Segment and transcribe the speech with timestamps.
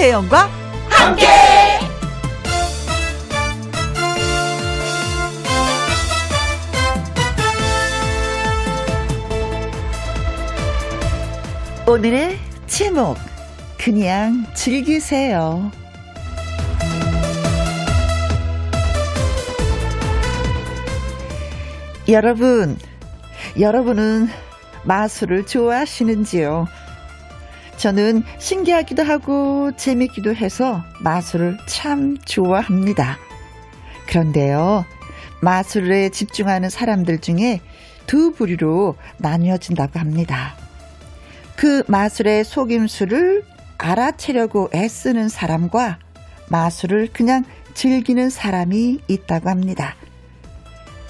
[0.00, 0.48] 김혜영과
[0.88, 1.26] 함께.
[11.86, 13.18] 오늘의 제목
[13.76, 15.70] 그냥 즐기세요.
[22.08, 22.78] 여러분,
[23.58, 24.28] 여러분은
[24.84, 26.79] 마술을 좋아하시는지요?
[27.80, 33.16] 저는 신기하기도 하고 재밌기도 해서 마술을 참 좋아합니다.
[34.06, 34.84] 그런데요,
[35.40, 37.62] 마술에 집중하는 사람들 중에
[38.06, 40.54] 두 부류로 나뉘어진다고 합니다.
[41.56, 43.44] 그 마술의 속임수를
[43.78, 45.98] 알아채려고 애쓰는 사람과
[46.50, 49.96] 마술을 그냥 즐기는 사람이 있다고 합니다.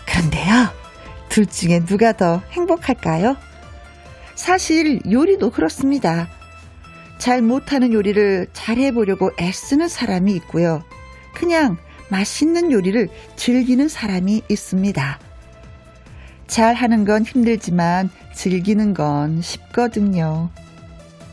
[0.06, 0.68] 그런데요,
[1.28, 3.36] 둘 중에 누가 더 행복할까요?
[4.36, 6.28] 사실 요리도 그렇습니다.
[7.20, 10.82] 잘 못하는 요리를 잘해보려고 애쓰는 사람이 있고요.
[11.34, 11.76] 그냥
[12.08, 15.18] 맛있는 요리를 즐기는 사람이 있습니다.
[16.46, 20.48] 잘하는 건 힘들지만 즐기는 건 쉽거든요.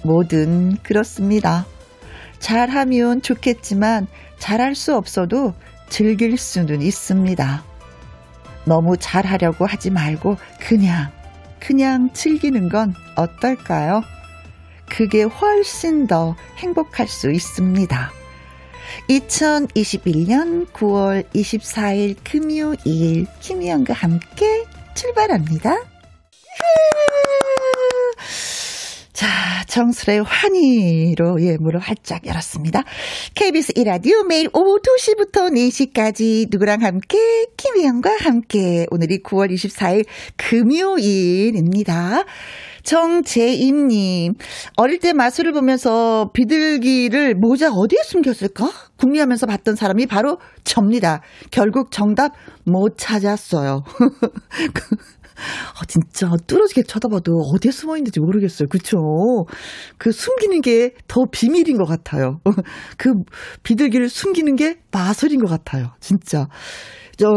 [0.04, 1.66] 뭐든 그렇습니다.
[2.40, 4.08] 잘하면 좋겠지만
[4.40, 5.54] 잘할 수 없어도
[5.88, 7.64] 즐길 수는 있습니다.
[8.66, 11.12] 너무 잘하려고 하지 말고 그냥,
[11.62, 14.02] 그냥 즐기는 건 어떨까요?
[14.90, 18.12] 그게 훨씬 더 행복할 수 있습니다.
[19.10, 24.66] 2021년 9월 24일 금요일 김희영과 함께
[24.96, 25.78] 출발합니다.
[29.14, 29.28] 자,
[29.68, 32.84] 정수의 환희로 예, 문을 활짝 열었습니다.
[33.34, 40.06] KBS 이라디오 매일 오후 2시부터 4시까지 누구랑 함께 김희영과 함께 오늘이 9월 24일
[40.36, 42.26] 금요일입니다.
[42.88, 44.36] 정재임님,
[44.78, 48.70] 어릴 때 마술을 보면서 비둘기를 모자 어디에 숨겼을까?
[48.96, 51.20] 궁리하면서 봤던 사람이 바로 접니다.
[51.52, 52.32] 결국 정답
[52.66, 53.84] 못 찾았어요.
[55.76, 58.70] 아, 진짜 뚫어지게 쳐다봐도 어디에 숨어 있는지 모르겠어요.
[58.70, 58.98] 그쵸?
[59.98, 62.40] 그 숨기는 게 더 비밀인 것 같아요.
[62.98, 63.12] 그
[63.64, 65.92] 비둘기를 숨기는 게 마술인 것 같아요.
[66.00, 66.48] 진짜.
[67.18, 67.28] 저,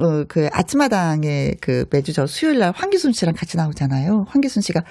[0.00, 4.24] 어, 그 아침마당에 그 매주 저 수요일 날 황기순 씨랑 같이 나오잖아요.
[4.28, 4.82] 황기순 씨가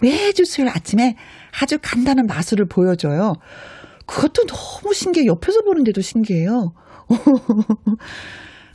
[0.00, 1.16] 매주 수요일 아침에
[1.60, 3.34] 아주 간단한 마술을 보여줘요.
[4.06, 5.26] 그것도 너무 신기해.
[5.26, 6.72] 옆에서 보는데도 신기해요.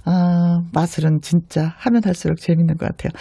[0.05, 3.11] 아, 마술은 진짜 하면 할수록 재밌는 것 같아요.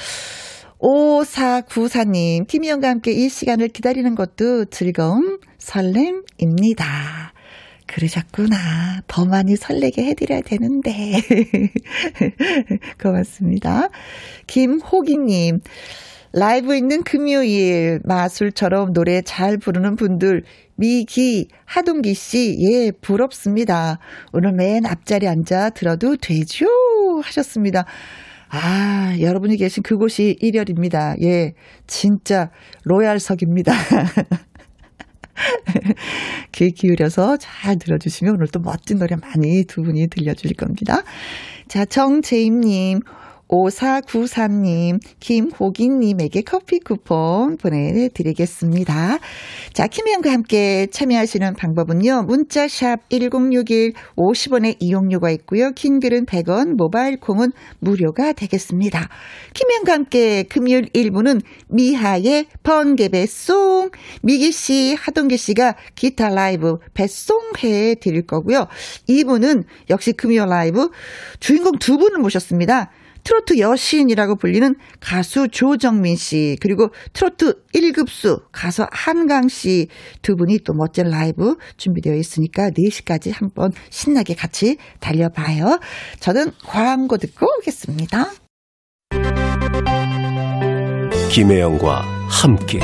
[0.78, 7.32] 5494님, 김희영과 함께 이 시간을 기다리는 것도 즐거움, 설렘입니다.
[7.88, 9.00] 그러셨구나.
[9.08, 10.92] 더 많이 설레게 해드려야 되는데.
[13.02, 13.88] 고맙습니다.
[14.46, 15.60] 김호기님,
[16.32, 20.44] 라이브 있는 금요일 마술처럼 노래 잘 부르는 분들
[20.76, 23.98] 미기 하동기 씨, 예, 부럽습니다.
[24.32, 26.66] 오늘 맨 앞자리 앉아 들어도 되죠?
[27.22, 27.86] 하셨습니다.
[28.50, 31.20] 아, 여러분이 계신 그곳이 1열입니다.
[31.22, 31.54] 예,
[31.86, 32.50] 진짜
[32.84, 33.72] 로얄석입니다.
[36.52, 41.02] 귀 기울여서 잘 들어주시면 오늘 또 멋진 노래 많이 두 분이 들려줄 겁니다.
[41.68, 43.00] 자, 정재임님,
[43.48, 49.18] 5493님, 김호기님에게 커피 쿠폰 보내드리겠습니다.
[49.72, 52.22] 자, 김혜영과 함께 참여하시는 방법은요.
[52.22, 55.72] 문자샵 1061 50원의 이용료가 있고요.
[55.72, 59.08] 긴 글은 100원, 모바일 콩은 무료가 되겠습니다.
[59.54, 63.90] 김혜영과 함께 금요일 1부는 미하의 번개 배송,
[64.22, 68.66] 미기 씨, 하동기 씨가 기타 라이브 배송해 드릴 거고요.
[69.08, 70.90] 2부는 역시 금요 라이브
[71.40, 72.90] 주인공 두 분을 모셨습니다.
[73.24, 79.88] 트로트 여신이라고 불리는 가수 조정민 씨, 그리고 트로트 1급수 가수 한강 씨
[80.22, 85.80] 두 분이 또 멋진 라이브 준비되어 있으니까 4시까지 한번 신나게 같이 달려봐요.
[86.20, 88.32] 저는 광고 듣고 오겠습니다.
[91.30, 92.80] 김혜영과 함께.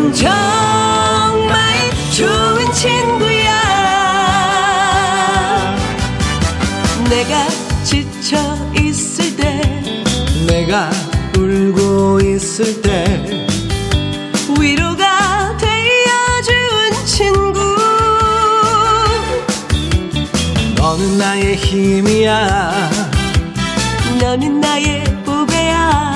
[0.00, 3.60] 넌 정말 좋은 친구야.
[7.10, 7.46] 내가
[7.84, 9.60] 지쳐 있을 때
[10.46, 10.90] 내가
[11.36, 13.46] 울고 있을 때
[14.58, 17.60] 위로가 되어준 친구.
[20.76, 22.90] 너는 나의 힘이야.
[24.18, 26.14] 너는 나의 보배야.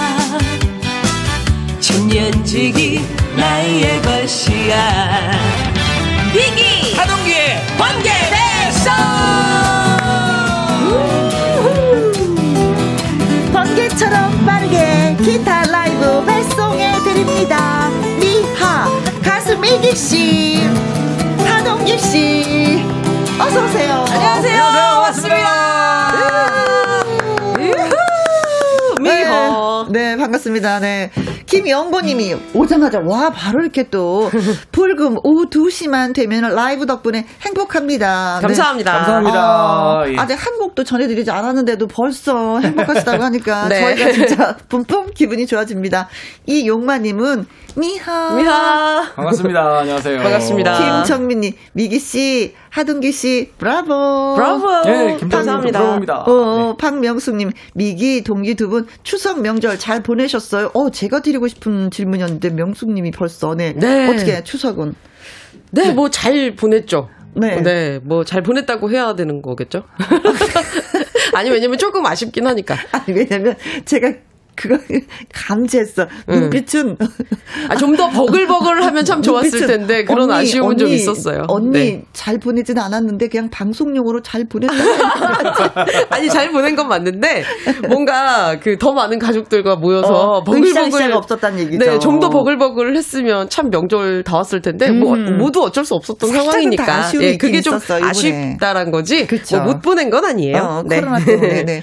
[1.80, 5.30] 천년지기 나의 것이야.
[6.32, 6.94] 비기!
[6.96, 8.10] 하동기의 번개!
[8.30, 8.92] 대성
[13.52, 17.88] 번개처럼 빠르게 기타 라이브 발송해 드립니다.
[18.18, 18.88] 미하
[19.22, 20.68] 가수 미기 씨
[21.46, 22.84] 하동기 씨.
[23.38, 24.04] 어서 오세요.
[24.10, 24.84] 안녕하세요, 안녕하세요.
[24.94, 26.03] 반갑습니다.
[29.94, 30.80] 네, 반갑습니다.
[30.80, 31.12] 네.
[31.46, 34.28] 김영보님이 오자마자 와 바로 이렇게 또
[34.72, 38.38] 불금 오후 2시만 되면 라이브 덕분에 행복합니다.
[38.40, 38.42] 네.
[38.48, 38.92] 감사합니다.
[38.92, 39.38] 감사합니다.
[39.40, 40.16] 아, 예.
[40.18, 43.94] 아직 한 곡도 전해드리지 않았는데도 벌써 행복하시다고 하니까 네.
[43.94, 46.08] 저희가 진짜 뿜뿜 기분이 좋아집니다.
[46.46, 47.46] 이 용마님은
[47.76, 48.34] 미하.
[48.34, 49.02] 미하.
[49.14, 49.78] 반갑습니다.
[49.80, 50.18] 안녕하세요.
[50.22, 50.78] 반갑습니다.
[51.04, 54.34] 김정민님, 미기 씨, 하동기 씨, 브라보.
[54.36, 54.82] 브라보.
[54.86, 55.78] 예, 김정민 감사합니다.
[55.80, 56.14] 브로입니다.
[56.26, 60.70] 어, 박명숙님, 미기, 동기 두 분 추석 명절 잘 보내셨어요?
[60.72, 64.08] 어, 제가 드리고 싶은 질문이었는데 명숙님이 벌써 네, 네.
[64.08, 64.94] 어떻게 추석은?
[65.72, 67.10] 네, 뭐 잘 보냈죠.
[67.34, 67.60] 네.
[67.60, 69.82] 네, 뭐 잘 보냈다고 해야 되는 거겠죠?
[71.34, 72.76] 아니, 왜냐면 조금 아쉽긴 하니까.
[72.92, 74.14] 아니 왜냐면 제가
[74.56, 74.78] 그거
[75.32, 76.06] 감지했어.
[76.28, 76.96] 눈빛은
[77.68, 81.44] 아, 좀 더 버글버글 하면 참 좋았을 텐데 그런 언니, 아쉬움은 좀 언니, 있었어요.
[81.48, 82.02] 언니 네.
[82.12, 84.74] 잘 보내지는 않았는데 그냥 방송용으로 잘 보냈다.
[86.10, 87.44] 아니, 잘 보낸 건 맞는데
[87.88, 91.84] 뭔가 그 더 많은 가족들과 모여서 어, 버글버글 없었다는 얘기죠.
[91.84, 95.38] 네, 좀 더 버글버글 했으면 참 명절 다 왔을 텐데 뭐 음.
[95.38, 98.04] 모두 어쩔 수 없었던 상황이니까 예, 그게 좀 있었어.
[98.04, 99.26] 아쉽다란 거지.
[99.52, 100.56] 뭐 못 보낸 건 아니에요.
[100.56, 101.00] 어, 네.
[101.00, 101.62] 코로나 때문에.
[101.64, 101.82] 네.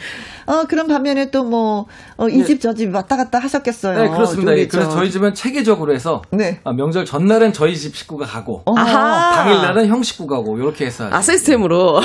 [0.51, 1.85] 어, 그런 반면에 또 뭐,
[2.17, 4.01] 어, 이집 저 집 왔다 갔다 하셨겠어요.
[4.01, 4.57] 네, 그렇습니다.
[4.57, 6.59] 예, 그래서 저- 저희 집은 체계적으로 해서 네.
[6.63, 8.73] 아, 명절 전날은 저희 집 식구가 가고 어.
[8.77, 9.31] 아하.
[9.43, 12.01] 당일날은 형 식구 가고 이렇게 해서 아, 시스템으로.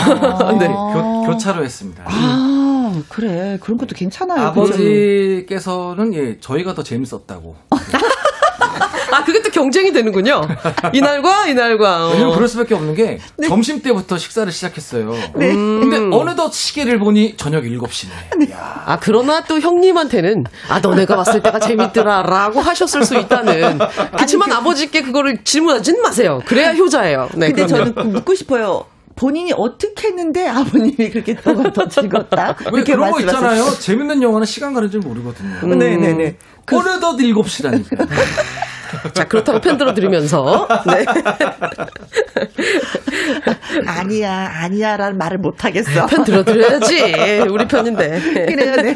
[0.59, 0.93] 네, 아.
[0.95, 2.05] 교, 교차로 했습니다.
[2.07, 3.59] 아, 그래.
[3.61, 4.47] 그런 것도 괜찮아요.
[4.49, 7.57] 아버지께서는 예, 저희가 더 재밌었다고.
[9.17, 10.43] 아, 그게 또 경쟁이 되는군요.
[10.93, 12.07] 이날과 이날과.
[12.07, 12.11] 어.
[12.13, 13.49] 왜냐면 그럴 수밖에 없는 게 네.
[13.49, 15.15] 점심 때부터 식사를 시작했어요.
[15.33, 18.53] 근데 어느덧 시계를 보니 저녁 7시네.
[18.55, 23.79] 아, 그러나 또 형님한테는, 아, 너네가 왔을 때가 재밌더라, 라고 하셨을 수 있다는.
[24.15, 26.43] 그렇지만 아버지께 그거를 질문하지는 마세요.
[26.47, 27.31] 그래야 효자예요.
[27.37, 27.69] 네, 근데 그럼요.
[27.69, 28.85] 저는 그 묻고 싶어요.
[29.17, 32.55] 본인이 어떻게 했는데 아버님이 그렇게 더가 더 즐겁다.
[32.71, 33.21] 왜 이렇게 그런 거.
[33.21, 33.71] 있잖아요.
[33.81, 35.75] 재밌는 영화는 시간 가는 줄 모르거든요.
[35.75, 36.37] 네네네.
[36.71, 38.07] 어느덧 7시라니까.
[39.13, 40.69] 자, 그렇다고 편 들어 드리면서.
[40.87, 41.05] 네.
[43.87, 46.07] 아니야, 아니야 라는 말을 못 하겠어.
[46.07, 47.43] 편 들어드려야지.
[47.51, 48.47] 우리 편인데.
[48.47, 48.95] 그래요, 네.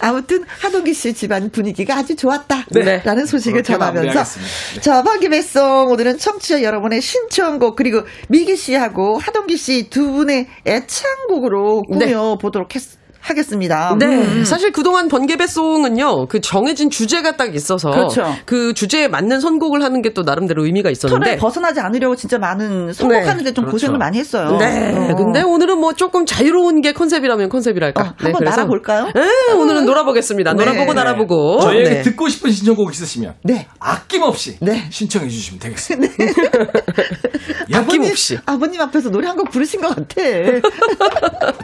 [0.00, 2.66] 아무튼 하동기 씨 집안 분위기가 아주 좋았다.
[2.70, 3.02] 네.
[3.04, 4.22] 라는 소식을 전하면서.
[4.22, 4.80] 네.
[4.80, 12.06] 자, 방기배송 오늘은 청취자 여러분의 신청곡 그리고 미기 씨하고 하동기 씨두 분의 애창곡으로 네.
[12.06, 12.82] 꾸며보도록 했,
[13.22, 13.96] 하겠습니다.
[13.98, 14.06] 네.
[14.06, 14.44] 음.
[14.44, 17.90] 사실 그동안 번개배송은요, 그 정해진 주제가 딱 있어서.
[17.90, 18.24] 그렇죠.
[18.44, 21.38] 그 주제에 맞는 선곡을 하는 게 또 나름대로 의미가 있었는데.
[21.38, 23.72] 벗어나지 않으려고 진짜 많은 선곡하는데 좀 그렇죠.
[23.72, 24.58] 고생을 많이 했어요.
[24.58, 24.92] 네.
[25.10, 25.14] 어.
[25.16, 28.02] 근데 오늘은 뭐 조금 자유로운 게 컨셉이라면 컨셉이랄까.
[28.02, 29.06] 어, 한번 날아볼까요?
[29.14, 30.52] 네, 오늘은 놀아보겠습니다.
[30.52, 30.64] 네.
[30.64, 31.60] 놀아보고 날아보고.
[31.60, 32.02] 저희에게 네.
[32.02, 33.66] 듣고 싶은 신청곡 있으시면 네.
[33.80, 34.84] 아낌없이 네.
[34.90, 36.12] 신청해 주시면 되겠습니다.
[37.72, 38.38] 아낌없이.
[38.44, 40.20] 아버님 앞에서 노래 한 곡 부르신 것 같아.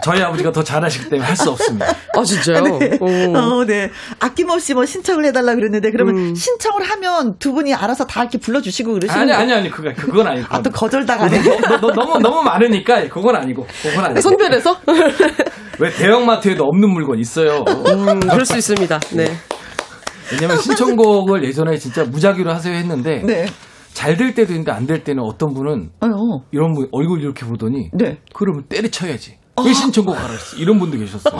[0.02, 1.86] 저희 아버지가 더 잘하시기 때문에 할 수 없습니다.
[2.16, 2.62] 아, 진짜요?
[3.00, 3.36] 오.
[3.36, 3.90] 어, 네.
[4.20, 6.34] 아낌없이 뭐 신청을 해달라 그랬는데 그러면 음.
[6.34, 9.42] 신청을 하면 두 분이 알아서 다 이렇게 불러주시고 그러시는 아니 거예요?
[9.42, 10.46] 아니 아니 그거 그건 아니고.
[10.50, 11.42] 아, 또 거절당하네.
[11.42, 14.20] 너, 너, 너무 너무 많으니까 그건 아니고 그건 아니고.
[14.20, 14.76] 선별해서?
[15.80, 17.64] 왜 대형마트에도 없는 물건 있어요.
[17.68, 18.98] 음, 그럴 수 있습니다.
[19.14, 19.32] 네.
[20.32, 23.46] 왜냐면 신청곡을 예전에 진짜 무작위로 하세요 했는데 네.
[23.94, 26.06] 잘될 때도 있는데 안 될 때는 어떤 분은 어,
[26.52, 28.18] 이런 분 얼굴 이렇게 보더니 네.
[28.34, 29.38] 그러면 때려쳐야지.
[29.64, 30.56] 왜 신청곡 했어?
[30.56, 31.34] 이런 분도 계셨어요.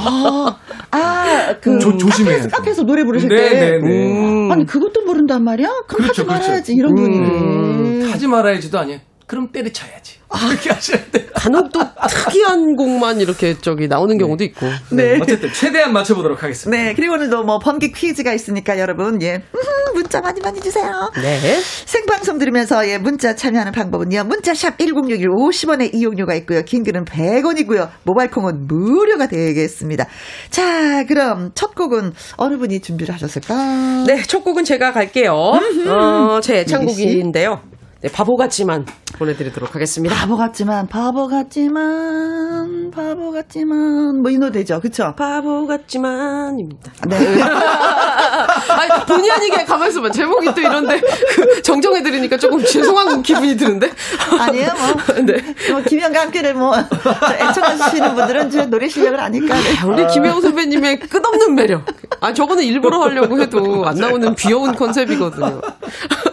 [0.90, 2.56] 아, 그 조- 조심해야 카페에서, 돼.
[2.56, 3.60] 카페에서 노래 부르실 네, 때.
[3.60, 4.52] 네, 네.
[4.52, 5.68] 아니 그것도 모른단 말이야?
[5.86, 6.46] 그럼 그렇죠, 하지 그렇죠.
[6.46, 7.18] 말아야지 이런 분이.
[7.18, 9.00] 음, 하지 말아야지도 아니에요.
[9.26, 10.17] 그럼 때려쳐야지.
[10.28, 11.26] 그렇게 하셔야 돼요.
[11.34, 14.66] 간혹 또 특이한 곡만 이렇게 저기 나오는 경우도 있고.
[14.90, 15.18] 네.
[15.20, 16.82] 어쨌든 최대한 맞춰보도록 하겠습니다.
[16.82, 19.42] 네, 그리고 오늘도 뭐 번개 퀴즈가 있으니까 여러분, 예,
[19.94, 21.10] 문자 많이 많이 주세요.
[21.16, 21.60] 네.
[21.86, 24.24] 생방송 들으면서 예, 문자 참여하는 방법은요.
[24.24, 26.62] 문자샵 1061 50원의 이용료가 있고요.
[26.62, 27.88] 긴 글은 100원이고요.
[28.04, 30.06] 모바일 콩은 무료가 되겠습니다.
[30.50, 34.04] 자, 그럼 첫 곡은 어느 분이 준비를 하셨을까?
[34.06, 35.32] 네, 첫 곡은 제가 갈게요.
[35.32, 36.58] 어, 제.
[36.58, 37.60] 애창곡인데요.
[38.00, 38.86] 네, 바보 같지만
[39.18, 40.14] 보내드리도록 하겠습니다.
[40.14, 44.80] 바보 같지만 바보 같지만 바보 같지만 뭐 이 노래죠.
[44.80, 45.14] 그쵸?
[45.16, 46.92] 바보 같지만입니다.
[47.08, 47.16] 네.
[47.42, 50.10] 아니, 본의 아니게 가만히 있어 봐.
[50.10, 51.00] 제목이 또 이런데,
[51.34, 53.90] 그 정정해 드리니까 조금 죄송한 기분이 드는데.
[54.38, 55.16] 아니에요, 뭐.
[55.24, 55.54] 네.
[55.72, 59.54] 뭐, 김현과 함께를 뭐, 저 애청하시는 분들은 제 노래 실력을 아니까.
[59.56, 59.82] 네.
[59.86, 61.84] 우리 김혜우 선배님의 끝없는 매력.
[62.20, 65.60] 아, 저거는 일부러 하려고 해도 안 나오는 귀여운 컨셉이거든요.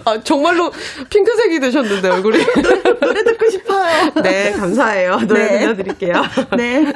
[0.06, 0.72] 아, 정말로
[1.10, 2.38] 핑크색이 되셨는데, 얼굴이.
[3.02, 4.12] 노래 듣고 싶어요.
[4.24, 5.20] 네, 감사해요.
[5.28, 5.60] 노래 네.
[5.60, 6.24] 들려드릴게요.
[6.58, 6.94] 네.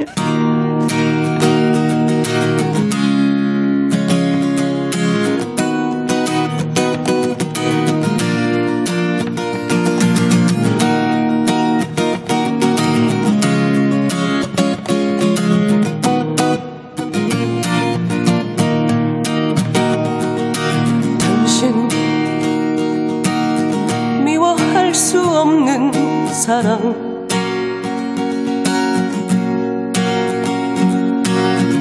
[26.50, 27.28] 사랑.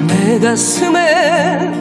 [0.07, 1.73] 내 가슴에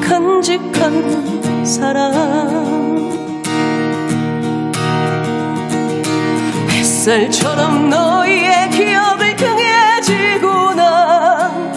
[0.00, 3.10] 간직한 사랑.
[6.70, 11.74] 햇살처럼 너희의 기억을 등에 지고 난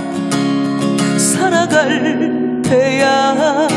[1.18, 3.74] 살아갈 테야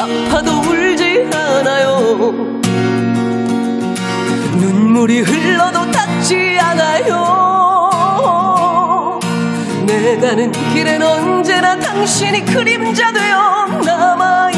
[0.00, 2.32] 아파도 울지 않아요.
[4.56, 7.20] 눈물이 흘러도 닿지 않아요.
[9.84, 14.49] 내 가는 길엔 언제나 당신이 그림자 되어 남아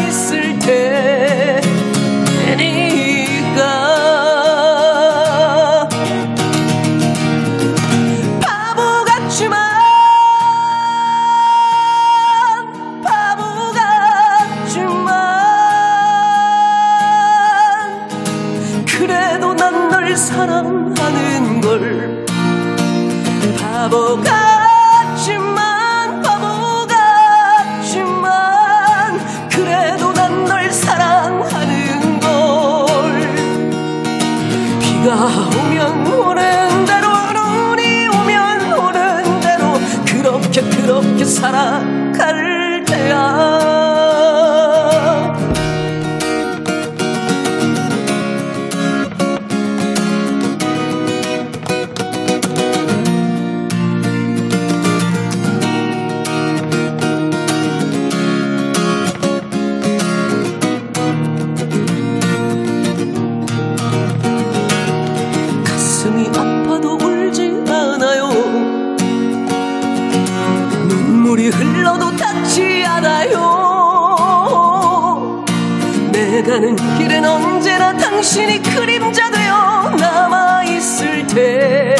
[76.40, 81.94] 가는 길엔 언제나 당신이 그림자 되어 남아있을 테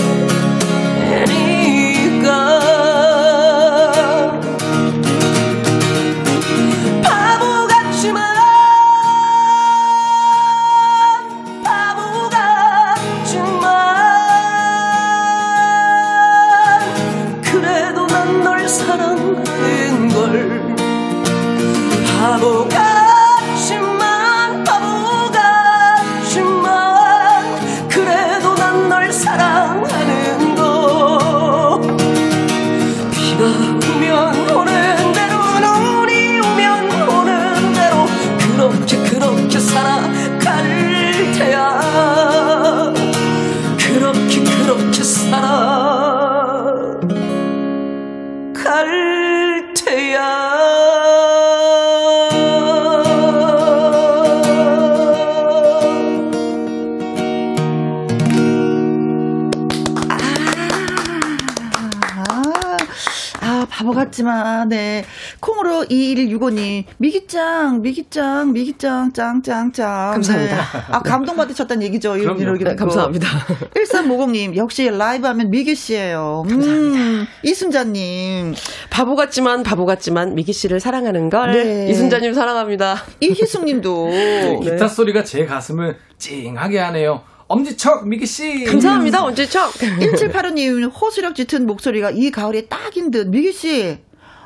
[64.13, 65.05] 같지만, 네.
[65.41, 70.13] 콩으로 2165님, 미기짱, 미기짱, 미기짱, 짱 짱 짱.
[70.13, 70.55] 감사합니다.
[70.57, 70.63] 네.
[70.91, 72.17] 아, 감동받으셨다는 얘기죠.
[72.17, 72.39] 이런.
[72.39, 73.27] 이런 네, 감사합니다.
[73.75, 78.55] 1350님, 역시 라이브 하면 미기 씨예요 음, 이순자님,
[78.91, 81.91] 바보 같지만 바보 같지만 미기 씨를 사랑하는 걸 네.
[81.91, 82.97] 이순자님 사랑합니다.
[83.21, 84.09] 이희숙 님도.
[84.11, 84.61] 네.
[84.63, 87.23] 기타 소리가 제 가슴을 찡하게 하네요.
[87.53, 88.65] 엄지척 미기 씨.
[88.65, 89.23] 감사합니다.
[89.25, 89.73] 언제척.
[89.75, 93.29] 1785님, 호수력 짙은 목소리가 이 가을에 딱인 듯.
[93.29, 93.99] 미기 씨,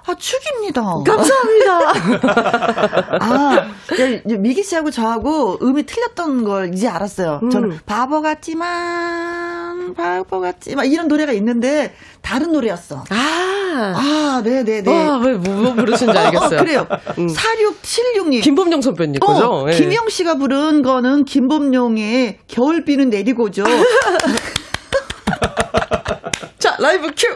[0.06, 0.82] 아, 축입니다.
[1.04, 1.78] 감사합니다.
[3.20, 3.66] 아,
[4.24, 7.40] 이제 미기 씨하고 저하고 음이 틀렸던 걸 이제 알았어요.
[7.50, 7.78] 저는 음.
[7.86, 13.04] 바보 같지만, 바보 같지만, 이런 노래가 있는데, 다른 노래였어.
[13.10, 13.56] 아.
[13.76, 14.90] 아, 네 네네.
[14.90, 16.58] 와, 왜, 뭐, 뭐 부르신지 알겠어요.
[16.58, 16.86] 어, 그래요.
[17.18, 17.26] 음.
[17.28, 18.42] 4676님.
[18.42, 19.46] 김범용 선배님 거죠?
[19.46, 19.76] 어, 예.
[19.76, 23.64] 김영 씨가 부른 거는 김범용의 겨울비는 내리고죠.
[26.58, 27.26] 자, 라이브 큐!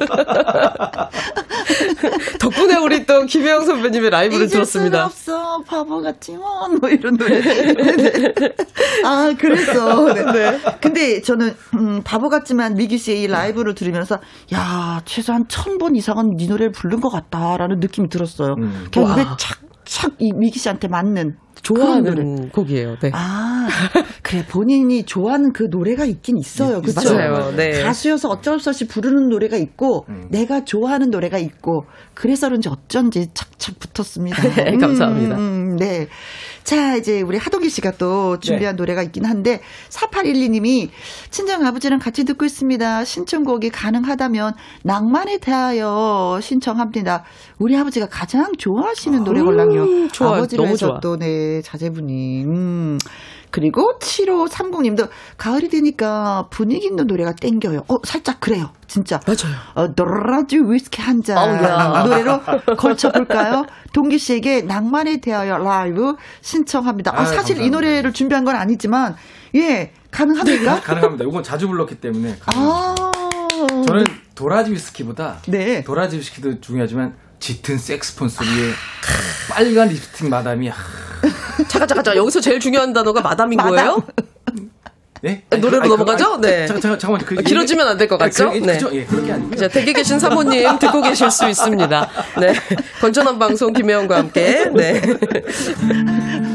[2.38, 5.06] 덕분에 우리 또 김혜영 선배님의 라이브를 들었습니다.
[5.06, 7.40] 없어 바보 같지만 뭐 이런 노래.
[7.40, 7.74] 네.
[9.04, 10.58] 아 그래서 네.
[10.80, 14.18] 근데 저는 음, 바보 같지만 미기 씨의 이 라이브를 들으면서
[14.54, 18.54] 야 최소한 천 번 이상은 네 노래를 부른 것 같다라는 느낌이 들었어요.
[18.58, 18.86] 음.
[18.92, 19.14] 그냥 와.
[19.14, 21.34] 입에 착 착이 미기 씨한테 맞는.
[21.62, 22.96] 좋아하는 곡이에요.
[23.00, 23.10] 네.
[23.12, 23.68] 아,
[24.22, 26.80] 그래, 본인이 좋아하는 그 노래가 있긴 있어요.
[26.80, 27.12] 그죠?
[27.12, 27.54] 맞아요.
[27.54, 27.82] 네.
[27.82, 33.74] 가수여서 어쩔 수 없이 부르는 노래가 있고, 내가 좋아하는 노래가 있고, 그래서 그런지 어쩐지 착착
[33.80, 34.42] 붙었습니다.
[34.54, 35.36] 네, 감사합니다.
[35.36, 36.06] 음, 네.
[36.64, 40.90] 자, 이제 우리 하동기 씨가 또 준비한 노래가 있긴 한데 4812님이
[41.30, 43.04] 친정 아버지랑 같이 듣고 있습니다.
[43.04, 47.24] 신청곡이 가능하다면 낭만에 대하여 신청합니다.
[47.58, 50.08] 우리 아버지가 가장 좋아하시는 노래 걸랑요.
[50.08, 50.34] 좋아요.
[50.34, 51.00] 아버지를 너무 해서 좋아.
[51.00, 52.44] 또 네, 자제분이.
[52.44, 52.98] 음.
[53.50, 57.84] 그리고 7530님도 가을이 되니까 분위기 있는 노래가 땡겨요.
[57.88, 58.70] 어, 살짝 그래요.
[58.86, 59.20] 진짜.
[59.26, 59.56] 맞아요.
[59.74, 61.36] 어, 도라지 위스키 한 잔.
[61.64, 62.04] 야.
[62.06, 62.40] 노래로
[62.76, 63.66] 걸쳐볼까요?
[63.92, 67.12] 동기 씨에게 낭만에 대하여 라이브 신청합니다.
[67.14, 67.76] 아, 아유, 사실 이 감사합니다.
[67.76, 69.16] 노래를 준비한 건 아니지만,
[69.54, 70.80] 예, 가능합니까?
[70.82, 71.24] 가능합니다.
[71.24, 72.36] 이건 자주 불렀기 때문에.
[72.40, 73.02] 가능합니다.
[73.04, 73.84] 아.
[73.86, 74.04] 저는
[74.34, 75.84] 도라지 위스키보다 네.
[75.84, 78.50] 도라지 위스키도 중요하지만 짙은 색스폰 소리에
[79.48, 80.74] 빨간 립스틱 마담이 아,
[81.68, 82.16] 잠깐, 잠깐, 잠깐.
[82.16, 83.72] 여기서 제일 중요한 단어가 마담인 마담.
[83.74, 84.02] 거예요?
[85.22, 85.44] 네?
[85.50, 86.40] 노래로 넘어가죠?
[86.40, 86.66] 네.
[86.66, 88.48] 잠깐 잠깐 잠깐만 그 길어지면 안 될 것 같죠?
[88.48, 88.72] 아니, 그, 네.
[88.74, 88.88] 그죠?
[88.94, 89.56] 예, 그렇게 아니고요.
[89.56, 92.08] 자, 댁에 계신 사모님 듣고 계실 수 있습니다.
[92.40, 92.54] 네.
[93.02, 94.64] 건전한 방송 김혜영과 함께.
[94.74, 95.00] 네.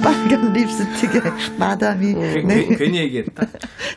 [0.03, 1.21] 빨간 립스틱에
[1.59, 2.13] 마담이.
[2.15, 2.65] 괜- 네.
[2.65, 3.43] 괜- 괜히 얘기했다.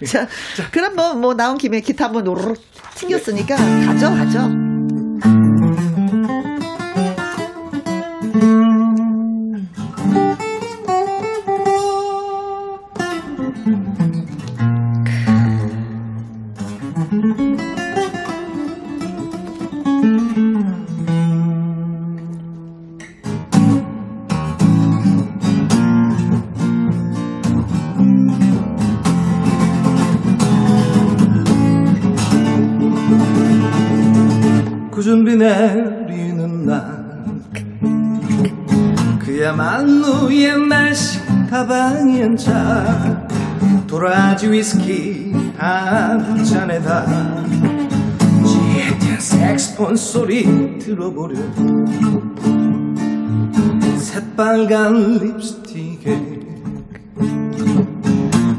[0.06, 0.28] 자,
[0.70, 2.52] 그럼 뭐, 뭐, 나온 김에 기타 한번 노르르
[2.94, 4.50] 튕겼으니까 가죠, 가죠.
[42.38, 43.26] 앉아
[43.88, 47.04] 도라지 위스키 한 잔에다
[48.46, 51.36] 짙은 색스폰 소리 들어보려
[53.98, 56.38] 새빨간 립스틱에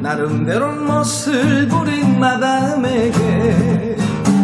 [0.02, 3.96] 나름대로 멋을 부린 마담에게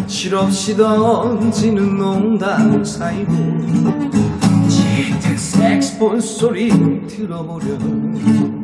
[0.07, 3.31] 실없이 던지는 농담 사이로
[4.69, 6.69] 짙은 색스폰 소리
[7.07, 8.54] 들어보려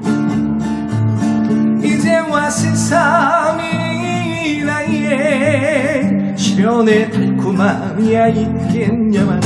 [2.32, 3.64] 이제와 세상이
[4.64, 9.42] 나의 실연의 달콤함이야 있겠냐만.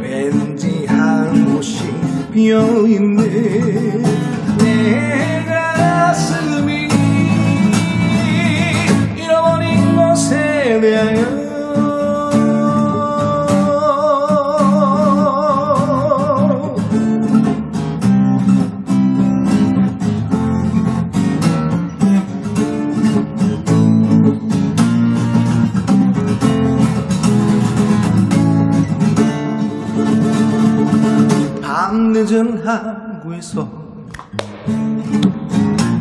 [0.00, 1.84] 왠지 한 곳이
[2.32, 4.02] 비어있는
[4.58, 6.88] 내 가슴이
[9.16, 11.41] 잃어버린 것에 대하여
[32.42, 33.68] 은 항구에서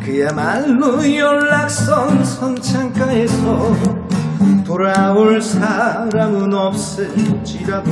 [0.04, 3.75] 그야말로 연락선 선창가에서
[4.65, 7.91] 돌아올 사람은 없을지라도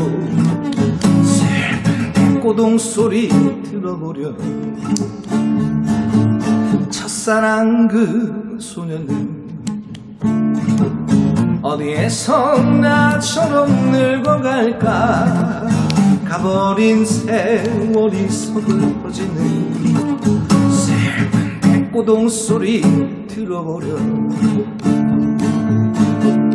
[1.24, 3.30] 슬픈 백고동 소리
[3.66, 4.34] 들어보려
[6.90, 9.48] 첫사랑 그 소녀는
[11.62, 15.89] 어디에서 나처럼 늙어갈까
[16.30, 19.36] 가버린 세월이 서글퍼지는
[20.70, 22.84] 슬픈 백고동 소리
[23.28, 23.98] 들어보려.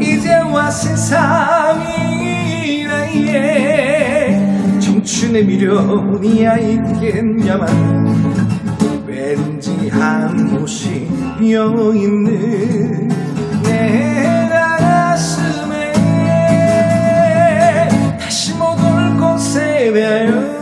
[0.00, 1.84] 이제와 세상이
[2.87, 7.66] 나의 청춘의 미련이야 있겠냐만
[9.04, 11.08] 왠지 한 곳이
[11.40, 13.08] 비어있는
[13.64, 14.34] 내
[19.94, 20.53] 곳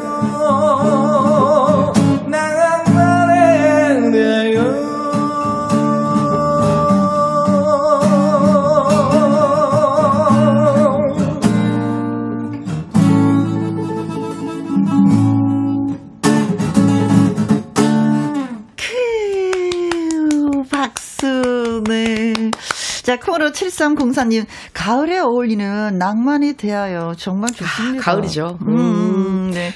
[23.43, 27.99] 자, 코너 7304님, 가을에 어울리는 낭만에 대하여 정말 좋습니다.
[27.99, 28.59] 아, 가을이죠.
[28.63, 29.71] 음, 네.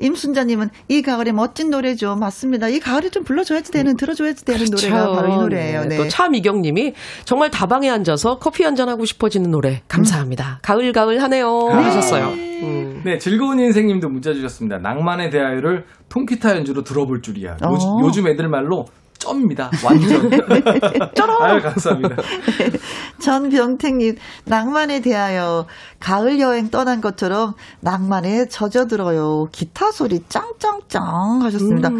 [0.00, 2.16] 임순자님은 이 가을에 멋진 노래 죠.
[2.16, 2.66] 맞습니다.
[2.66, 5.84] 이 가을에 좀 불러줘야지 되는, 들어줘야지 되는 노래가 바로 이 노래예요.
[5.84, 5.96] 네.
[5.96, 10.58] 또 차미경님이 정말 다방에 앉아서 커피 한 잔 하고 싶어지는 노래 감사합니다.
[10.62, 12.28] 가을 가을 하네요 하셨어요.
[12.30, 13.02] 음.
[13.04, 14.78] 네, 즐거운 인생님도 문자 주셨습니다.
[14.78, 17.50] 낭만의 대하여를 통기타 연주로 들어볼 줄이야.
[17.50, 18.00] 요, 어.
[18.02, 18.86] 요즘 애들 말로
[19.22, 19.70] 점입니다.
[19.84, 20.30] 완전.
[21.40, 22.16] 아유, 감사합니다.
[23.22, 25.66] 전병택님, 낭만에 대하여
[26.00, 29.46] 가을 여행 떠난 것처럼 낭만에 젖어들어요.
[29.52, 31.90] 기타 소리 짱짱짱 하셨습니다.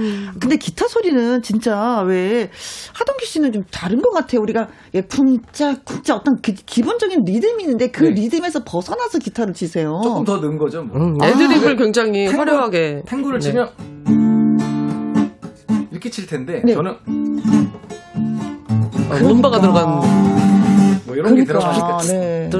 [0.40, 2.50] 근데 기타 소리는 진짜 왜
[2.94, 4.40] 하동기 씨는 좀 다른 것 같아요.
[4.42, 8.10] 우리가 예, 쿵짝 쿵짝 어떤 그 기본적인 리듬이 있는데 그 네.
[8.10, 10.00] 리듬에서 벗어나서 기타를 치세요.
[10.02, 10.82] 조금 더 넣은 거죠.
[10.82, 10.96] 뭐.
[10.96, 13.02] 음, 애드립을 굉장히 탱고- 화려하게.
[13.06, 13.46] 탱고를 네.
[13.50, 13.68] 치면
[14.08, 14.41] 이
[16.02, 16.74] 렇게 칠 텐데 네.
[16.74, 16.90] 저는
[19.08, 20.00] 어, 룸바가 들어간.
[21.06, 22.50] 뭐 이런 게 들어가니까 그러니까, 네.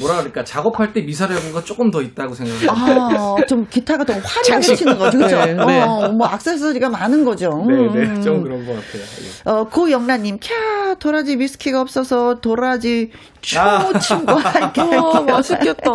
[0.00, 2.70] 뭐라 그럴까 작업할 때 미사려가 조금 더 있다고 생각해요.
[2.70, 4.74] 아, 좀 기타가 더 화려하게.
[4.76, 5.18] 치는 거죠.
[5.18, 5.36] 그렇죠?
[5.44, 5.82] 네, 네.
[5.82, 7.50] 어, 뭐 액세서리가 많은 거죠.
[7.66, 8.22] 네네 음.
[8.22, 9.02] 좀 그런 것 같아요.
[9.02, 9.50] 예.
[9.50, 13.10] 어, 고영란님, 캬, 도라지 위스키가 없어서 도라지
[13.56, 13.90] 아.
[13.92, 14.80] 초친구 할게.
[14.82, 15.90] 와, 맛있겠다.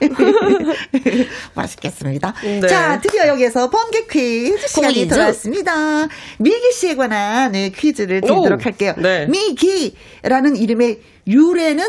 [1.54, 2.34] 맛있겠습니다.
[2.42, 2.60] 네.
[2.66, 5.14] 자, 드디어 여기에서 번개 퀴즈 시간이 퀴즈.
[5.14, 6.06] 돌아왔습니다.
[6.38, 8.94] 미기 씨에 관한 네, 퀴즈를 드리도록 오, 할게요.
[8.98, 9.26] 네.
[9.26, 11.84] 미기라는 이름의 유래는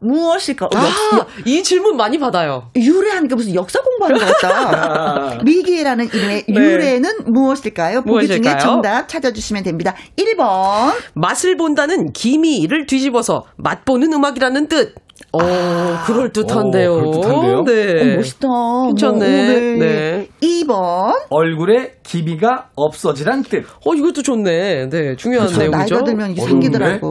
[0.00, 0.66] 무엇일까?
[0.66, 0.82] 어, 역-
[1.22, 2.70] 아, 이 질문 많이 받아요.
[2.76, 5.38] 유래하니까 무슨 역사 공부하는 것 같다.
[5.44, 8.02] 미기라는 이름의 유래는 무엇일까요?
[8.02, 8.42] 보기 중에 네.
[8.42, 8.58] 무엇일까요?
[8.60, 9.94] 정답 찾아주시면 됩니다.
[10.16, 10.92] 1번.
[11.14, 14.94] 맛을 본다는 기미를 뒤집어서 맛보는 음악이라는 뜻.
[15.42, 16.92] 어, 그럴 듯한데요.
[16.92, 17.62] 오, 그럴듯한데요?
[17.64, 18.12] 네.
[18.12, 18.48] 어, 멋있다.
[18.88, 19.60] 괜찮네.
[19.76, 20.28] 뭐, 네.
[20.42, 21.14] 2번.
[21.30, 23.64] 얼굴에 기미가 없어지란 뜻.
[23.86, 24.88] 어, 이것도 좋네.
[24.88, 25.58] 네, 중요한 그렇죠.
[25.70, 25.94] 내용이죠.
[25.94, 27.06] 나이가 들면 이게 어, 생기더라고.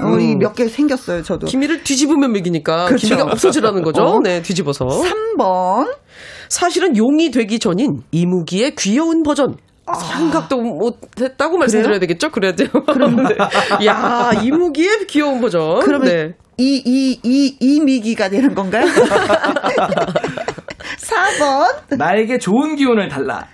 [0.00, 0.38] 어, 이 음.
[0.38, 1.46] 몇개 생겼어요, 저도.
[1.46, 3.06] 기미를 뒤집으면 맥이니까 그렇죠.
[3.08, 4.02] 기미가 없어지라는 거죠.
[4.02, 4.20] 어.
[4.22, 4.86] 네, 뒤집어서.
[4.86, 5.94] 3번.
[6.48, 9.56] 사실은 용이 되기 전인 이무기의 귀여운 버전.
[10.16, 12.30] 생각도 못했다고 말씀드려야 되겠죠?
[12.30, 12.68] 그래야 돼요.
[13.78, 13.84] 네.
[13.86, 15.80] 야, 이무기의 귀여운 버전.
[15.80, 16.32] 그러면 네.
[16.56, 18.84] 이, 이, 이, 이미기가 되는 건가요?
[20.98, 21.96] 4번.
[21.96, 23.46] 나에게 좋은 기운을 달라.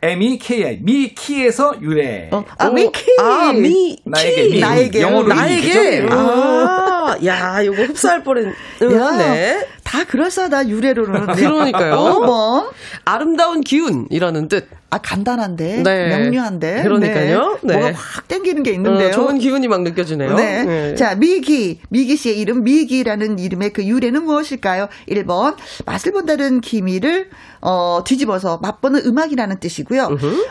[0.00, 0.78] M-E-K-I.
[0.82, 2.30] 미키에서 유래.
[2.32, 3.04] 어, 아, 오, 미키.
[3.20, 4.50] 아, 미, 나에게 키.
[4.54, 4.60] 미.
[4.60, 5.00] 나에게.
[5.02, 6.06] 영어로 나에게.
[6.10, 8.46] 아, 야, 요거 흡사할 뻔했.
[8.46, 9.66] 야, 네.
[9.82, 11.26] 다 그럴싸하다, 유래로는.
[11.34, 11.94] 그러니까요.
[11.96, 12.70] 5번.
[13.04, 14.68] 아름다운 기운이라는 뜻.
[14.90, 15.82] 아, 간단한데.
[15.82, 16.08] 네.
[16.08, 16.82] 명료한데.
[16.82, 17.58] 그러니까요.
[17.62, 17.74] 네.
[17.74, 19.08] 뭐가 확 땡기는 게 있는데요.
[19.08, 20.34] 어, 좋은 기운이 막 느껴지네요.
[20.34, 20.64] 네.
[20.64, 20.94] 네.
[20.94, 21.80] 자, 미기.
[21.90, 24.88] 미기 씨의 이름 미기라는 이름의 그 유래는 무엇일까요?
[25.08, 25.56] 1번.
[25.84, 27.28] 맛을 본다는 기미를
[27.60, 30.08] 어, 뒤집어서 맛보는 음악이라는 뜻이고요.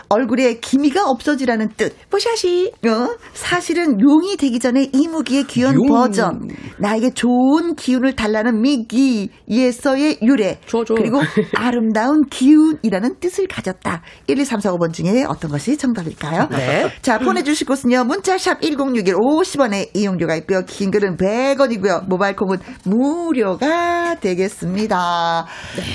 [0.08, 1.94] 얼굴에 기미가 없어지라는 뜻.
[2.10, 2.72] 뽀샤시.
[2.86, 3.16] 어?
[3.32, 5.86] 사실은 용이 되기 전에 이무기의 귀여운 용.
[5.88, 6.48] 버전.
[6.78, 10.60] 나에게 좋은 기운을 달라는 미기에서의 유래.
[10.66, 10.96] 좋아, 좋아.
[10.96, 11.20] 그리고
[11.56, 14.02] 아름다운 기운이라는 뜻을 가졌다.
[14.26, 16.48] 1, 2, 3, 4, 5번 중에 어떤 것이 정답일까요?
[16.50, 16.88] 네.
[17.02, 18.04] 자, 보내주실 곳은요.
[18.04, 20.62] 문자샵 1061 50원에 이용료가 있고요.
[20.66, 22.08] 긴 글은 100원이고요.
[22.08, 25.46] 모바일 콩은 무료가 되겠습니다.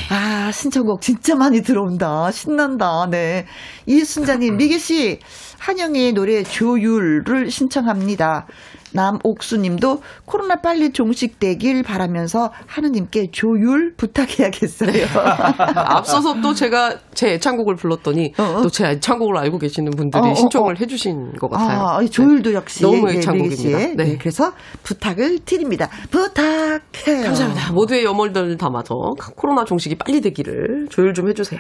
[0.10, 2.32] 아, 신청곡 진짜 많이 들어온다.
[2.32, 3.08] 신난다.
[3.12, 3.46] 네.
[3.88, 5.20] 이순자님, 미기 씨,
[5.60, 8.48] 한영의 노래 조율을 신청합니다.
[8.94, 15.06] 남옥수님도 코로나 빨리 종식되길 바라면서 하느님께 조율 부탁해야겠어요.
[15.76, 18.62] 앞서서 또 제가 제 애창곡을 불렀더니 어, 어.
[18.62, 20.78] 또제 애창곡을 알고 계시는 분들이 어, 어, 신청을 어.
[20.80, 21.88] 해주신 것 같아요.
[21.88, 23.78] 아, 이 조율도 역시 너무 예, 애창곡입니다.
[23.78, 23.94] 네.
[23.96, 24.54] 네, 그래서
[24.84, 25.90] 부탁을 드립니다.
[26.12, 27.24] 부탁해요.
[27.24, 27.74] 감사합니다.
[27.74, 31.60] 모두의 염원들 담아서 코로나 종식이 빨리 되기를 조율 좀 해주세요.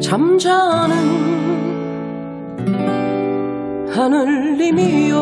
[0.00, 1.32] 잠자는
[3.94, 5.16] 하늘님이여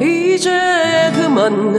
[0.00, 0.50] 이제
[1.12, 1.76] 그만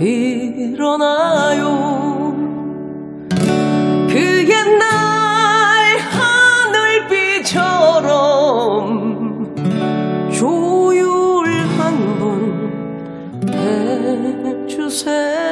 [0.00, 1.62] 일어나요
[4.08, 5.98] 그 옛날
[7.42, 7.94] 하늘비처럼
[10.32, 11.46] 조율
[11.78, 12.22] 한 번
[14.68, 15.51] 해주세요.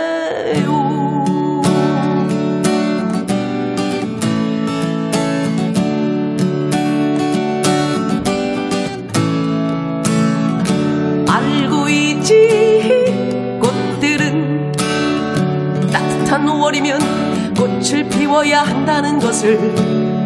[16.71, 19.75] 5월이면 꽃을 피워야 한다는 것을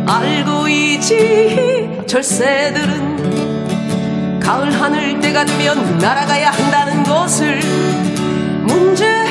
[0.07, 1.89] 알고 있지.
[2.07, 3.25] 절새들은
[4.41, 7.61] 가을 하늘 때가 되면 날아가야 한다는 것을.
[8.63, 9.25] 문제?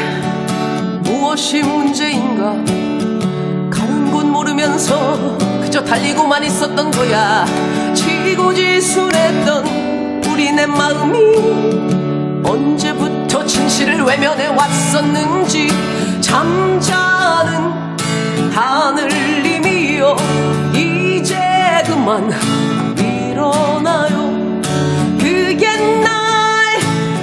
[1.03, 2.55] 무엇이 문제인가?
[3.69, 7.45] 가는 곳 모르면서 그저 달리고만 있었던 거야.
[7.93, 11.19] 지고지순했던 우리 내 마음이
[12.43, 15.69] 언제부터 진실을 외면해 왔었는지
[16.33, 17.71] 잠자는
[18.51, 20.15] 하늘님이여
[20.75, 21.37] 이제
[21.85, 22.31] 그만
[22.97, 24.33] 일어나요.
[25.19, 26.79] 그 옛날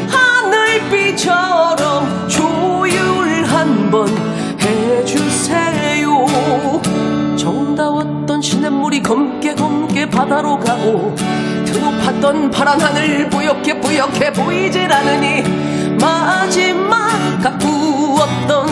[0.08, 4.06] 하늘비처럼 조율 한번
[4.60, 6.28] 해주세요.
[9.02, 11.16] 검게 검게 바다로 가고
[11.64, 15.42] 드높았던 파란 하늘 뿌옇게 뿌옇게 보이질 않으니
[16.00, 17.10] 마지막
[17.42, 18.69] 가꾸었던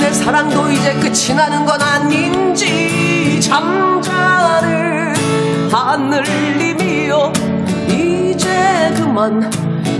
[0.00, 5.14] 우리네 사랑도 이제 끝이 나는 건 아닌지 잠자는
[5.70, 7.30] 하늘님이여
[7.88, 9.50] 이제 그만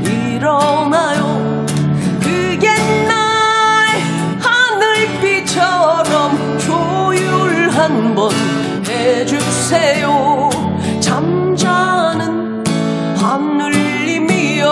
[0.02, 1.66] 일어나요.
[2.22, 3.88] 그 옛날
[4.40, 5.78] 하늘빛처럼
[6.58, 8.30] 조율 한 번
[8.88, 10.48] 해주세요.
[11.00, 12.64] 잠자는
[13.18, 14.70] 하늘님이여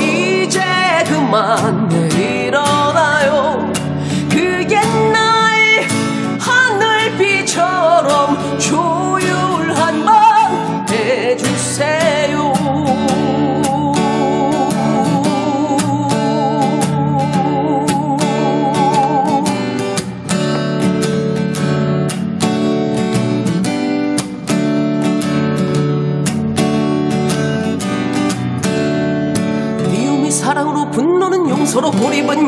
[0.00, 0.60] 이제
[1.06, 1.83] 그만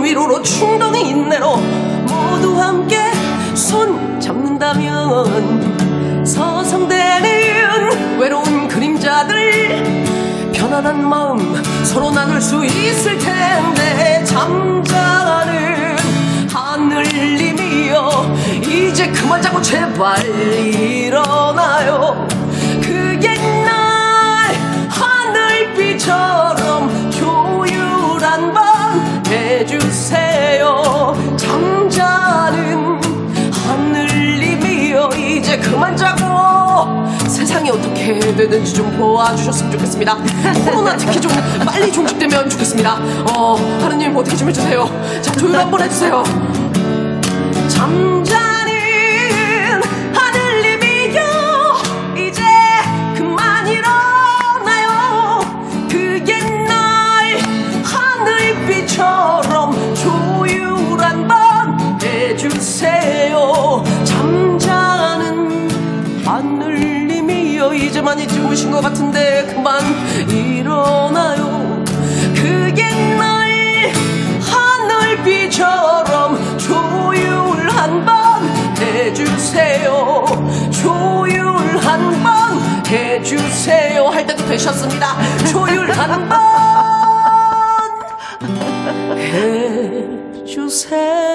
[0.06, 2.96] 위로로 충동이 인내로 모두 함께
[3.56, 15.96] 손 잡는다면 서성대는 외로운 그림자들 편안한 마음 서로 나눌 수 있을 텐데 잠자는
[16.52, 22.25] 하늘님이여 이제 그만 자고 제발 일어나요
[32.46, 33.00] 잠자는
[33.50, 36.26] 하늘님이여 이제 그만 자고.
[37.28, 40.16] 세상이 어떻게 되는지 좀 도와주셨으면 좋겠습니다.
[40.64, 41.32] 코로나 특히 좀
[41.64, 42.98] 빨리 종식되면 좋겠습니다.
[43.30, 44.88] 어 하느님 어떻게 좀 해주세요.
[45.22, 46.22] 자 조율 한번 해주세요.
[47.68, 48.24] 잠
[68.37, 69.81] 주무신 것 같은데 그만
[70.29, 71.83] 일어나요.
[72.35, 73.90] 그 옛날
[74.42, 78.46] 하늘빛처럼 조율 한번
[78.79, 80.27] 해주세요.
[80.70, 81.46] 조율
[81.79, 84.07] 한번 해주세요.
[84.09, 85.16] 할 때도 되셨습니다.
[85.51, 86.38] 조율 한번
[90.44, 91.25] 해주세요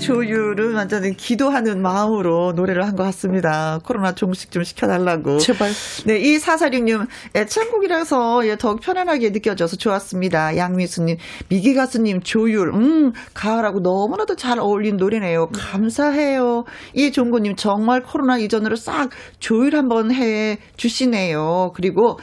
[0.00, 3.78] 조율은 완전히 기도하는 마음으로 노래를 한 것 같습니다.
[3.84, 5.38] 코로나 종식 좀 시켜달라고.
[5.38, 5.70] 제발.
[6.06, 10.56] 네, 이 4466님, 애창곡이라서 예, 더욱 편안하게 느껴져서 좋았습니다.
[10.56, 11.16] 양미수님,
[11.48, 15.48] 미기 가수님, 조율, 음, 가을하고 너무나도 잘 어울린 노래네요.
[15.50, 16.64] 감사해요.
[16.94, 21.72] 이종구님, 정말 코로나 이전으로 싹 조율 한번 해 주시네요.
[21.74, 22.18] 그리고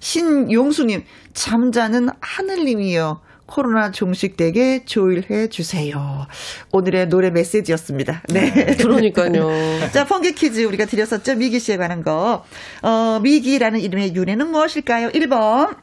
[0.00, 3.20] 신용수님, 잠자는 하늘님이요.
[3.48, 6.26] 코로나 종식되게 조율해 주세요.
[6.72, 8.22] 오늘의 노래 메시지였습니다.
[8.28, 8.76] 네.
[8.76, 9.48] 그러니까요.
[9.92, 11.34] 자, 펑기 퀴즈 우리가 드렸었죠.
[11.34, 12.44] 미기 씨에 관한 거.
[12.82, 15.08] 어, 미기라는 이름의 유래는 무엇일까요?
[15.08, 15.76] 1번.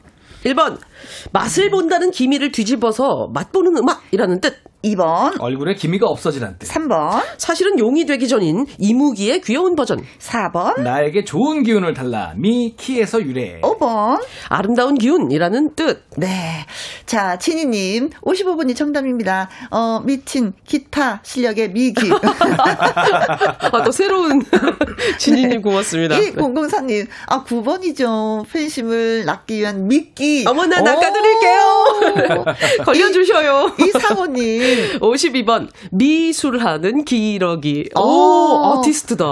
[0.44, 0.78] 1번.
[1.32, 4.54] 맛을 본다는 기미를 뒤집어서 맛보는 음악이라는 뜻.
[4.86, 5.40] 2번.
[5.40, 6.68] 얼굴에 기미가 없어지란 뜻.
[6.68, 7.22] 3번.
[7.38, 10.00] 사실은 용이 되기 전인 이무기의 귀여운 버전.
[10.18, 10.80] 4번.
[10.82, 12.32] 나에게 좋은 기운을 달라.
[12.36, 13.60] 미키에서 유래.
[13.62, 14.22] 5번.
[14.48, 16.04] 아름다운 기운이라는 뜻.
[16.16, 16.64] 네.
[17.06, 19.48] 자, 친이님, 55분이 정답입니다.
[19.70, 22.10] 어, 미친 기타 실력의 미기.
[23.72, 24.42] 아, 또 새로운
[25.18, 26.16] 진희님 고맙습니다.
[26.18, 28.44] 1004님, 아, 9번이죠.
[28.52, 30.44] 팬심을 낳기 위한 미끼.
[30.46, 30.84] 어머나, 오!
[30.84, 32.44] 낚아드릴게요.
[32.84, 33.74] 걸려주셔요.
[33.78, 35.68] 이상호님, 52번.
[35.92, 37.90] 미술하는 기러기.
[37.96, 38.78] 오, 오.
[38.78, 39.24] 아티스트다.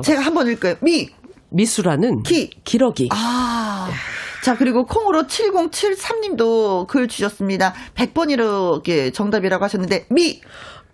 [0.04, 0.76] 제가 한번 읽을까요?
[0.80, 1.08] 미,
[1.50, 2.50] 미술하는 기.
[2.64, 3.08] 기러기.
[3.12, 3.88] 아.
[4.42, 7.72] 자, 그리고 콩으로 7073님도 글 주셨습니다.
[7.94, 10.40] 100번이로 이렇게 정답이라고 하셨는데, 미,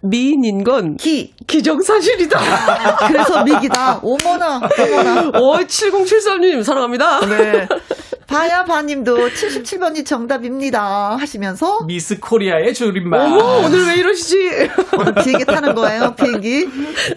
[0.03, 1.35] 미인인 건 기.
[1.47, 2.39] 기정사실이다.
[3.09, 4.01] 그래서 미기다.
[4.03, 5.39] 어머나, 어머나.
[5.39, 7.21] 오, 7073님 사랑합니다.
[7.27, 7.69] 네.
[8.31, 11.17] 바야바님도 77번이 정답입니다.
[11.17, 13.21] 하시면서 미스 코리아의 줄임말.
[13.21, 14.37] 어머, 오늘 왜 이러시지?
[15.25, 16.67] 비행기 타는 거예요, 비행기.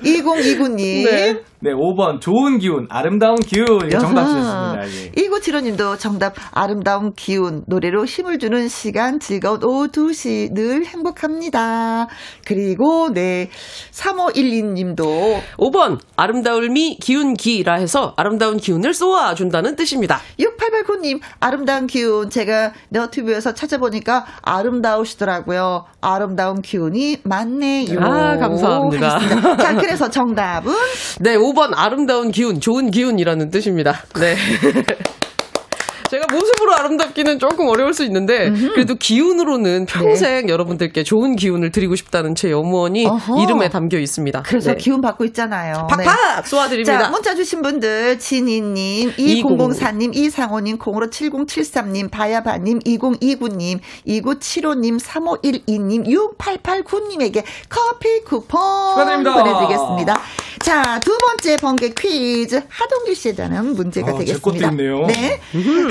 [0.04, 1.06] 2029님.
[1.06, 1.44] 네.
[1.64, 3.90] 네, 5번 좋은 기운, 아름다운 기운.
[3.90, 4.84] 정답 주셨습니다.
[4.86, 5.12] 예.
[5.12, 12.10] 1975님도 정답 아름다운 기운 노래로 힘을 주는 시간 즐거운 오후 2시 늘 행복합니다.
[12.46, 13.50] 그리고 네
[13.92, 20.20] 3512님도 5번 아름다울 미 기운기라 해서 아름다운 기운을 쏘아 준다는 뜻입니다.
[20.40, 22.30] 6889님 아름다운 기운.
[22.30, 25.86] 제가 너튜브에서 찾아보니까 아름다우시더라고요.
[26.02, 28.00] 아름다운 기운이 많네요.
[28.00, 29.58] 아, 감사합니다.
[29.58, 30.74] 자, 그래서 정답은
[31.20, 33.94] 네, 5번 아름다운 기운, 좋은 기운이라는 뜻입니다.
[34.16, 34.36] 네.
[36.10, 42.36] 제가 모습 아름답기는 조금 어려울 수 있는데 그래도 기운으로는 평생 여러분들께 좋은 기운을 드리고 싶다는
[42.36, 43.10] 제 염원이 네.
[43.10, 43.44] 어허.
[43.44, 44.44] 이름에 담겨 있습니다.
[44.44, 44.78] 그래서 네.
[44.78, 45.88] 기운 받고 있잖아요.
[45.98, 46.04] 네.
[46.06, 47.00] 팍팍 쏘아드립니다.
[47.00, 58.22] 자, 문자 주신 분들, 진희님, 2004님, 이상호님, 0으로 7073님, 바야바님, 2029님, 2975님, 3512님, 6889님에게 커피
[58.24, 58.60] 쿠폰
[58.96, 59.34] 축하드립니다.
[59.44, 60.22] 보내드리겠습니다.
[60.60, 62.62] 자, 두 번째 번개 퀴즈.
[62.70, 64.70] 하동규 씨에 대한 문제가 아, 제 되겠습니다.
[64.70, 65.06] 것도 있네요.
[65.08, 65.40] 네.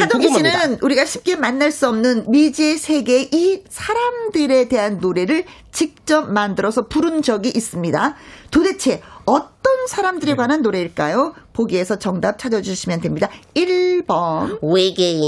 [0.01, 0.79] 하동규 씨는 궁금합니다.
[0.83, 7.51] 우리가 쉽게 만날 수 없는 미지의 세계 이 사람들에 대한 노래를 직접 만들어서 부른 적이
[7.55, 8.15] 있습니다.
[8.51, 11.35] 도대체 어떤 사람들에 관한 노래일까요?
[11.53, 13.29] 보기에서 정답 찾아주시면 됩니다.
[13.55, 15.21] 1번 외계인.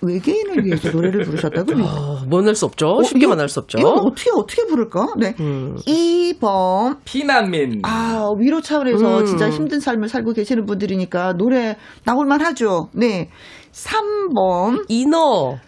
[0.00, 1.84] 외계인을 위해서 노래를 부르셨다고요?
[1.84, 3.02] 어, 만날 수 없죠.
[3.04, 3.78] 쉽게 이거- 만날 수 없죠.
[3.78, 5.06] 이거 어떻게 어떻게 부를까?
[5.18, 5.34] 네.
[5.38, 5.76] 음.
[5.86, 7.82] 2번 피난민.
[7.84, 9.24] 아, 위로 차원에서 음.
[9.26, 12.88] 진짜 힘든 삶을 살고 계시는 분들이니까 노래 나올만 하죠.
[12.94, 13.28] 네.
[13.76, 15.58] 3번 인어.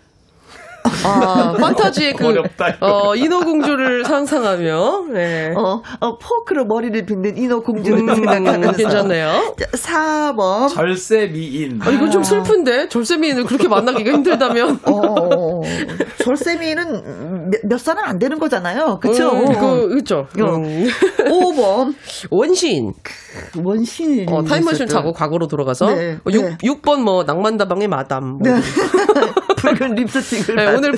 [1.05, 2.77] 아, 판타지의 그, 어렵다.
[2.81, 5.53] 어, 인어공주를 상상하며, 네.
[5.55, 8.73] 어, 어, 포크로 머리를 빗는 인어 공주를 음, 생각하면서.
[8.73, 9.55] 괜찮네요.
[9.73, 10.69] 4번.
[10.73, 11.81] 절세 미인.
[11.83, 12.89] 아, 이건 좀 슬픈데?
[12.89, 14.81] 절세미인을 그렇게 만나기가 힘들다면?
[14.85, 15.38] 어, 어, 어.
[16.25, 18.99] 절세미는 몇, 몇 살은 안 되는 거잖아요.
[19.01, 19.31] 그쵸?
[19.31, 20.27] 음, 그, 그쵸.
[20.41, 20.57] 어.
[20.57, 20.87] 음.
[21.29, 21.95] 5번.
[22.31, 22.93] 원신.
[23.57, 24.27] 원신이.
[24.29, 25.95] 어, 타임머신 타고 과거로 돌아가서.
[25.95, 26.57] 네, 어, 6, 네.
[26.63, 28.39] 6번 뭐, 낭만다방의 마담.
[28.39, 28.41] 뭐.
[28.43, 28.61] 네.
[29.59, 30.57] 붉은 립스틱을.
[30.57, 30.67] 네.
[30.75, 30.93] 오늘,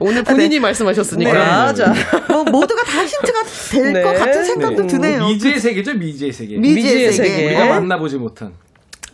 [0.00, 1.72] 오늘 본인이 말씀하셨으니까.
[1.72, 1.74] 네.
[1.74, 1.94] 자.
[2.28, 4.02] 뭐, 모두가 다 힌트가 될 네.
[4.02, 5.26] 것 같은 생각도 드네요.
[5.26, 6.56] 미지의 세계죠, 미지의 세계.
[6.58, 7.28] 미지의 미지의 세계.
[7.30, 7.46] 세계.
[7.46, 8.52] 우리가 만나보지 못한.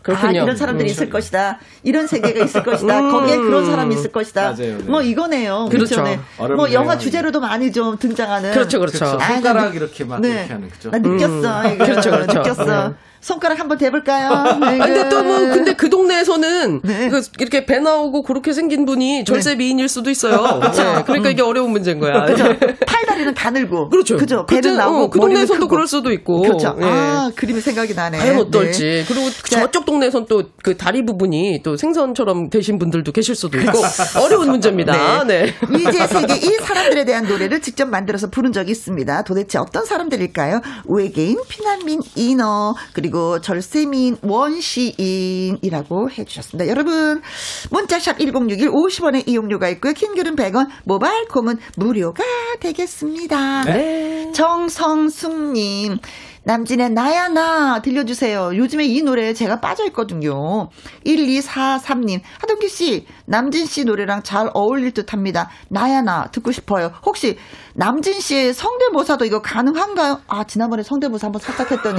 [0.06, 0.40] 그렇군요.
[0.40, 0.90] 아, 이런 사람들이 음.
[0.92, 1.58] 있을 것이다.
[1.82, 3.00] 이런 세계가 있을 것이다.
[3.00, 3.10] 음.
[3.10, 4.42] 거기에 그런 사람이 있을 것이다.
[4.52, 4.84] 맞아요, 네.
[4.84, 5.68] 뭐 이거네요.
[5.70, 6.02] 그렇죠.
[6.02, 6.20] 네.
[6.38, 6.72] 뭐.
[6.72, 8.52] 영화 주제로도 많이 좀 등장하는.
[8.52, 8.98] 그렇죠, 그렇죠.
[9.00, 9.18] 그렇죠.
[9.20, 10.28] 아, 손가락 나- 이렇게 막 네.
[10.28, 10.90] 이렇게 하는 그죠.
[10.90, 11.74] 나 느꼈어.
[11.74, 11.84] 이거.
[11.84, 12.38] 그렇죠, 그렇죠.
[12.38, 12.94] 느꼈어.
[13.26, 13.28] 네.
[13.28, 14.30] 손가락 한번 대볼까요?
[14.30, 17.08] 아, 근데 또 뭐, 근데 그 동네에서는 네.
[17.08, 20.60] 그 이렇게 배 나오고 그렇게 생긴 분이 절세 미인일 수도 있어요.
[20.74, 22.24] 네, 그러니까 이게 어려운 문제인 거야.
[22.26, 22.44] 그죠.
[22.44, 22.76] 네.
[22.86, 23.88] 팔다리는 가늘고.
[23.88, 24.16] 그렇죠.
[24.16, 24.46] 그죠.
[24.46, 24.98] 그때, 배는 나오고.
[25.04, 25.68] 어, 그 동네에서도 크고.
[25.68, 26.42] 그럴 수도 있고.
[26.42, 26.76] 그렇죠.
[26.80, 26.84] 예.
[26.84, 28.18] 아, 그림이 생각이 나네.
[28.18, 28.40] 과연 네.
[28.40, 29.04] 어떨지.
[29.08, 29.60] 그리고 자.
[29.60, 33.78] 저쪽 동네에선 또 그 다리 부분이 또 생선처럼 되신 분들도 계실 수도 있고
[34.20, 35.22] 어려운 문제입니다.
[35.22, 35.54] 네.
[35.70, 39.22] 미지의 세계 이 사람들에 대한 노래를 직접 만들어서 부른 적이 있습니다.
[39.22, 40.60] 도대체 어떤 사람들일까요?
[40.86, 46.68] 외계인, 피난민, 인어, 그리고 절세민, 원시인이라고 해주셨습니다.
[46.68, 47.22] 여러분,
[47.70, 49.92] 문자샵 1061 50원의 이용료가 있고요.
[49.92, 52.22] 킹글은 100원, 모바일 콤은 무료가
[52.60, 53.64] 되겠습니다.
[53.64, 54.32] 네.
[54.32, 55.98] 정성숙님,
[56.46, 58.56] 남진의 나야 나 들려주세요.
[58.56, 60.68] 요즘에 이 노래에 제가 빠져있거든요.
[61.04, 65.50] 1243님, 하동기 씨, 남진 씨 노래랑 잘 어울릴 듯 합니다.
[65.68, 66.92] 나야 나 듣고 싶어요.
[67.04, 67.36] 혹시
[67.74, 70.20] 남진 씨의 성대모사도 이거 가능한가요?
[70.28, 71.98] 아, 지난번에 성대모사 한번 살짝 했더니.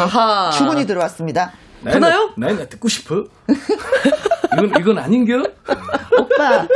[0.57, 1.51] 주문이 들어왔습니다.
[1.83, 2.33] 되나요?
[2.37, 3.25] 나, 나 듣고 싶어.
[4.53, 5.43] 이건 이건 아닌겨?
[6.17, 6.67] 오빠,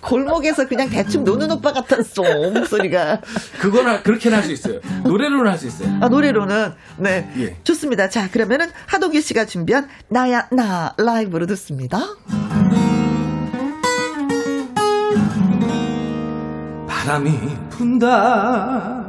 [0.00, 3.20] 골목에서 그냥 대충 노는 오빠 같았어, 목소리가.
[3.60, 4.80] 그거나 그렇게는 할 수 있어요.
[5.04, 5.98] 노래로는 할 수 있어요.
[6.00, 6.72] 아, 노래로는.
[6.98, 7.30] 네.
[7.38, 7.56] 예.
[7.62, 8.08] 좋습니다.
[8.08, 12.00] 자, 그러면은 하동기 씨가 준비한 나야, 나 라이브로 듣습니다.
[16.88, 17.38] 바람이
[17.70, 19.04] 분다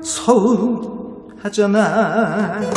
[0.04, 1.82] 서운하잖아.
[2.62, 2.74] 자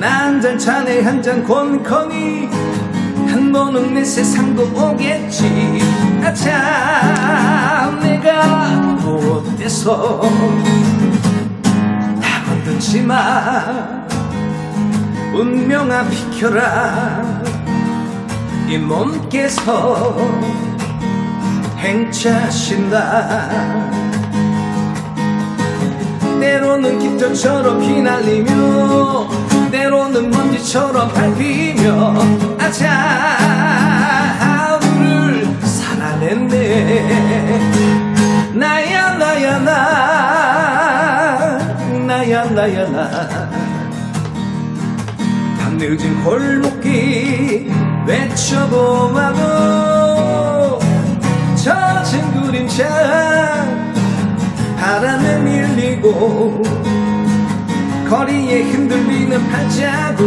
[0.00, 2.48] 난잔 차내 한잔 권커니
[3.28, 5.78] 한 번은 내 세상도 오겠지.
[6.24, 10.22] 아차 내가 못돼서?
[12.20, 14.04] 나 건들지 마.
[15.32, 17.37] 운명아 비켜라
[18.68, 20.14] 이 몸께서
[21.78, 23.48] 행차신다.
[26.38, 29.26] 때로는 깃털처럼 휘날리며
[29.70, 32.14] 때로는 먼지처럼 밟히며
[32.58, 32.90] 아차
[34.38, 37.00] 하루를 살아냈네.
[38.52, 39.72] 나야 나야 나
[42.06, 43.50] 나야 나야 나.
[45.58, 49.68] 밤늦은 골목길 외쳐보아도
[51.54, 52.88] 젖은 그림자
[54.80, 56.62] 바람에 밀리고
[58.08, 60.26] 거리에 흔들리는 발자국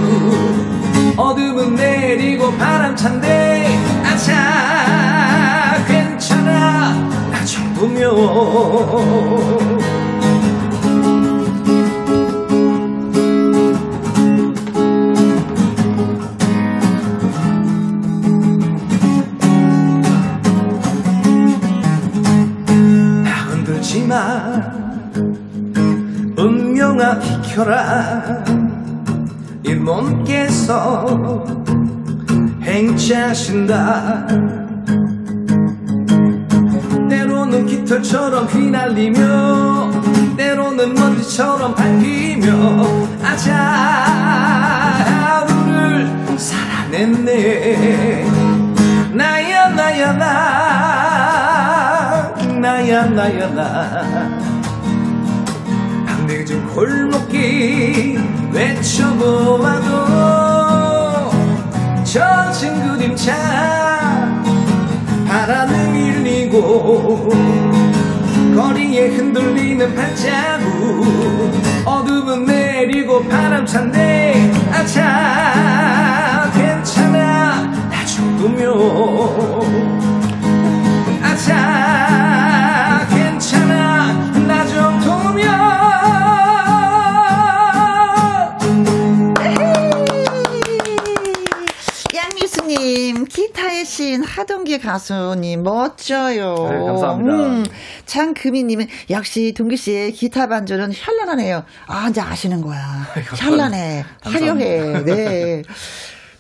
[1.17, 3.65] 어둠은 내리고 바람 찬데
[4.05, 7.09] 아차 괜찮아.
[7.31, 8.11] 나 정도면
[24.11, 24.59] 마
[26.35, 28.43] 운명아 비켜라.
[29.65, 31.45] 이 몸께서
[32.61, 34.27] 행차하신다.
[37.09, 39.91] 때로는 깃털처럼 휘날리며
[40.35, 42.83] 때로는 먼지처럼 밟히며
[43.23, 43.55] 아자
[45.05, 47.60] 하루를 살아냈네
[53.21, 54.39] 나야 나야 나
[56.07, 58.19] 밤늦은 골목길
[58.51, 59.91] 외쳐보아도
[62.03, 63.31] 젖은 그림자
[65.27, 67.29] 바람에 밀리고
[68.55, 71.05] 거리에 흔들리는 발자국
[71.85, 77.71] 어둠은 내리고 바람 찬데 아차 괜찮아.
[77.87, 78.71] 나 정도면
[81.21, 82.50] 아차
[94.01, 96.55] 기타의 신 하동기 가수님 멋져요.
[96.55, 97.71] 음, 네, 감사합니다.
[98.05, 101.63] 장금희님은 역시 동기 씨의 기타 반주는 현란하네요.
[101.85, 102.79] 아 이제 아시는 거야.
[103.37, 105.03] 현란해, 화려해.
[105.03, 105.61] 네.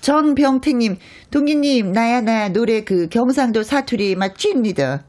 [0.01, 0.97] 전병택님,
[1.31, 5.03] 동기님, 나야, 나, 노래 그 경상도 사투리 맛집니다.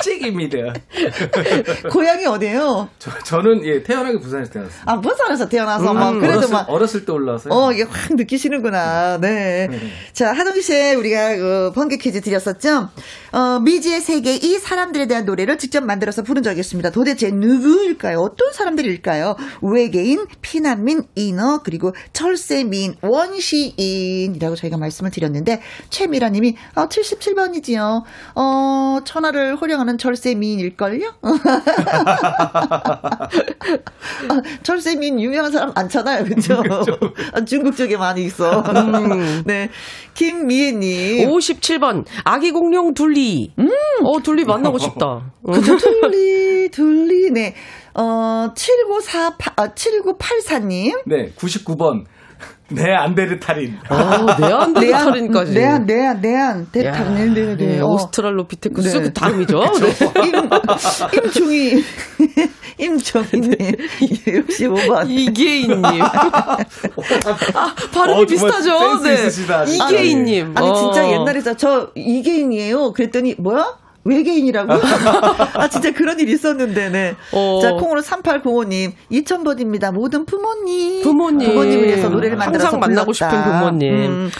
[0.00, 0.56] 찍입니다.
[1.90, 2.88] 고향이 어디예요?
[3.00, 4.82] 저, 저는 예 태어나기 부산에서 태어났어요.
[4.86, 7.52] 아, 부산에서 태어나서 막, 그래도 어렸을, 막, 어렸을 때 올라와서요.
[7.52, 9.18] 어, 이게 확 느끼시는구나.
[9.18, 9.68] 네.
[10.12, 12.88] 자, 하동기 씨, 우리가 그 번개 퀴즈 드렸었죠?
[13.32, 16.90] 어, 미지의 세계 이 사람들에 대한 노래를 직접 만들어서 부른 적이 있습니다.
[16.90, 18.20] 도대체 누구일까요?
[18.20, 19.34] 어떤 사람들일까요?
[19.62, 25.60] 외계인, 피난민, 인어, 그리고 철새민, 원시인이라고 저희가 말씀을 드렸는데,
[25.90, 28.02] 최미라 님이, 어, 77번이지요.
[28.34, 31.14] 어, 천하를 호령하는 철새민일걸요?
[34.28, 36.24] 아, 철새민 유명한 사람 많잖아요.
[36.24, 36.62] 그죠?
[37.32, 38.62] 아, 중국 쪽에 많이 있어.
[39.44, 39.68] 네.
[40.14, 41.28] 김미애 님.
[41.28, 43.52] 57번 아기 공룡 둘리.
[44.02, 45.32] 어 둘리 만나고 싶다.
[45.44, 45.76] 그죠?
[45.76, 47.30] 둘리, 둘리.
[47.30, 47.54] 네.
[47.94, 51.02] 어, 7948, 아, 7984님.
[51.06, 52.04] 네, 99번.
[52.68, 53.78] 네, 안데르탈인.
[53.88, 55.52] 아, 네안데르탈인까지.
[55.52, 56.60] 내한, 내한, 내한.
[56.62, 57.66] 야, 대탈, 네, 네, 네.
[57.66, 57.86] 네, 어.
[57.86, 59.02] 오스트랄로피테쿠스 네.
[59.04, 59.60] 그 다음이죠.
[59.60, 59.66] 네.
[60.26, 60.34] 임,
[61.24, 61.84] 임종희.
[62.78, 63.52] 임종희님.
[63.52, 65.08] 65번.
[65.08, 66.02] 이계인님.
[66.02, 68.98] 아, 발음이 어, 비슷하죠?
[68.98, 69.88] 센스 있으시다, 진짜.
[69.88, 70.54] 이계인님.
[70.56, 71.12] 아니, 진짜 어.
[71.12, 72.92] 옛날에 저, 저 이계인이에요.
[72.92, 73.76] 그랬더니, 뭐야?
[74.08, 74.72] 외계인이라고?
[75.54, 77.14] 아, 진짜 그런 일 있었는데, 네.
[77.32, 77.60] 어.
[77.60, 79.92] 자, 콩으로 3805님, 2000번입니다.
[79.92, 81.02] 모든 부모님.
[81.02, 81.48] 부모님.
[81.50, 83.30] 부모님을 위해서 노래를 만들어서 항상 만나고 불렀다.
[83.36, 83.94] 싶은 부모님.
[83.94, 84.30] 음.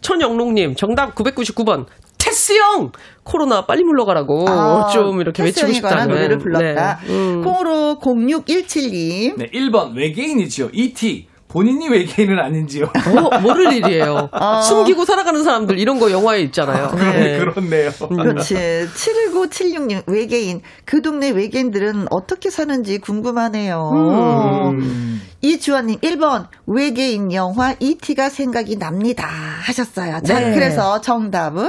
[0.00, 1.86] 천영롱님, 정답 999번.
[2.18, 2.92] 테스 형!
[3.22, 4.44] 코로나 빨리 물러가라고.
[4.48, 6.08] 아, 좀 이렇게 외치고 싶다는.
[6.08, 6.98] 노래를 불렀다.
[7.06, 7.12] 네.
[7.12, 7.42] 음.
[7.42, 9.36] 콩으로 0617님.
[9.38, 10.68] 네, 1번 외계인이지요.
[10.72, 11.29] E.T.
[11.50, 12.84] 본인이 외계인은 아닌지요.
[12.86, 14.28] 어, 모를 일이에요.
[14.32, 14.62] 아.
[14.62, 16.92] 숨기고 살아가는 사람들 이런 거 영화에 있잖아요.
[16.96, 17.90] 네, 그렇네요.
[17.90, 18.54] 그렇지.
[18.54, 20.62] 71976님, 외계인.
[20.84, 24.70] 그 동네 외계인들은 어떻게 사는지 궁금하네요.
[24.74, 25.20] 음.
[25.42, 29.26] 이주환님, 1번, 외계인 영화 E.T.가 생각이 납니다.
[29.26, 30.20] 하셨어요.
[30.22, 30.54] 자, 네.
[30.54, 31.68] 그래서 정답은?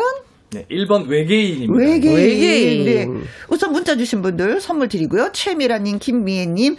[0.52, 1.74] 네, 1번 외계인입니다.
[1.74, 2.16] 외계인.
[2.16, 2.86] 외계인.
[2.86, 3.28] 네.
[3.50, 5.32] 우선 문자 주신 분들 선물 드리고요.
[5.32, 6.76] 최미라님, 김미애님,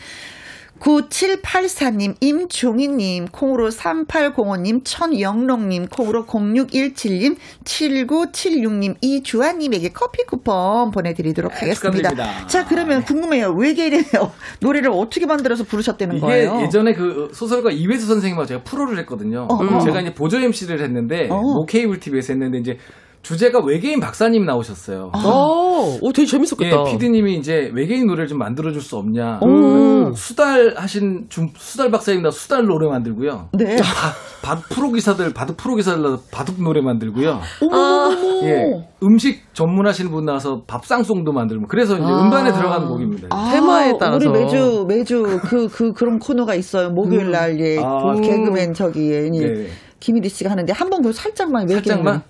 [0.83, 12.11] 9784님, 임종희님, 콩으로 3805님, 천영롱님, 콩으로 0617님, 7976님, 이주아님에게 커피 쿠폰 보내드리도록 하겠습니다.
[12.11, 12.47] 축하드립니다.
[12.49, 13.53] 자, 그러면 궁금해요.
[13.53, 14.05] 외계인의
[14.61, 16.61] 노래를 어떻게 만들어서 부르셨다는 거예요?
[16.63, 19.47] 예전에 그 소설가 이회수 선생님하고 제가 프로를 했거든요.
[19.49, 19.79] 어, 어.
[19.81, 21.41] 제가 이제 보조 MC를 했는데 어.
[21.41, 22.79] 모 케이블 TV에서 했는데 이제
[23.23, 25.13] 주제가 외계인 박사님 나오셨어요.
[25.15, 26.85] 어, 오, 되게 재밌었겠다.
[26.87, 29.39] 예, 피디님이 이제 외계인 노래를 좀 만들어줄 수 없냐.
[29.45, 30.13] 음.
[30.15, 33.51] 수달 하신 중 수달 박사님 나 수달 노래 만들고요.
[33.53, 33.77] 네.
[33.77, 34.13] 바,
[34.43, 37.41] 바 프로 기사들 바둑 프로 기사들 나서 바둑 노래 만들고요.
[37.63, 38.47] 어머머머.
[38.49, 38.65] 예,
[39.05, 42.25] 음식 전문하시는 분 나와서 밥상송도 만들고 그래서 이제 아.
[42.25, 43.29] 음반에 들어가는 곡입니다.
[43.31, 44.17] 아, 테마에 따라서.
[44.17, 46.91] 우리 매주 매주 그 그 그, 런 코너가 있어요.
[46.91, 47.79] 목요일 날 예.
[47.79, 49.21] 아, 그 개그맨 저기 예.
[49.31, 49.67] 네.
[50.01, 52.23] 김일희 씨가 하는데 한 번 그 살짝만 외계인 살짝만.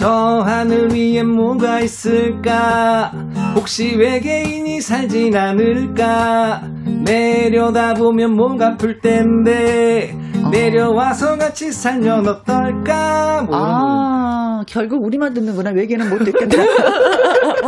[0.00, 0.08] 저
[0.46, 3.12] 하늘 위에 뭐가 있을까
[3.54, 6.62] 혹시 외계인이 살진 않을까
[7.04, 10.16] 내려다보면 뭔가 풀 텐데
[10.50, 13.54] 내려와서 같이 살면 어떨까 뭐.
[13.54, 15.68] 아, 결국 우리만 듣는구나.
[15.72, 16.56] 외계는 못 듣겠다.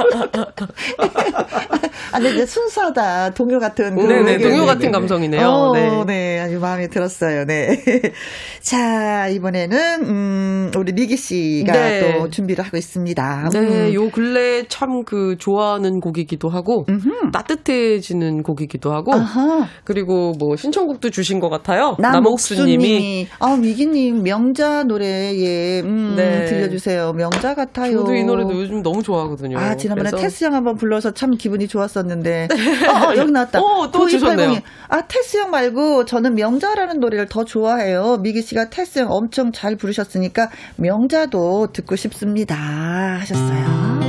[2.12, 3.30] 아, 근데 순수하다.
[3.30, 3.95] 동요 같은.
[3.97, 4.51] 네네, 외계인.
[4.51, 4.93] 동요 같은.
[4.93, 5.47] 감성이네요.
[5.49, 6.05] 어, 네.
[6.07, 6.40] 네.
[6.40, 7.45] 아주 마음에 들었어요.
[7.47, 7.82] 네.
[8.61, 12.18] 자, 이번에는, 음, 우리 리기 씨가 네.
[12.18, 13.51] 또 준비를 하고 있습니다.
[13.53, 13.95] 네, 음.
[13.95, 16.86] 요 근래 참 그 좋아하는 곡이기도 하고
[17.32, 19.66] 따뜻해지는 곡이기도 하고 아하.
[19.84, 21.97] 그리고 뭐 신청곡도 주신 것 같아요.
[21.99, 26.45] 남옥수님이 아 미기님 명자 노래에 음, 네.
[26.47, 27.14] 들려주세요.
[27.14, 27.99] 명자 같아요.
[28.01, 29.59] 저도 이 노래도 요즘 너무 좋아하거든요.
[29.59, 32.49] 아 지난번에 그래서 테스 형 한번 불러서 참 기분이 좋았었는데
[32.89, 33.61] 어, 어, 여기 나왔다.
[33.61, 34.11] 어, 또 9280이.
[34.11, 34.61] 주셨네요.
[34.89, 38.18] 아 테스 형 말고 저는 명자라는 노래를 더 좋아해요.
[38.22, 44.03] 미기 씨가 테스 형 엄청 잘 부르셨으니까 명자도 듣고 싶습니다 하셨어요.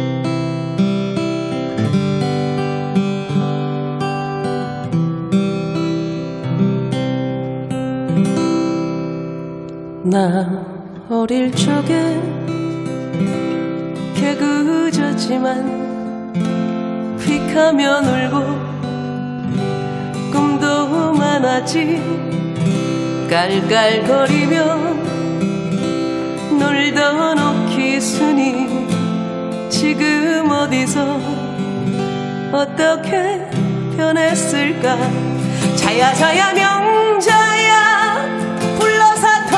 [10.05, 10.65] 나
[11.09, 12.19] 어릴 적에
[14.23, 15.47] 개그저지만
[17.19, 18.37] 휙하면 울고
[20.31, 22.01] 꿈도 많았지.
[23.29, 24.75] 깔깔거리며
[26.57, 28.87] 놀던 오키순이
[29.69, 31.19] 지금 어디서
[32.53, 33.45] 어떻게
[33.97, 34.97] 변했을까.
[35.75, 38.25] 자야 자야 명자야
[38.79, 39.57] 불러사던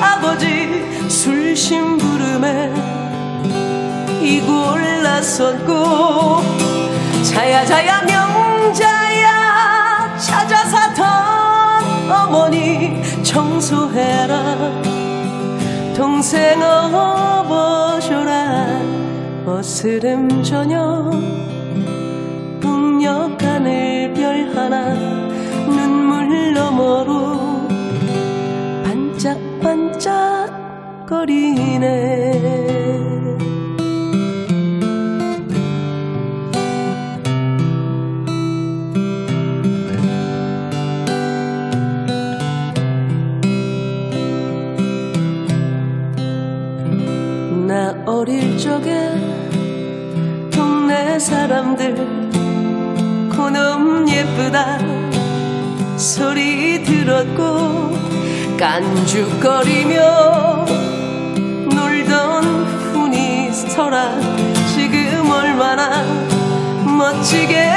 [0.00, 2.99] 아버지 술 심 부름에
[4.30, 6.40] 이골 나섰고
[7.24, 9.28] 자야 자야 명자야
[10.18, 11.04] 찾아 사던
[12.12, 14.56] 어머니 청소해라.
[15.96, 18.30] 동생 어버셔라.
[19.46, 21.10] 어스름 저녁
[22.60, 24.94] 북녘 하늘 별 하나
[25.66, 27.66] 눈물 너머로
[28.84, 30.50] 반짝반짝
[31.08, 32.70] 거리네
[48.10, 48.90] 어릴 적에
[50.50, 51.94] 동네 사람들
[53.30, 54.78] 그놈 예쁘다
[55.96, 57.96] 소리 들었고
[58.58, 60.66] 깐죽거리며
[61.72, 64.18] 놀던 훈이 서라
[64.74, 66.02] 지금 얼마나
[66.84, 67.70] 멋지게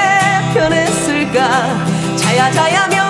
[0.55, 2.17] 변했을까?
[2.17, 3.02] 자야 자야 명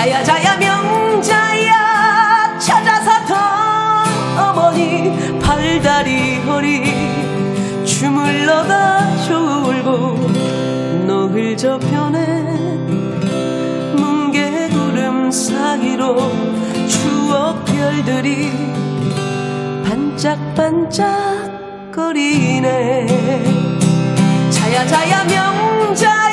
[0.00, 2.58] 자야 자야 명자야.
[2.58, 3.36] 찾아 사던
[4.38, 7.84] 어머니 팔다리 허리.
[7.84, 10.16] 주물러다 졸고
[11.06, 12.26] 노을 저편에
[13.98, 16.16] 뭉게구름 사이로
[16.88, 18.52] 추억 별들이
[19.86, 23.06] 반짝반짝 거리네.
[24.48, 26.29] 자야 자야 명자야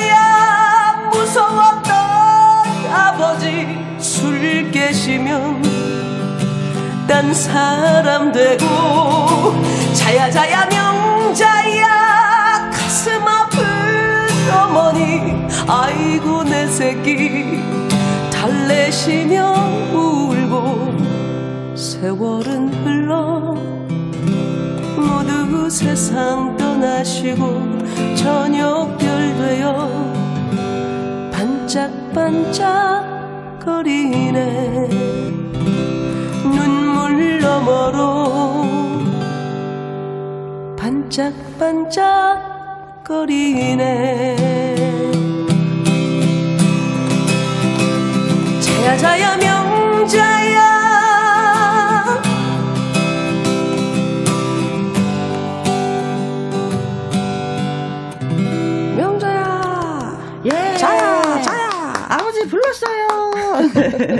[3.28, 3.66] 아버지
[3.98, 5.60] 술 깨시면
[7.06, 8.64] 딴 사람 되고
[9.92, 13.66] 자야 자야 명자야 가슴 아픈
[14.50, 17.60] 어머니 아이고 내 새끼
[18.32, 19.52] 달래시며
[19.92, 20.96] 울고
[21.76, 23.54] 세월은 흘러
[24.96, 27.78] 모두 세상 떠나시고
[28.16, 29.86] 저녁별 되어
[31.30, 33.17] 반짝반짝
[33.64, 34.88] 거리네.
[36.42, 38.98] 눈물 너머로
[40.76, 41.98] 반짝반짝
[43.04, 44.36] 거리네.
[48.60, 50.37] 자야 자야 명자
[63.62, 64.18] 야 불렀어요.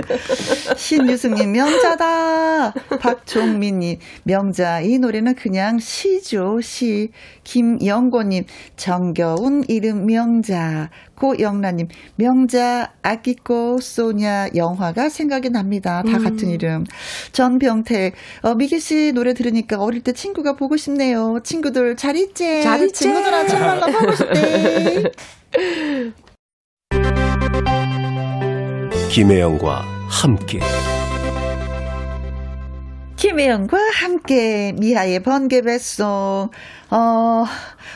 [0.75, 2.71] 신유승님, 명자다.
[2.99, 4.81] 박종민님, 명자.
[4.81, 7.11] 이 노래는 그냥 시죠, 시.
[7.43, 10.89] 김영고님, 정겨운 이름 명자.
[11.15, 16.01] 고영란님, 명자, 아끼고, 소냐, 영화가 생각이 납니다.
[16.03, 16.85] 다 같은 이름.
[17.33, 18.13] 전병태,
[18.43, 21.39] 어, 미기 씨 노래 들으니까 어릴 때 친구가 보고 싶네요.
[21.43, 22.61] 친구들 잘 있지?
[22.63, 23.03] 잘 있지?
[23.03, 25.11] 친구들아, 정말로 보고 싶대.
[29.19, 30.61] 김혜영과 함께
[33.17, 36.07] 김혜영과 함께 미아의 번개배송.
[36.91, 37.45] 어,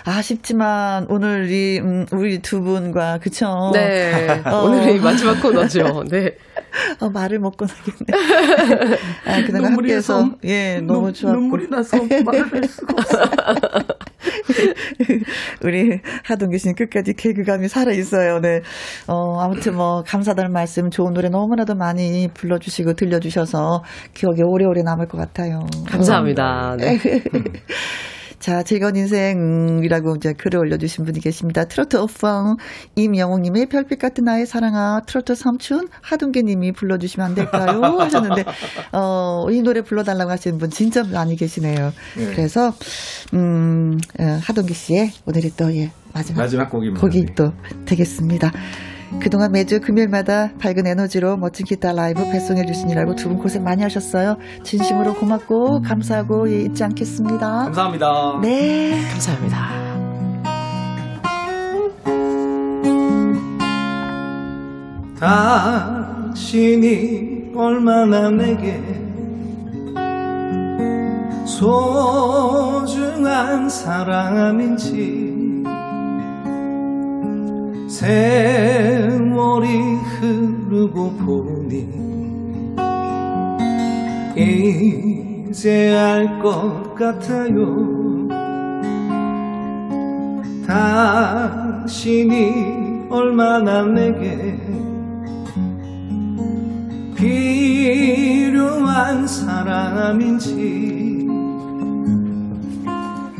[0.03, 3.71] 아쉽지만 오늘 이 음, 우리 두 분과 그쵸?
[3.73, 4.41] 네.
[4.45, 4.63] 어.
[4.65, 6.03] 오늘이 마지막 코너죠.
[6.09, 6.35] 네.
[6.99, 8.97] 어, 말을 먹고 나겠네.
[9.25, 13.19] 아, 그동안 눈물이 함께해서 예 너무 눈- 좋았고 눈물이 나서 말을 할 수가 없어.
[15.63, 18.39] 우리 하동규 씨는 끝까지 개그감이 살아 있어요.
[18.39, 18.61] 네.
[19.07, 25.17] 어, 아무튼 뭐 감사달 말씀 좋은 노래 너무나도 많이 불러주시고 들려주셔서 기억에 오래오래 남을 것
[25.17, 25.65] 같아요.
[25.87, 26.75] 감사합니다.
[26.79, 26.99] 네.
[28.43, 31.63] 자, 즐거운 인생이라고 이제 글을 올려주신 분이 계십니다.
[31.63, 32.57] 트로트 오펑
[32.97, 37.79] 임영웅님의 별빛 같은 나의 사랑아 트로트 삼촌 하동계님이 불러주시면 안 될까요?
[38.01, 38.43] 하셨는데
[38.91, 41.93] 어, 이 노래 불러달라고 하시는 분 진짜 많이 계시네요.
[42.15, 42.73] 그래서
[43.33, 46.99] 음, 어, 하동기 씨의 오늘이 또 예, 마지막, 마지막 곡입니다.
[46.99, 47.35] 곡이 네.
[47.35, 47.53] 또
[47.85, 48.51] 되겠습니다.
[49.19, 54.37] 그동안 매주 금요일마다 밝은 에너지로 멋진 기타 라이브 배송해 주시느라고 두 분 고생 많이 하셨어요.
[54.63, 57.39] 진심으로 고맙고 감사하고 예, 잊지 않겠습니다.
[57.65, 58.39] 감사합니다.
[58.41, 59.01] 네.
[59.11, 59.93] 감사합니다.
[66.13, 68.81] 당신이 얼마나 내게
[72.33, 75.42] 소중한 사람인지
[77.87, 81.87] 세월이 흐르고 보니
[84.35, 87.93] 이제 알 것 같아요.
[90.65, 92.53] 당신이
[93.09, 94.57] 얼마나 내게
[98.43, 101.27] 필요한 사람인지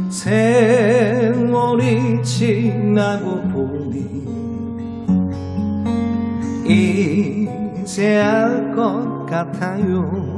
[0.09, 3.82] 세월이 지나고 보니
[7.03, 10.33] 이제 알 것 같아요.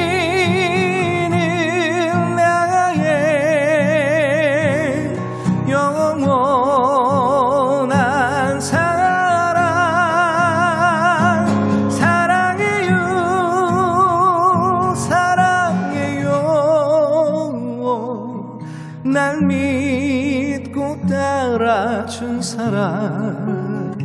[22.76, 23.96] 사랑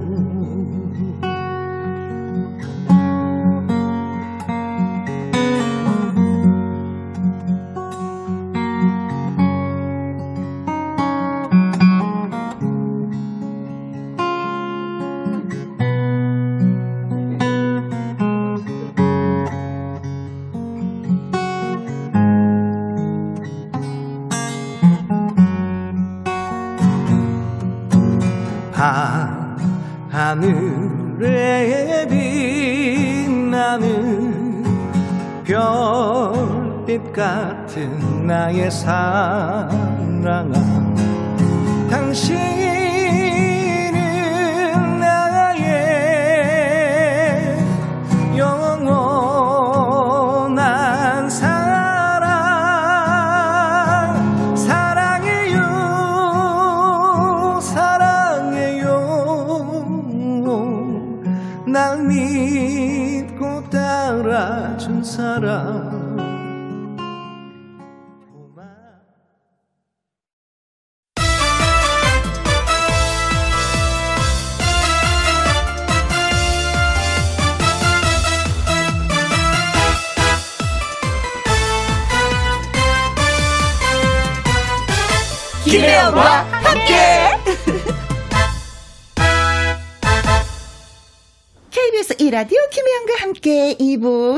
[38.71, 39.84] 같은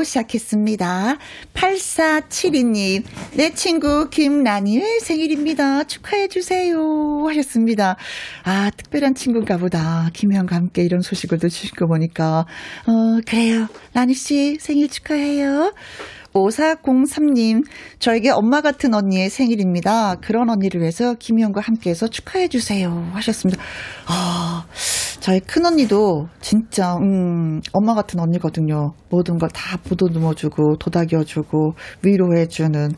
[0.07, 1.17] 시작했습니다.
[1.53, 3.03] 8472님,
[3.35, 5.83] 내 친구 김란이의 생일입니다.
[5.83, 7.25] 축하해주세요.
[7.27, 7.97] 하셨습니다.
[8.43, 10.09] 아, 특별한 친구인가 보다.
[10.13, 12.45] 김혜영과 함께 이런 소식을 또 주신 거 보니까,
[12.87, 13.67] 어, 그래요.
[13.93, 15.73] 라니씨 생일 축하해요.
[16.33, 17.63] 5403님,
[17.99, 20.15] 저에게 엄마 같은 언니의 생일입니다.
[20.15, 23.11] 그런 언니를 위해서 김희영과 함께해서 축하해주세요.
[23.13, 23.61] 하셨습니다.
[24.05, 24.65] 아,
[25.19, 28.93] 저희 큰 언니도 진짜, 음, 엄마 같은 언니거든요.
[29.09, 32.91] 모든 걸 다 보도듬어주고, 도닥여주고, 위로해주는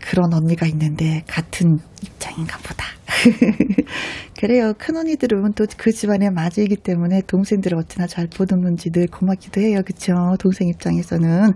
[0.00, 2.86] 그런 언니가 있는데, 같은 입장인가 보다.
[4.38, 4.74] 그래요.
[4.78, 9.82] 큰 언니들은 또 그 집안의 맞이기 때문에 동생들을 어찌나 잘 보듬는지 늘 고맙기도 해요.
[9.84, 10.36] 그쵸?
[10.38, 11.54] 동생 입장에서는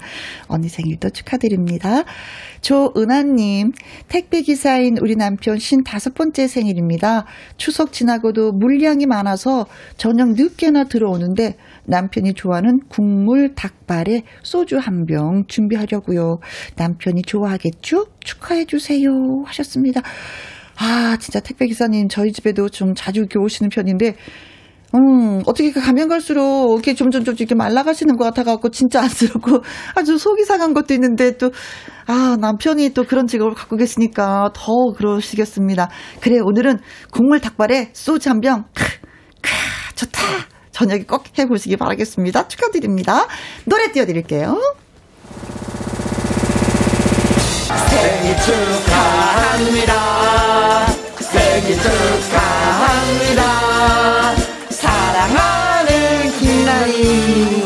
[0.48, 2.04] 언니 생일도 축하드립니다.
[2.60, 3.72] 조은하님,
[4.08, 7.26] 택배기사인 우리 남편 신 다섯 번째 생일입니다.
[7.56, 9.66] 추석 지나고도 물량이 많아서
[9.96, 11.56] 저녁 늦게나 들어오는데
[11.86, 16.38] 남편이 좋아하는 국물 닭발에 소주 한 병 준비하려고요.
[16.76, 18.06] 남편이 좋아하겠죠?
[18.24, 19.10] 축하해 주세요.
[19.44, 20.00] 하셨습니다.
[20.78, 24.16] 아, 진짜 택배 기사님, 저희 집에도 좀 자주 이렇게 오시는 편인데,
[24.94, 29.62] 음, 어떻게 가면 갈수록 이렇게 점점 점 이렇게 말라가시는 것 같아갖고 진짜 안쓰럽고
[29.96, 31.50] 아주 속이 상한 것도 있는데 또,
[32.06, 35.88] 아, 남편이 또 그런 직업을 갖고 계시니까 더 그러시겠습니다.
[36.20, 36.78] 그래, 오늘은
[37.10, 38.84] 국물 닭발에 소주 한 병, 크,
[39.42, 39.50] 크,
[39.96, 40.55] 좋다.
[40.76, 42.48] 저녁에 꼭 해보시기 바라겠습니다.
[42.48, 43.26] 축하드립니다.
[43.64, 44.60] 노래 띄워드릴게요.
[47.88, 49.92] 생일 축하합니다.
[51.20, 53.42] 생일 축하합니다.
[54.68, 57.64] 사랑하는 김나희.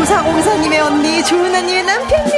[0.00, 2.31] 오사공사님의 언니, 조은아님의 남편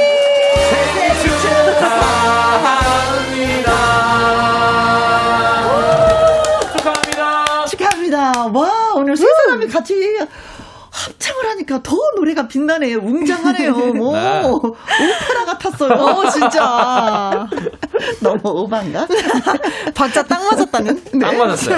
[9.75, 9.93] 같이
[11.05, 12.97] 합창을 하니까 더 노래가 빛나네요.
[12.97, 13.73] 웅장하네요.
[13.93, 14.41] 뭐, 네.
[14.43, 15.91] 오페라 같았어요.
[16.01, 17.47] 어, 진짜.
[18.21, 19.07] 너무 오반가?
[19.93, 21.03] 박자 딱 맞았다는?
[21.19, 21.77] 딱 맞았어요.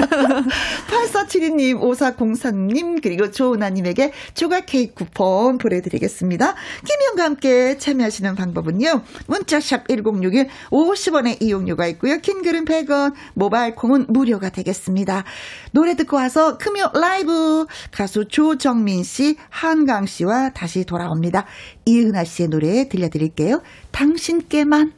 [0.88, 6.56] 8472님, 5403님, 그리고 조은아님에게 조각 케이크 쿠폰 보내드리겠습니다.
[6.86, 9.02] 김희영과 함께 참여하시는 방법은요.
[9.28, 12.20] 문자샵 1061, 50원의 이용료가 있고요.
[12.20, 15.24] 킹글은 100원, 모바일 콩은 무료가 되겠습니다.
[15.72, 19.16] 노래 듣고 와서 금요 라이브 가수 조정민 씨,
[19.49, 21.45] 한강 씨와 다시 돌아옵니다.
[21.86, 23.61] 이은하 씨의 노래 들려드릴게요.
[23.91, 24.93] 당신께만.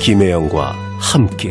[0.00, 1.50] 김혜영과 함께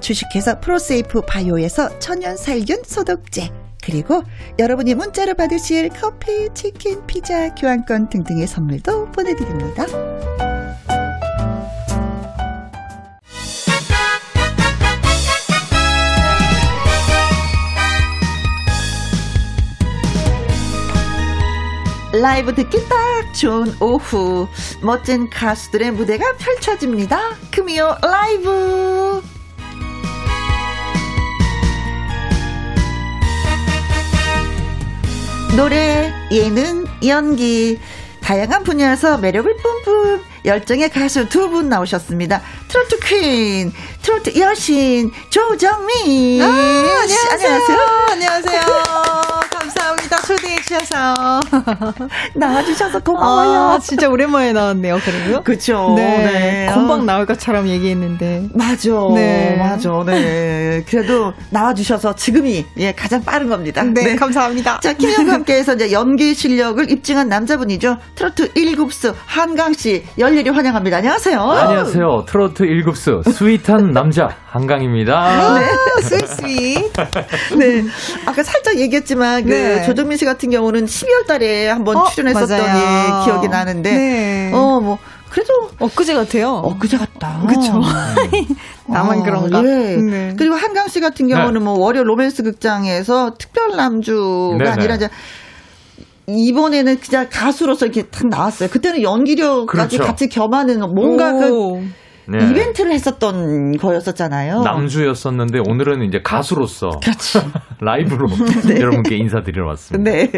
[0.00, 3.50] 주식회사 프로세이프 바이오에서 천연 살균 소독제
[3.82, 4.22] 그리고
[4.58, 9.86] 여러분이 문자로 받으실 커피, 치킨, 피자, 교환권 등등의 선물도 보내드립니다.
[22.20, 24.48] 라이브 듣기 딱 좋은 오후
[24.82, 27.36] 멋진 가수들의 무대가 펼쳐집니다.
[27.52, 29.22] 금요 라이브
[35.56, 37.80] 노래, 예능, 연기
[38.22, 42.42] 다양한 분야에서 매력을 뿜뿜 열정의 가수 두 분 나오셨습니다.
[42.68, 43.72] 트로트 퀸,
[44.02, 46.42] 트로트 여신 조정민.
[46.42, 47.78] 아, 씨, 안녕하세요.
[48.10, 48.60] 안녕하세요.
[49.50, 50.16] 감사합니다.
[50.58, 51.40] 초대해 주셔서.
[52.34, 53.60] 나와주셔서 고마워요.
[53.70, 54.98] 아, 진짜 오랜만에 나왔네요.
[55.04, 55.42] 그리고요.
[55.42, 55.94] 그쵸.
[55.96, 56.18] 네.
[56.18, 56.70] 네.
[56.72, 57.04] 금방 어.
[57.04, 58.48] 나올 것처럼 얘기했는데.
[58.54, 58.90] 맞아.
[59.14, 59.56] 네.
[59.58, 59.90] 맞아.
[60.06, 60.84] 네.
[60.88, 63.82] 그래도 나와주셔서 지금이 예, 가장 빠른 겁니다.
[63.82, 64.80] 네, 감사합니다.
[64.80, 67.96] 자, 김영과 함께해서 이제 연기 실력을 입증한 남자분이죠.
[68.14, 70.98] 트로트 1급수 한강씨 열렬히 환영합니다.
[70.98, 71.40] 안녕하세요.
[71.40, 72.24] 안녕하세요.
[72.28, 75.58] 트로트 1급수 sweet한 남자 한강입니다.
[75.58, 75.66] 네.
[76.02, 76.92] 스윗 스윗.
[77.58, 77.84] 네.
[78.26, 79.82] 아까 살짝 얘기했지만 그 네.
[79.84, 82.58] 조정민 씨 같은 경우는 12월 달에 한번 어, 출연했었던.
[82.58, 84.50] 예, 기억이 나는데 네.
[84.54, 84.98] 어, 뭐
[85.30, 86.54] 그래도 엊그제 같아요.
[86.64, 87.42] 엊그제 같다.
[87.48, 87.80] 그쵸.
[88.88, 89.62] 나만 아, 그런가?
[89.64, 89.96] 예.
[89.96, 90.34] 네.
[90.38, 94.70] 그리고 한강 씨 같은 경우는 뭐 월요 로맨스 극장에서 특별 남주가 네네.
[94.70, 95.08] 아니라 이제
[96.26, 98.68] 이번에는 그냥 가수로서 이렇게 탁 나왔어요.
[98.68, 100.10] 그때는 연기력까지 그렇죠.
[100.10, 101.82] 같이 겸하는 뭔가 그 오.
[102.30, 102.38] 네.
[102.50, 104.60] 이벤트를 했었던 거였었잖아요.
[104.60, 107.40] 남주였었는데 오늘은 이제 가수로서 그렇지.
[107.80, 108.28] 라이브로
[108.78, 110.10] 여러분께 인사드리러 왔습니다.
[110.10, 110.30] 네.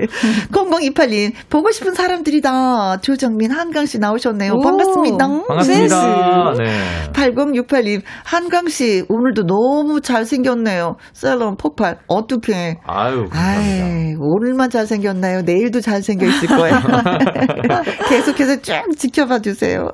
[0.53, 2.99] 0028님, 보고 싶은 사람들이다.
[3.01, 4.53] 조정민, 한강 씨 나오셨네요.
[4.53, 5.27] 오, 반갑습니다.
[5.49, 6.53] 반갑습니다.
[6.59, 7.13] 네.
[7.13, 10.97] 8068님, 한강 씨, 오늘도 너무 잘생겼네요.
[11.13, 11.99] 셀럽 폭발.
[12.07, 12.79] 어떡해.
[12.85, 13.41] 아유, 감사합니다.
[13.41, 15.43] 아이, 오늘만 잘생겼나요?
[15.43, 16.77] 내일도 잘생겨 있을 거예요.
[18.09, 19.89] 계속해서 쭉 지켜봐 주세요.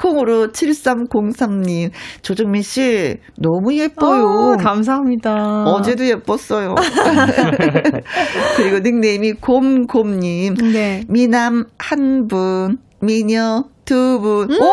[0.00, 0.52] 콩으로
[1.36, 1.90] 7303님,
[2.22, 4.54] 조정민 씨, 너무 예뻐요.
[4.54, 5.64] 어, 감사합니다.
[5.64, 6.74] 어제도 예뻤어요.
[8.56, 10.54] 그리고 닉네임이 곰곰님.
[10.72, 11.04] 네.
[11.08, 14.50] 미남 한 분, 미녀 두 분.
[14.52, 14.66] 오!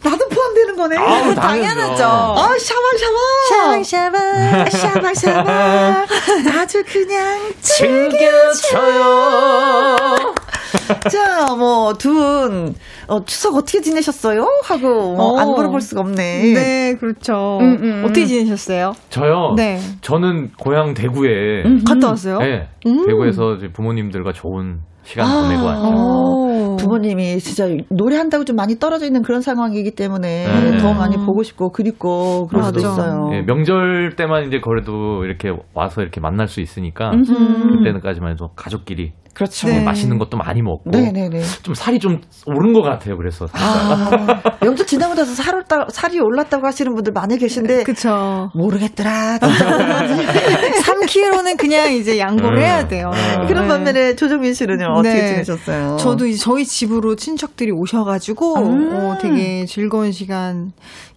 [0.00, 0.96] 나도 포함되는 거네.
[0.96, 2.04] 아우, 당연하죠.
[2.04, 3.18] 아, 샤방, 샤방.
[3.50, 4.70] 샤방 샤방.
[4.70, 6.06] 샤방, 샤방.
[6.56, 7.52] 아주 그냥.
[7.60, 9.08] 챙겨줘요.
[11.10, 12.74] 자, 뭐, 두 분,
[13.08, 14.46] 어, 추석 어떻게 지내셨어요?
[14.64, 15.52] 하고, 뭐, 안 어.
[15.52, 16.52] 물어볼 수가 없네.
[16.54, 17.58] 네, 그렇죠.
[17.60, 18.26] 음, 음, 어떻게 음.
[18.26, 18.92] 지내셨어요?
[19.10, 19.54] 저요.
[19.56, 19.78] 네.
[20.00, 22.38] 저는 고향 대구에 갔다 왔어요?
[22.38, 23.06] 네, 음.
[23.06, 25.42] 대구에서 이제 부모님들과 좋은 시간 아.
[25.42, 25.86] 보내고 왔죠.
[25.88, 26.76] 오.
[26.76, 30.78] 부모님이 진짜 노래한다고 좀 많이 떨어져 있는 그런 상황이기 때문에 네.
[30.78, 32.80] 더 많이 보고 싶고 그립고 그럴 수도.
[32.80, 33.30] 있어요.
[33.32, 37.22] 예, 명절 때만 이제 그래도 이렇게 와서 이렇게 만날 수 있으니까 음.
[37.78, 39.68] 그때는까지만 해도 가족끼리 그렇죠.
[39.68, 39.80] 네.
[39.80, 41.40] 맛있는 것도 많이 먹고 네네네.
[41.62, 43.16] 좀 살이 좀 오른 것 같아요.
[43.16, 44.10] 그래서 아,
[44.60, 48.50] 명절 지나고 나서 살 올다, 살이 올랐다고 하시는 분들 많이 계신데 그쵸.
[48.56, 49.38] 모르겠더라.
[49.38, 50.32] 진짜.
[50.82, 52.62] 3kg는 그냥 이제 양보를 음.
[52.62, 53.12] 해야 돼요.
[53.46, 53.68] 그런 네.
[53.68, 55.26] 반면에 조정민 씨는요 어떻게 네.
[55.28, 55.98] 지내셨어요?
[55.98, 58.90] 저도 이제 저희 집으로 친척들이 오셔가지고 음.
[58.92, 60.72] 어, 되게 즐거운 시간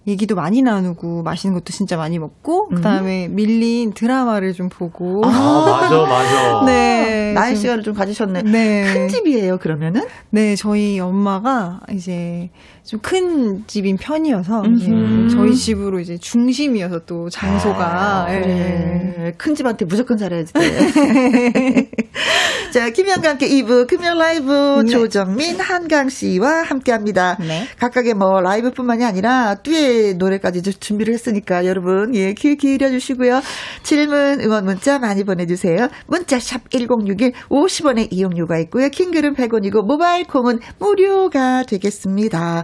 [0.08, 6.02] 얘기도 많이 나누고 맛있는 것도 진짜 많이 먹고 그다음에 밀린 드라마를 좀 보고 아, 맞아,
[6.02, 6.66] 맞아.
[6.66, 8.42] 네 나의 좀- 시간을 좀 가지셨네.
[8.44, 8.94] 네.
[8.94, 10.08] 큰 집이에요 그러면은?
[10.32, 12.50] 네, 저희 엄마가 이제
[12.92, 15.28] 좀 큰 집인 편이어서 음.
[15.30, 18.40] 저희 집으로 이제 중심이어서 또 장소가 예.
[18.40, 19.34] 그래.
[19.38, 20.54] 큰 집한테 무조건 잘해야지.
[20.54, 21.90] 돼.
[22.72, 24.92] 자, 김현과 함께 2부 금연 라이브 네.
[24.92, 27.38] 조정민, 한강 씨와 함께 합니다.
[27.40, 27.66] 네.
[27.78, 33.42] 각각의 뭐 라이브뿐만이 아니라 듀엣 노래까지 좀 준비를 했으니까 여러분, 예, 귀 기울여 주시고요.
[33.84, 35.90] 질문, 응원 문자 많이 보내주세요.
[36.08, 38.88] 문자 샵 1061, 50원의 이용료가 있고요.
[38.88, 42.64] 킹글은 100원이고, 모바일 콩은 무료가 되겠습니다.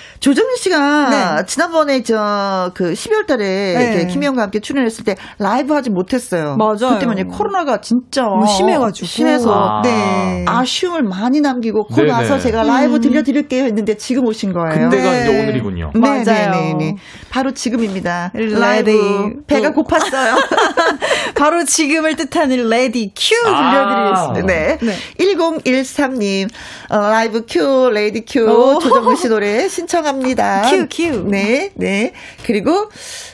[0.21, 1.45] 조정민 씨가 네.
[1.45, 4.07] 지난번에 저 그 12월 달에 네.
[4.07, 6.55] 김혜영과 함께 출연했을 때 라이브 하지 못했어요.
[6.57, 6.93] 맞아요.
[6.95, 9.81] 그 때문에 코로나가 진짜 너무 심해가지고 심해서 아.
[9.83, 10.45] 네.
[10.47, 12.11] 아쉬움을 많이 남기고 고 네네.
[12.11, 13.01] 나서 제가 라이브 음.
[13.01, 14.89] 들려드릴게요 했는데 지금 오신 거예요.
[14.89, 15.21] 그때가 네.
[15.23, 15.91] 이제 오늘이군요.
[15.95, 16.23] 맞아요.
[16.23, 16.95] 네네네.
[17.29, 18.31] 바로 지금입니다.
[18.33, 18.53] Ready.
[18.55, 19.83] 라이브 배가 또.
[19.83, 20.35] 고팠어요.
[21.35, 24.31] 바로 지금을 뜻하는 Ready Q 아.
[24.31, 24.45] 들려드리겠습니다.
[24.47, 24.77] 네.
[24.81, 24.95] 네.
[25.19, 26.49] 1013님,
[26.89, 28.79] 어, 라이브 큐, Ready Q, 오.
[28.79, 30.69] 조정민 씨 노래 신청 합니다.
[30.69, 31.23] 큐, 큐.
[31.29, 32.13] 네, 네.
[32.45, 32.89] 그리고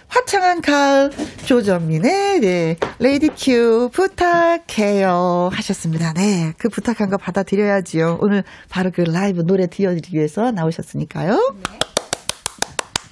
[0.07, 1.11] 화창한 가을
[1.45, 6.13] 조정민의 네, Ready Q 부탁해요 하셨습니다.
[6.13, 8.19] 네, 그 부탁한 거 받아드려야지요.
[8.21, 11.55] 오늘 바로 그 라이브 노래 들려드리기 위해서 나오셨으니까요.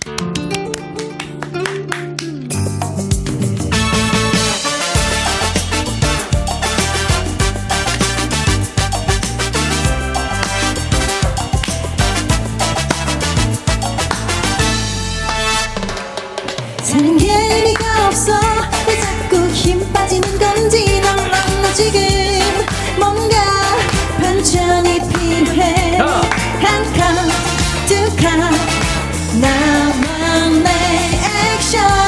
[0.05, 0.44] 사
[31.75, 32.04] 액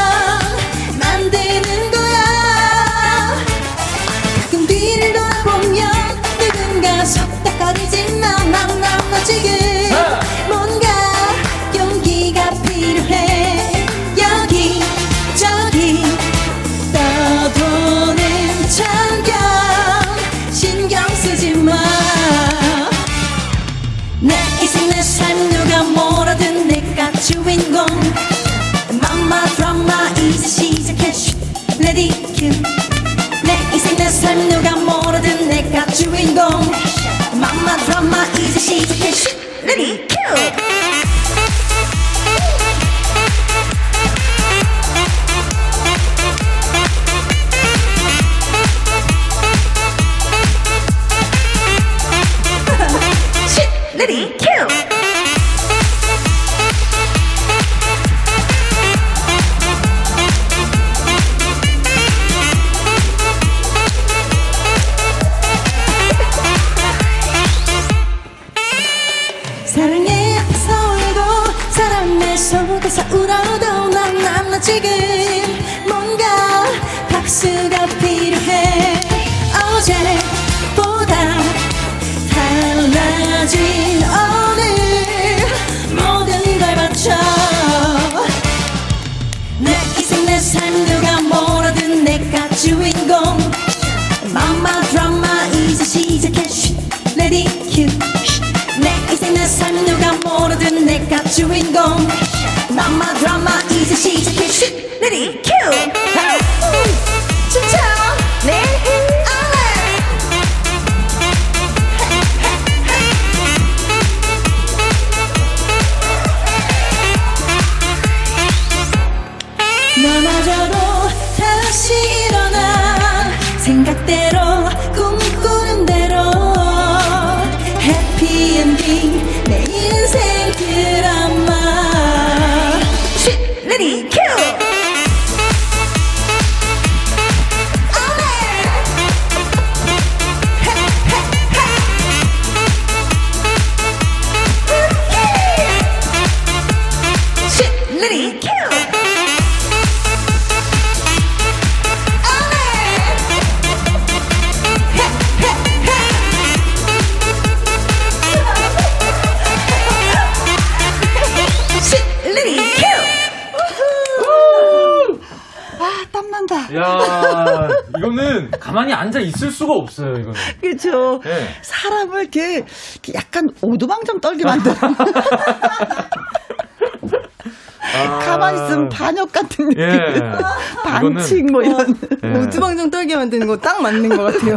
[181.16, 181.96] 반칙 뭐 이런.
[182.24, 182.28] 예.
[182.40, 184.56] 오두방정 떨게 만드는 거 딱 맞는 것 같아요.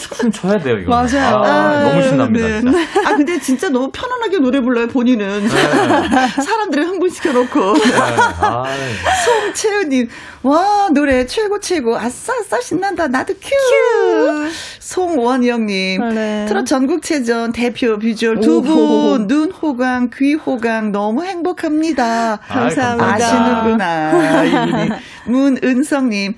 [0.00, 0.90] 춤 춰야 돼요, 이거.
[0.90, 1.36] 맞아요.
[1.44, 2.60] 아, 너무 신납니다, 네.
[2.60, 2.78] 진짜.
[3.08, 5.48] 아, 근데 진짜 너무 편안하게 노래 불러요, 본인은.
[6.44, 7.74] 사람들을 흥분시켜 놓고.
[8.40, 8.64] 아,
[9.24, 10.08] 송채은님,
[10.42, 11.96] 와, 노래 최고, 최고.
[11.96, 13.08] 아싸, 아싸, 신난다.
[13.08, 14.50] 나도 큐.
[14.80, 16.46] 송원영님, 네.
[16.48, 22.40] 트롯 전국체전 대표 비주얼 두 분, 눈 호강, 귀 호강, 너무 행복합니다.
[22.48, 23.14] 아이, 감사합니다.
[23.14, 24.98] 아시는구나.
[25.26, 26.34] 문은성님,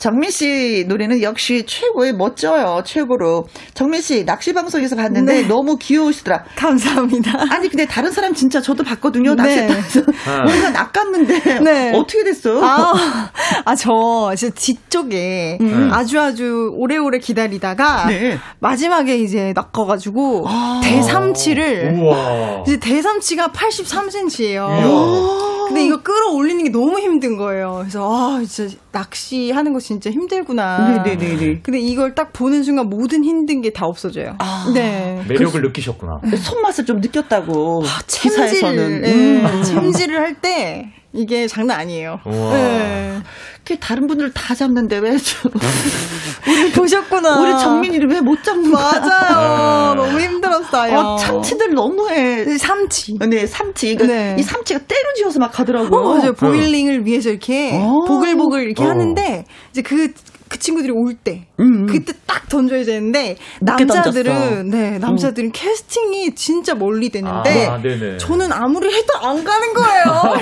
[0.00, 2.82] 정민 씨 노래는 역시 최고의 멋져요.
[2.84, 3.46] 최고로.
[3.74, 5.46] 정민 씨 낚시 방송에서 봤는데 네.
[5.46, 6.44] 너무 귀여우시더라.
[6.56, 7.32] 감사합니다.
[7.50, 9.34] 아니 근데 다른 사람 진짜 저도 봤거든요.
[9.34, 9.66] 네.
[9.66, 10.10] 낚시터에서
[10.46, 11.92] 뭔가 낚았는데 네.
[11.94, 12.64] 어떻게 됐어요?
[12.64, 13.30] 아,
[13.66, 15.90] 아, 저, 진짜 뒤쪽에 음.
[15.92, 18.38] 아주 아주 오래오래 기다리다가 네.
[18.58, 20.80] 마지막에 이제 낚아가지고 아.
[20.82, 22.64] 대삼치를 우와.
[22.66, 25.49] 이제 대삼치가 83cm예요.
[25.70, 27.78] 근데 이거 끌어올리는 게 너무 힘든 거예요.
[27.80, 31.02] 그래서 아, 진짜 낚시하는 거 진짜 힘들구나.
[31.04, 31.60] 네네네네.
[31.62, 34.34] 근데 이걸 딱 보는 순간 모든 힘든 게 다 없어져요.
[34.38, 34.70] 아.
[34.74, 35.22] 네.
[35.28, 36.20] 매력을 느끼셨구나.
[36.36, 39.04] 손맛을 좀 느꼈다고 챔질, 기사에서는.
[39.06, 39.62] 예, 음.
[39.62, 42.20] 챔질을 할 때 이게 장난 아니에요.
[42.24, 43.20] 네.
[43.64, 45.48] 그 다른 분들 다 잡는데 왜 저,
[46.74, 47.40] 보셨구나.
[47.40, 48.92] 우리 정민이를 왜 못 잡는 거야?
[49.00, 49.94] 맞아요.
[49.94, 50.98] 너무 힘들었어요.
[50.98, 52.58] 어, 참치들 너무해.
[52.58, 53.18] 삼치.
[53.28, 53.96] 네, 삼치.
[53.96, 54.36] 그러니까 네.
[54.38, 56.00] 이 삼치가 때려지어서 막 가더라고요.
[56.00, 56.32] 어, 맞아요.
[56.34, 58.04] 보일링을 위해서 이렇게 어.
[58.06, 58.88] 보글보글 이렇게 어.
[58.88, 60.12] 하는데 이제 그,
[60.50, 61.86] 그 친구들이 올 때, 음, 음.
[61.86, 63.94] 그때 딱 던져야 되는데, 던졌어.
[63.94, 67.78] 남자들은, 네, 남자들은 캐스팅이 진짜 멀리 되는데, 아.
[68.18, 70.34] 저는 아무리 해도 안 가는 거예요.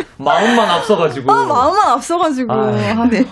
[0.16, 1.30] 마음만 앞서가지고.
[1.30, 2.50] 아, 마음만 앞서가지고.
[2.50, 3.24] 아, 아, 네.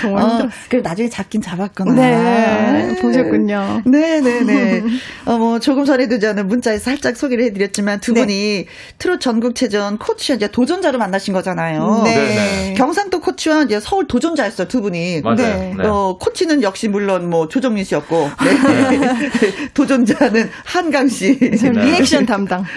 [0.00, 0.50] 정말 어, 힘들었어요.
[0.70, 1.92] 그래 나중에 잡긴 잡았구나.
[1.92, 3.82] 네, 보셨군요.
[3.84, 4.82] 네네 네.
[5.26, 8.22] 어, 뭐, 조금 전에도 저는 문자에서 살짝 소개를 해드렸지만 두 네.
[8.22, 12.00] 분이 트롯 전국체전 코치와 이제 도전자로 만나신 거잖아요.
[12.04, 12.14] 네.
[12.14, 12.74] 네네.
[12.78, 15.20] 경상도 코치와 이제 서울 도전자였어요, 두 분이.
[15.20, 15.49] 맞아요.
[15.56, 15.74] 네.
[15.76, 15.86] 네.
[15.86, 19.68] 어, 코치는 역시 물론 뭐 조정민 씨였고, 네.
[19.74, 21.38] 도전자는 한강 씨.
[21.58, 22.64] 저 리액션 담당.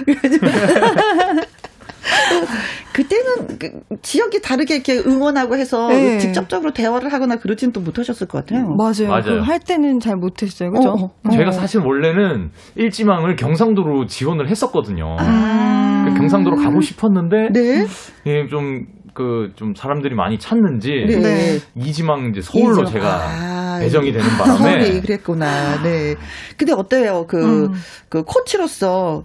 [2.93, 3.71] 그때는 그
[4.01, 6.19] 지역이 다르게 이렇게 응원하고 해서 네.
[6.19, 8.67] 직접적으로 대화를 하거나 그러지는 또 못하셨을 것 같아요.
[8.75, 9.09] 맞아요.
[9.09, 9.41] 맞아요.
[9.41, 10.71] 그할 때는 잘 못했어요.
[10.71, 10.89] 그죠?
[10.89, 11.29] 어, 어.
[11.31, 15.17] 제가 사실 원래는 일지망을 경상도로 지원을 했었거든요.
[15.19, 16.05] 아.
[16.07, 17.87] 그 경상도로 가고 싶었는데 네.
[18.27, 21.17] 예, 좀 그 좀 사람들이 많이 찾는지 네.
[21.17, 21.59] 네.
[21.75, 22.91] 이지망 이제 서울로 이지망.
[22.91, 25.81] 제가 아, 애정이 되는 허리 바람에 그랬구나.
[25.83, 26.15] 네.
[26.57, 27.25] 근데 어때요?
[27.27, 27.73] 그, 음.
[28.09, 29.23] 그 코치로서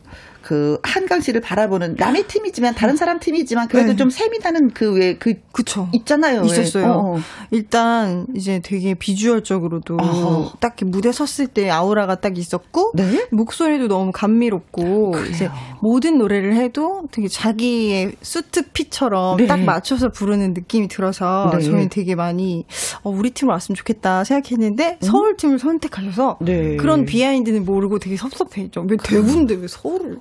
[0.48, 3.96] 그 한강 씨를 바라보는 남의 팀이지만 다른 사람 팀이지만 그래도 네.
[3.96, 5.90] 좀 셈이 나는 그왜그 그쵸.
[5.92, 6.40] 있잖아요.
[6.40, 6.46] 왜.
[6.46, 6.86] 있었어요.
[6.86, 7.20] 어, 어.
[7.50, 10.52] 일단 이제 되게 비주얼적으로도 어허.
[10.58, 13.28] 딱 이렇게 무대 섰을 때 아우라가 딱 있었고 네.
[13.30, 15.50] 목소리도 너무 감미롭고 이제
[15.82, 19.46] 모든 노래를 해도 되게 자기의 수트 핏처럼 네.
[19.46, 21.60] 딱 맞춰서 부르는 느낌이 들어서 네.
[21.60, 22.64] 저희는 되게 많이
[23.02, 26.44] 어, 우리 팀으로 왔으면 좋겠다 생각했는데 서울 팀을 선택하셔서 음?
[26.46, 26.76] 네.
[26.76, 28.86] 그런 비하인드는 모르고 되게 섭섭해했죠.
[28.88, 30.20] 왜 대구인데 왜 서울을?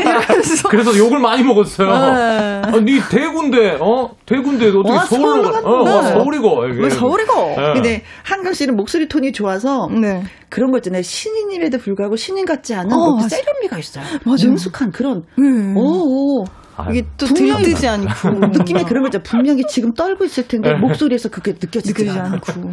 [0.00, 1.88] 이러면서 그래서 욕을 많이 먹었어요.
[1.88, 2.62] 네.
[2.64, 4.10] 아, 니 대구인데, 어?
[4.26, 5.58] 대구인데 어떻게 와, 서울로 가?
[5.60, 6.18] 어, 와, 갔는데.
[6.18, 6.66] 서울이고.
[6.68, 6.82] 이게.
[6.82, 7.32] 왜 서울이고?
[7.58, 7.72] 예.
[7.74, 10.22] 근데 한강 씨는 목소리 톤이 좋아서 네.
[10.48, 11.02] 그런 거 있잖아요.
[11.02, 13.28] 신인임에도 불구하고 신인 같지 않은 어, 뭐 맞아.
[13.28, 14.04] 세련미가 있어요.
[14.24, 14.36] 맞아요.
[14.48, 15.24] 능숙한 그런.
[15.36, 15.74] 네.
[15.76, 16.44] 오, 오.
[16.76, 19.22] 아유, 이게 또 분명히 들뜨지 않고 느낌이 그런 거죠.
[19.22, 20.78] 분명히 지금 떨고 있을 텐데 네.
[20.78, 22.10] 목소리에서 그게 느껴지지.
[22.10, 22.70] 않고.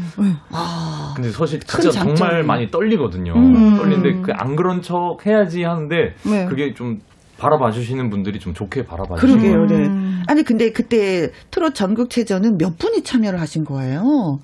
[0.52, 2.04] 아, 근데 사실 큰 진짜.
[2.04, 3.34] 정말 많이 떨리거든요.
[3.36, 3.78] 음.
[3.78, 6.46] 떨리는데 그 안 그런 척 해야지 하는데 네.
[6.46, 7.00] 그게 좀
[7.38, 9.66] 바라봐 주시는 분들이 좀 좋게 바라봐 주시는 그러게요.
[9.68, 9.88] 네.
[9.88, 10.24] 음.
[10.28, 14.40] 아니 근데 그때 트롯 전국체전은 몇 분이 참여를 하신 거예요?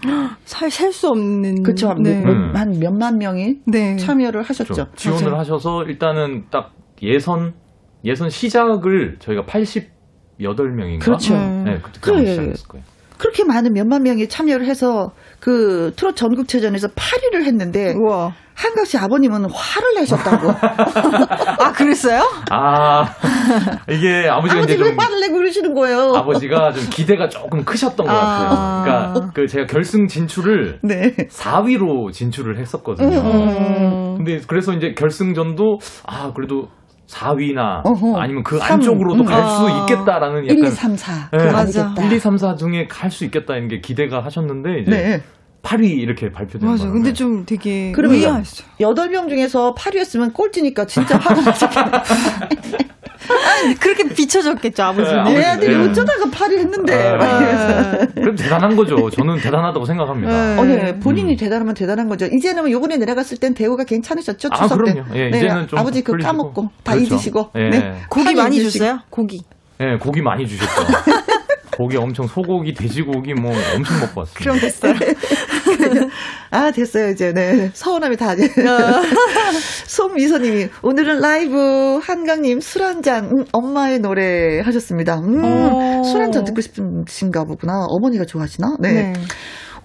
[0.45, 1.64] 살셀 수 없는.
[1.64, 1.93] 그렇죠.
[1.95, 2.22] 네.
[2.24, 2.51] 음.
[2.55, 3.97] 한 몇만 명이 네.
[3.97, 4.74] 참여를 하셨죠.
[4.74, 5.39] 좀 지원을 맞아요.
[5.39, 6.72] 하셔서 일단은 딱
[7.03, 7.53] 예선
[8.03, 10.99] 예선 시작을 저희가 88명인가?
[11.01, 11.33] 그렇죠.
[11.35, 12.25] 네, 그때 그래.
[12.25, 12.85] 시작했을 거예요.
[13.17, 18.33] 그렇게 많은 몇만 명이 참여를 해서 그 트롯 전국체전에서 8위를 했는데 우와.
[18.53, 20.49] 한강 씨 아버님은 화를 내셨다고.
[21.63, 22.23] 아, 그랬어요?
[22.49, 23.05] 아
[23.87, 26.13] 이게 아버지가 이제 아버지 왜좀 화를 내고 그러시는 거예요?
[26.15, 28.19] 아버지가 좀 기대가 조금 크셨던 것 아.
[28.19, 29.13] 같아요.
[29.13, 31.13] 그러니까 그 제가 결승 진출을 네.
[31.29, 33.19] 4위로 진출을 했었거든요.
[33.19, 34.15] 음.
[34.17, 35.77] 근데 그래서 이제 결승전도
[36.07, 36.69] 아 그래도
[37.08, 38.18] 4위나 어허.
[38.20, 38.74] 아니면 그 삼.
[38.74, 39.26] 안쪽으로도 음.
[39.26, 39.80] 갈수 아.
[39.82, 41.30] 있겠다라는 1, 2, 약간 3, 4.
[41.32, 41.51] 네.
[41.51, 41.86] 맞아.
[41.86, 42.03] 아니겠다.
[42.08, 45.24] 1, 2, 3, 4 중에 갈 수 있겠다는 게 기대가 하셨는데 이제 네.
[45.64, 46.84] 8위 이렇게 발표된 맞아.
[46.84, 48.68] 바람에 근데 좀 되게 그러면 의아했어요.
[48.80, 51.91] 8명 중에서 8위였으면 꼴찌니까 진짜 화가 나셨겠네.
[53.80, 55.23] 그렇게 비춰졌겠죠, 아버지는.
[55.25, 55.89] 네, 내 아들이 네.
[55.89, 57.07] 어쩌다가 8위 했는데.
[57.07, 57.17] 아.
[57.17, 58.13] 막 이러면서.
[58.13, 59.09] 그럼 대단한 거죠.
[59.09, 60.55] 저는 대단하다고 생각합니다.
[60.55, 60.59] 네.
[60.59, 60.99] 어, 네.
[60.99, 62.25] 본인이 대단하면 대단한 거죠.
[62.25, 64.49] 이제는 요번에 내려갔을 땐 대우가 괜찮으셨죠?
[64.51, 64.93] 아, 추석 때.
[64.93, 65.15] 그럼요.
[65.15, 66.32] 예, 네, 이제는 좀 아버지 그 풀리시고.
[66.32, 67.15] 까먹고 다 그렇죠.
[67.15, 67.51] 잊으시고.
[67.55, 67.69] 예.
[67.69, 67.93] 네.
[68.09, 68.63] 고기 많이.
[68.63, 68.99] 줬어요?
[69.09, 69.41] 고기.
[69.80, 70.71] 네, 고기 많이 주셨죠.
[71.78, 74.39] 고기 엄청 소고기, 돼지고기 뭐 엄청 먹고 왔습니다.
[74.39, 74.95] 그럼 됐어요.
[76.49, 77.33] 아, 됐어요, 이제.
[77.33, 77.69] 네.
[77.73, 78.31] 서운함이 다.
[78.31, 78.35] 어.
[79.87, 85.19] 송미선님이, 오늘은 라이브 한강님 술 한잔, 음, 엄마의 노래 하셨습니다.
[85.19, 86.03] 음, 어.
[86.03, 87.85] 술 한잔 듣고 싶으신가 보구나.
[87.87, 88.77] 어머니가 좋아하시나?
[88.79, 88.91] 네.
[88.91, 89.13] 네.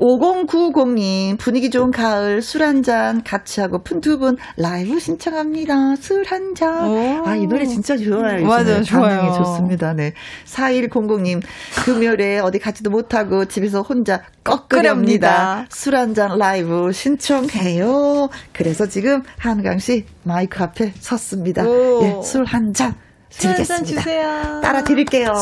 [0.02, 5.94] 5090님, 분위기 좋은 가을 술 한잔 같이 하고픈 두분 라이브 신청합니다.
[5.94, 6.88] 술 한잔.
[6.88, 7.22] 오.
[7.24, 8.44] 아, 이 노래 진짜 좋아요.
[8.44, 9.32] 맞아요, 좋아요.
[9.32, 9.92] 좋습니다.
[9.92, 10.12] 네.
[10.44, 11.40] 4100님,
[11.84, 15.66] 금요일에 어디 가지도 못하고 집에서 혼자 꺾으렵니다.
[15.70, 18.28] 술 한잔 라이브 신청해요.
[18.52, 21.64] 그래서 지금 한강 씨 마이크 앞에 섰습니다.
[21.64, 22.00] 오.
[22.02, 22.94] 예, 술한잔술 한잔
[23.30, 23.84] 드리겠습니다.
[23.84, 24.60] 주세요.
[24.62, 25.32] 따라 드릴게요.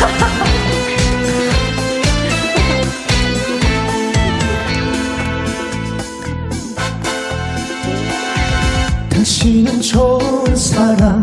[9.10, 11.22] 당신은 좋은 사람.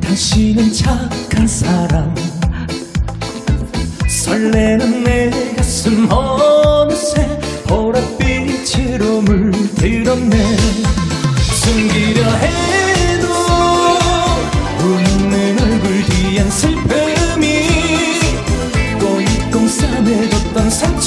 [0.00, 2.14] 당신은 착한 사람.
[4.08, 10.56] 설레는 내 가슴 어느새 보랏빛으로 물들었네.
[11.52, 12.69] 숨기려 해
[20.70, 20.99] 싸매뒀던 상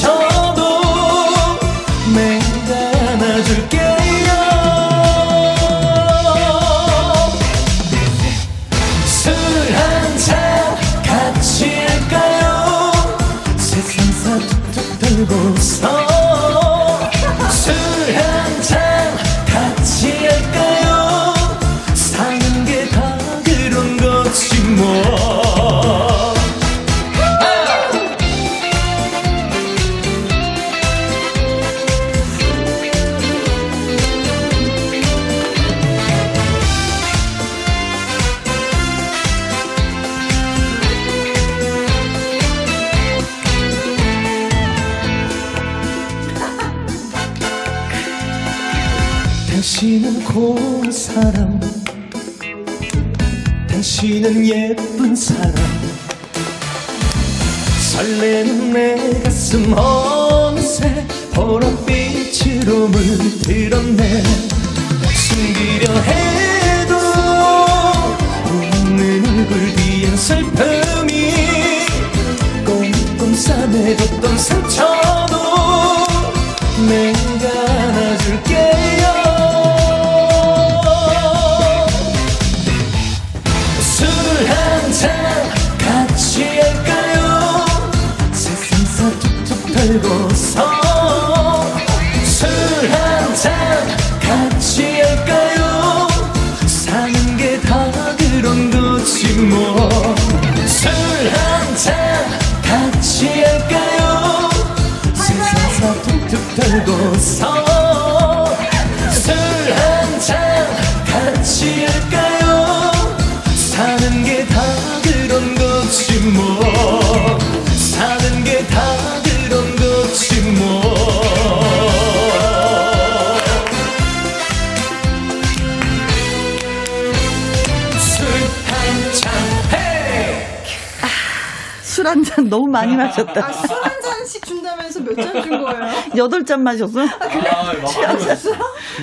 [133.26, 133.52] 마셨다.
[133.54, 135.94] 술한 잔씩 준다면서 몇 잔 준 거예요?
[136.18, 137.02] 여덟 잔 마셨어?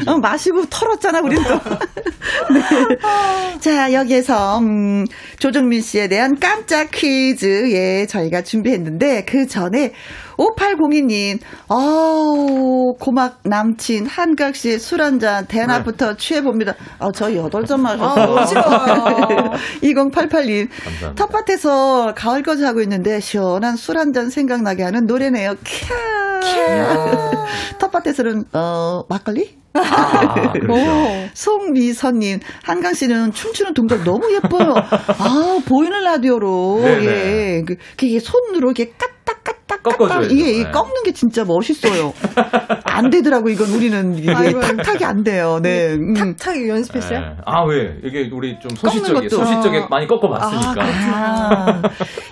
[0.06, 1.54] 어, 마시고 털었잖아, 우린 또.
[2.52, 3.58] 네.
[3.60, 5.04] 자, 여기에서, 음,
[5.38, 9.92] 조정민 씨에 대한 깜짝 퀴즈, 예, 저희가 준비했는데, 그 전에,
[10.38, 11.38] 5802님,
[11.68, 16.74] 아우, 고막 남친, 한각 씨술한 잔, 대낮부터 취해봅니다.
[16.98, 18.36] 아, 저 여덟 잔 마셨어요.
[18.38, 19.52] 아, 어지러워요.
[19.82, 21.14] 2088님, 감사합니다.
[21.14, 25.54] 텃밭에서 가을거지 하고 있는데, 시원한 술 한 잔 생각나게 하는 노래네요.
[25.54, 25.60] 캬.
[27.78, 29.58] 텃밭에서는, 어, 막걸리?
[29.72, 31.30] 아, 그렇죠.
[31.34, 34.74] 송미선님, 한강 씨는 춤추는 동작 너무 예뻐요.
[34.74, 37.06] 아, 보이는 라디오로, 네네.
[37.06, 37.62] 예.
[37.64, 38.92] 그, 그게 손으로 이렇게
[39.42, 40.30] 까딱까딱.
[40.32, 40.70] 예, 예, 네.
[40.70, 42.12] 꺾는 게 진짜 멋있어요.
[42.84, 44.18] 안 되더라고, 이건 우리는.
[44.18, 44.76] 이게 아이고, 아이고.
[44.76, 45.60] 탁탁이 안 돼요.
[45.62, 45.94] 네.
[45.94, 46.14] 음.
[46.14, 47.18] 탁탁 연습했어요?
[47.20, 47.36] 네.
[47.44, 47.98] 아, 왜?
[48.04, 49.28] 이게 우리 좀 소시적에.
[49.28, 50.82] 소시적에 많이 꺾어봤으니까.
[50.84, 51.82] 아,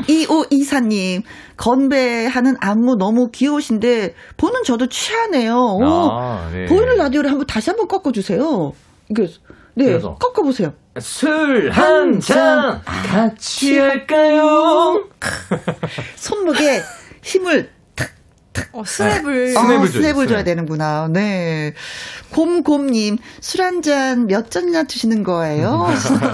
[0.08, 1.22] 2524님,
[1.56, 5.54] 건배하는 안무 너무 귀여우신데, 보는 저도 취하네요.
[5.54, 6.66] 오, 아, 네.
[6.66, 8.72] 보이는 라디오를 한번 다시 한번 꺾어주세요.
[9.10, 9.26] 이게,
[9.78, 10.14] 네, 그래서?
[10.16, 10.72] 꺾어보세요.
[10.98, 15.04] 술 한 잔 같이 할까요?
[16.16, 16.82] 손목에
[17.22, 17.70] 힘을
[18.72, 19.54] 어, 스냅을.
[19.56, 20.44] 아, 스냅을 줘야죠, 스냅을 줘야 스냅.
[20.44, 21.08] 되는구나.
[21.12, 21.74] 네.
[22.30, 25.86] 곰곰님, 술 한 잔 몇 잔이나 드시는 거예요?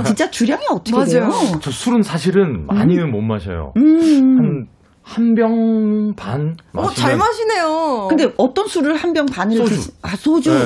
[0.07, 1.07] 진짜 주량이 어떻게 맞아요.
[1.07, 1.33] 돼요?
[1.61, 3.75] 저 술은 사실은 많이는 못 마셔요.
[3.77, 4.39] 음.
[4.39, 4.69] 한,
[5.07, 6.57] 한 병 반?
[6.73, 8.07] 어, 잘 마시네요.
[8.09, 9.75] 근데 어떤 술을 한 병 반을 소주.
[9.77, 10.51] 드시, 아, 소주?
[10.51, 10.59] 네.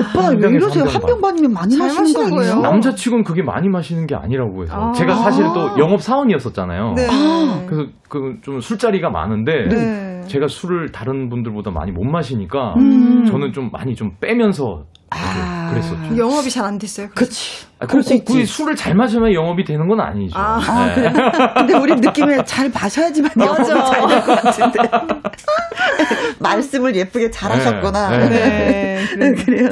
[0.00, 0.84] 오빠, 한 왜 병에서 이러세요?
[0.84, 2.54] 한 한 병 병 반이면 많이 잘 마시는 거 마시는 아니에요?
[2.54, 2.72] 거예요.
[2.72, 4.74] 남자치고는 그게 많이 마시는 게 아니라고 해서.
[4.74, 4.92] 아.
[4.92, 6.94] 제가 사실 또 영업 사원이었었잖아요.
[6.96, 7.06] 네.
[7.10, 7.64] 아.
[7.68, 10.22] 그래서 그 좀 술자리가 많은데 네.
[10.26, 13.24] 제가 술을 다른 분들보다 많이 못 마시니까 음.
[13.26, 15.68] 저는 좀 많이 좀 빼면서 아.
[15.70, 16.16] 그랬었죠.
[16.16, 17.08] 영업이 잘 안 됐어요.
[17.14, 17.66] 그치.
[17.78, 18.46] 아, 그럴 수 있지.
[18.46, 20.38] 술을 잘 마시면 영업이 되는 건 아니죠.
[20.38, 20.58] 아.
[20.66, 21.12] 아, 네.
[21.12, 21.30] 그래.
[21.56, 24.78] 근데 우리 느낌에 잘 마셔야지만 영업이 잘될 것 같은데.
[26.38, 28.10] 말씀을 예쁘게 잘하셨구나.
[28.16, 29.06] 네, 네.
[29.18, 29.68] 네, 그래요.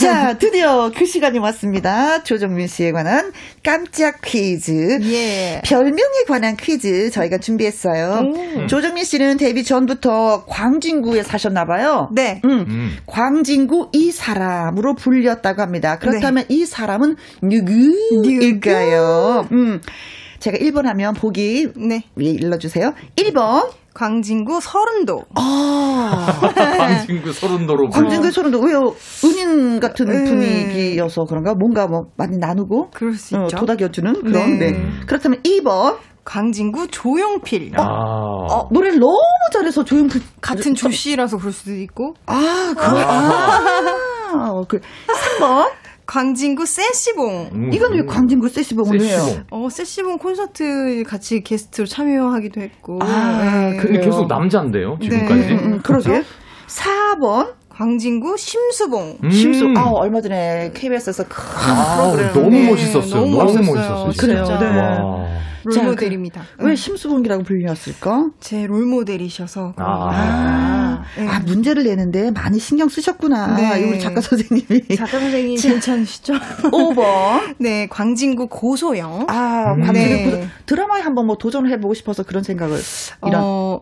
[0.00, 2.22] 자, 드디어 그 시간이 왔습니다.
[2.22, 3.32] 조정민 씨에 관한
[3.64, 4.98] 깜짝 퀴즈.
[5.02, 5.60] 예.
[5.64, 8.66] 별명에 관한 퀴즈 저희가 준비했어요.
[8.68, 12.08] 조정민 씨는 데뷔 전부터 광진구에 사셨나 봐요.
[12.12, 12.40] 네.
[12.44, 12.96] 음, 음.
[13.06, 15.98] 광진구 이 사람으로 불렸다고 합니다.
[15.98, 19.46] 그렇다면 이 사람은 누구일까요?
[19.52, 19.80] 음,
[20.38, 22.02] 제가 1번 하면 보기 네.
[22.16, 22.92] 위에 일러주세요.
[23.16, 23.70] 1번.
[23.94, 25.20] 광진구 서른도.
[25.34, 26.40] 아,
[26.78, 27.90] 광진구 서른도로.
[27.90, 28.94] 광진구 소름도 왜요?
[29.22, 30.24] 은인 같은 네.
[30.24, 31.52] 분위기여서 그런가?
[31.54, 33.58] 뭔가 뭐 많이 나누고 그럴 수 어, 있죠.
[33.58, 34.58] 도닥여주는 그런.
[34.58, 34.72] 네.
[34.72, 34.80] 네.
[35.06, 35.98] 그렇다면 2번.
[36.24, 37.72] 광진구 조용필.
[37.76, 37.82] 아.
[37.82, 39.18] 어, 노래를 너무
[39.52, 42.14] 잘해서 조용필 같은 조씨라서 그럴 수도 있고.
[42.26, 44.80] 아, 그, 아, 어, 그,
[45.38, 45.68] 3번.
[46.12, 47.50] 광진구 세시봉.
[47.54, 47.72] 음.
[47.72, 49.18] 이건 왜 광진구 세시봉을 해요?
[49.18, 49.44] 세시봉.
[49.50, 52.98] 어, 세시봉 콘서트 같이 게스트로 참여하기도 했고.
[53.00, 53.76] 아, 네.
[53.78, 55.40] 근데 계속 남자인데요, 지금까지.
[55.40, 55.54] 네.
[55.54, 56.22] 음, 그러게.
[56.66, 57.54] 4번.
[57.72, 59.18] 광진구 심수봉.
[59.24, 59.30] 음.
[59.30, 59.72] 심수.
[59.76, 62.32] 아, 얼마 전에 KBS에서 큰 아, 프로그램.
[62.32, 63.20] 너무 네, 멋있었어요.
[63.20, 64.04] 너무 너무, 멋있었어요.
[64.06, 64.12] 멋있었어요.
[64.18, 64.58] 그래요, 진짜.
[64.60, 64.78] 네.
[64.78, 65.42] 와.
[65.64, 66.42] 롤모델입니다.
[66.58, 68.30] 왜 심수봉이라고 불렸을까?
[68.40, 69.74] 제 롤모델이셔서.
[69.76, 69.82] 아.
[69.82, 71.02] 것 아.
[71.16, 71.28] 네.
[71.28, 73.56] 아, 문제를 내는데 많이 신경 쓰셨구나.
[73.56, 73.84] 네.
[73.84, 74.88] 우리 작가 선생님이.
[74.96, 76.34] 작가 선생님 괜찮으시죠?
[76.34, 77.54] 5번.
[77.58, 79.26] 네, 광진구 고소영.
[79.28, 79.84] 아, 음.
[79.84, 80.30] 광진구 네.
[80.30, 82.78] 그 드라마에 한번 뭐 도전을 해보고 싶어서 그런 생각을.
[83.26, 83.40] 이런.
[83.42, 83.80] 어,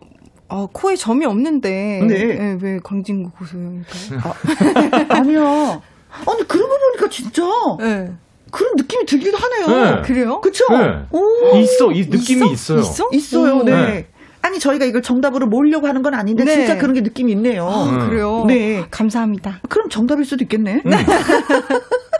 [0.51, 2.01] 어, 코에 점이 없는데.
[2.07, 2.57] 네.
[2.61, 4.19] 왜 광진구 고소영일까요?
[5.09, 5.81] 아 니요.
[6.27, 7.41] 아니, 그러고 보니까 진짜
[7.79, 8.11] 네.
[8.51, 9.95] 그런 느낌이 들기도 하네요.
[9.95, 10.01] 네.
[10.01, 10.41] 그래요?
[10.41, 10.65] 그쵸?
[10.71, 10.99] 네.
[11.11, 11.55] 오.
[11.57, 12.79] 있어, 이 느낌이 있어요.
[12.79, 13.09] 있어?
[13.13, 13.63] 있어요, 오.
[13.63, 13.71] 네.
[13.71, 14.07] 네.
[14.43, 16.55] 아니 저희가 이걸 정답으로 모으려고 하는 건 아닌데 네.
[16.55, 17.67] 진짜 그런 게 느낌이 있네요.
[17.69, 18.43] 아, 그래요?
[18.47, 18.83] 네.
[18.91, 19.59] 감사합니다.
[19.69, 20.81] 그럼 정답일 수도 있겠네.
[20.83, 20.89] 저-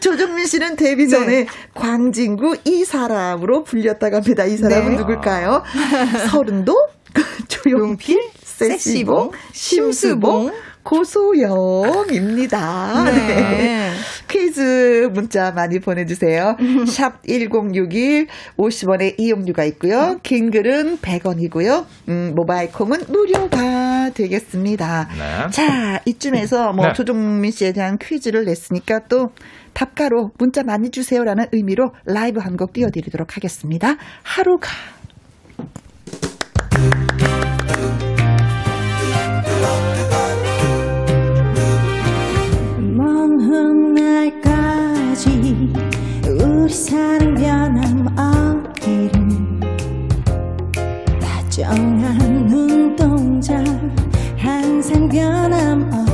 [0.00, 4.44] 조정민 씨는 데뷔 전에 광진구 이 사람으로 불렸다고 합니다.
[4.44, 4.96] 이 사람은 네.
[4.98, 5.62] 누굴까요?
[6.30, 6.74] 서른도,
[7.48, 10.52] 조용필, 세시봉, 심수봉,
[11.78, 13.04] 고소영입니다.
[13.04, 13.90] 네.
[14.26, 16.56] 퀴즈 문자 많이 보내주세요.
[16.88, 20.18] 샵 1061, 50원의 이용료가 있고요.
[20.22, 21.84] 긴 글은 100원이고요.
[22.08, 25.08] 음, 모바일 콩은 무료가 되겠습니다.
[25.18, 25.50] 네.
[25.50, 26.92] 자, 이쯤에서 뭐 네.
[26.94, 29.28] 조종민 씨에 대한 퀴즈를 냈으니까 또
[29.74, 33.96] 답가로 문자 많이 주세요라는 의미로 라이브 한 곡 띄워드리도록 하겠습니다.
[34.24, 34.70] 하루가.
[45.18, 45.72] 훗날까지
[46.28, 49.10] 우리 사랑 변함없기를
[51.20, 53.56] 다정한 눈동자
[54.36, 56.07] 항상 변함없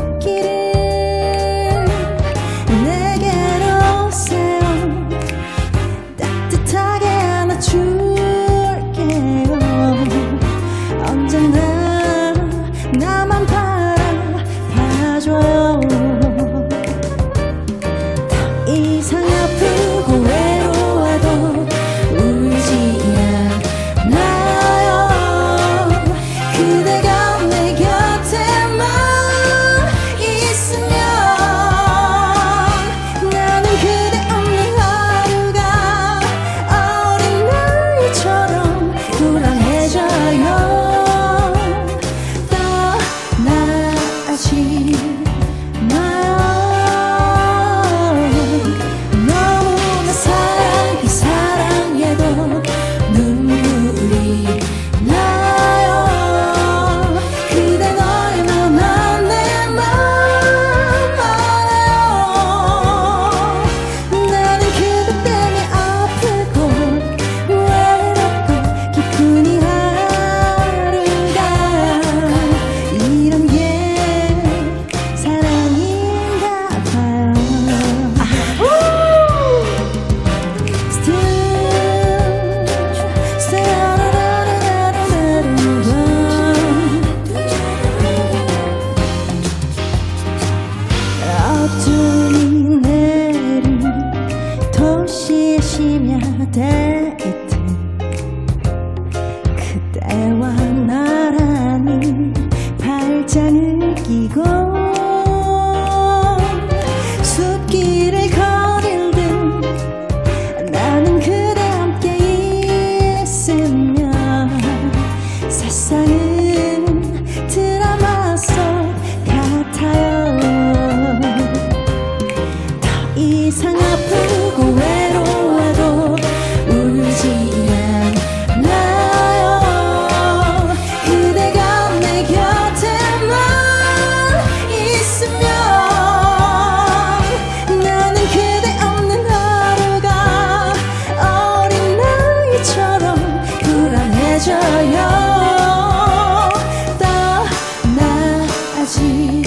[149.05, 149.44] 떠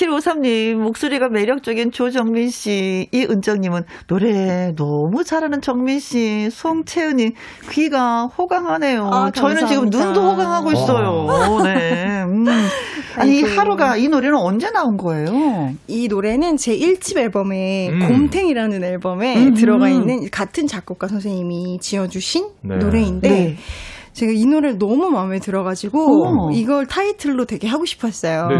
[0.00, 7.32] 2753님, 목소리가 매력적인 조정민 씨, 이은정님은 노래 너무 잘하는 정민 씨, 송채은님,
[7.70, 9.10] 귀가 호강하네요.
[9.12, 9.90] 아, 저희는 지금.
[9.90, 11.62] 눈도 호강하고 있어요.
[11.64, 12.22] 네.
[12.22, 12.44] 음.
[13.16, 13.60] 아니, 아이고.
[13.60, 15.72] 하루가 이 노래는 언제 나온 거예요?
[15.88, 17.98] 이 노래는 제 1집 앨범에 음.
[18.08, 19.54] 곰탱이라는 앨범에 음.
[19.54, 22.76] 들어가 있는 같은 작곡가 선생님이 지어주신 네.
[22.76, 23.56] 노래인데 네.
[24.12, 26.50] 제가 이 노래를 너무 마음에 들어가지고 어.
[26.52, 28.48] 이걸 타이틀로 되게 하고 싶었어요.
[28.48, 28.56] 네.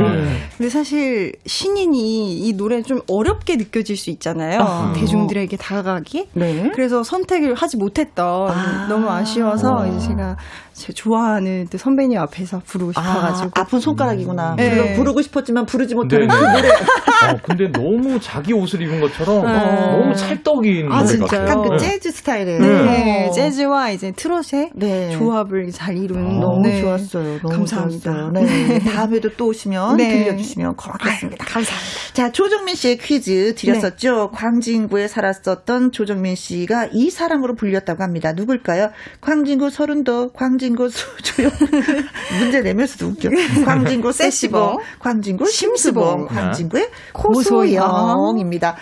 [0.56, 4.60] 근데 사실 신인이 이 노래 좀 어렵게 느껴질 수 있잖아요.
[4.60, 4.92] 아.
[4.94, 6.28] 대중들에게 다가가기.
[6.34, 6.70] 네.
[6.74, 8.86] 그래서 선택을 하지 못했던 아.
[8.88, 10.36] 너무 아쉬워서 이제 제가
[10.80, 14.56] 제 좋아하는 또 선배님 앞에서 부르고 싶어가지고 아, 아픈 손가락이구나.
[14.56, 14.70] 네.
[14.70, 16.40] 물론 부르고 싶었지만 부르지 못하는 네네.
[16.40, 16.68] 그 노래.
[16.70, 21.18] 어, 근데 너무 자기 옷을 입은 것처럼 너무 찰떡인 아, 노래?
[21.18, 21.42] 같아요.
[21.42, 21.76] 약간 그 네.
[21.76, 22.58] 재즈 스타일의.
[22.60, 23.30] 네, 어.
[23.30, 25.10] 재즈와 이제 트롯의 네.
[25.10, 26.80] 조합을 잘 이룬 너무 네.
[26.80, 27.40] 좋았어요.
[27.40, 28.10] 너무 감사합니다.
[28.10, 28.30] 좋았어요.
[28.32, 28.78] 네.
[28.90, 30.08] 다음에도 또 오시면 네.
[30.24, 31.44] 들려주시면 고맙겠습니다.
[31.44, 32.14] 감사합니다.
[32.14, 34.30] 자, 조정민 씨의 퀴즈 드렸었죠.
[34.32, 38.32] 광진구에 살았었던 조정민 씨가 이 사람으로 불렸다고 합니다.
[38.32, 38.88] 누굴까요?
[39.20, 41.50] 광진구 서른도, 광진 구 수조영.
[42.38, 43.30] 문제 내면서도 웃겨.
[43.64, 46.26] 광진구 세시봉, 광진구 심수봉.
[46.26, 47.88] 광진구의 고소영.
[47.88, 48.76] 고소영입니다.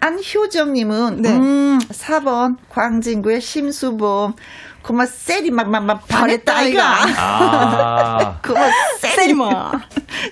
[0.00, 1.30] 안효정님은 네.
[1.36, 4.34] 음, 4번 광진구의 심수봉.
[4.82, 6.96] 그만 셀이 막막막 반했다 이가.
[7.18, 8.70] 아, 그만
[9.00, 9.72] 셀이 세리마.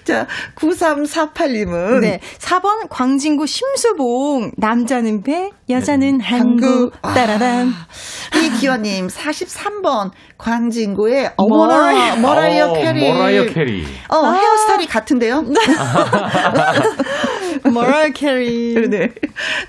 [0.04, 2.20] 자, 9348님은 네.
[2.38, 4.52] 4번 광진구 심수봉.
[4.56, 6.90] 남자는 배, 여자는 항구.
[7.02, 7.12] 아.
[7.12, 7.72] 따라란.
[8.44, 13.12] 이기원님 43번 광진구의 어머나 머라이어 어, 캐리.
[13.12, 13.84] 머라이어 캐리.
[14.08, 15.42] 어 헤어스타일이 같은데요?
[17.72, 18.74] 머라이어 캐리.
[18.88, 19.10] 네.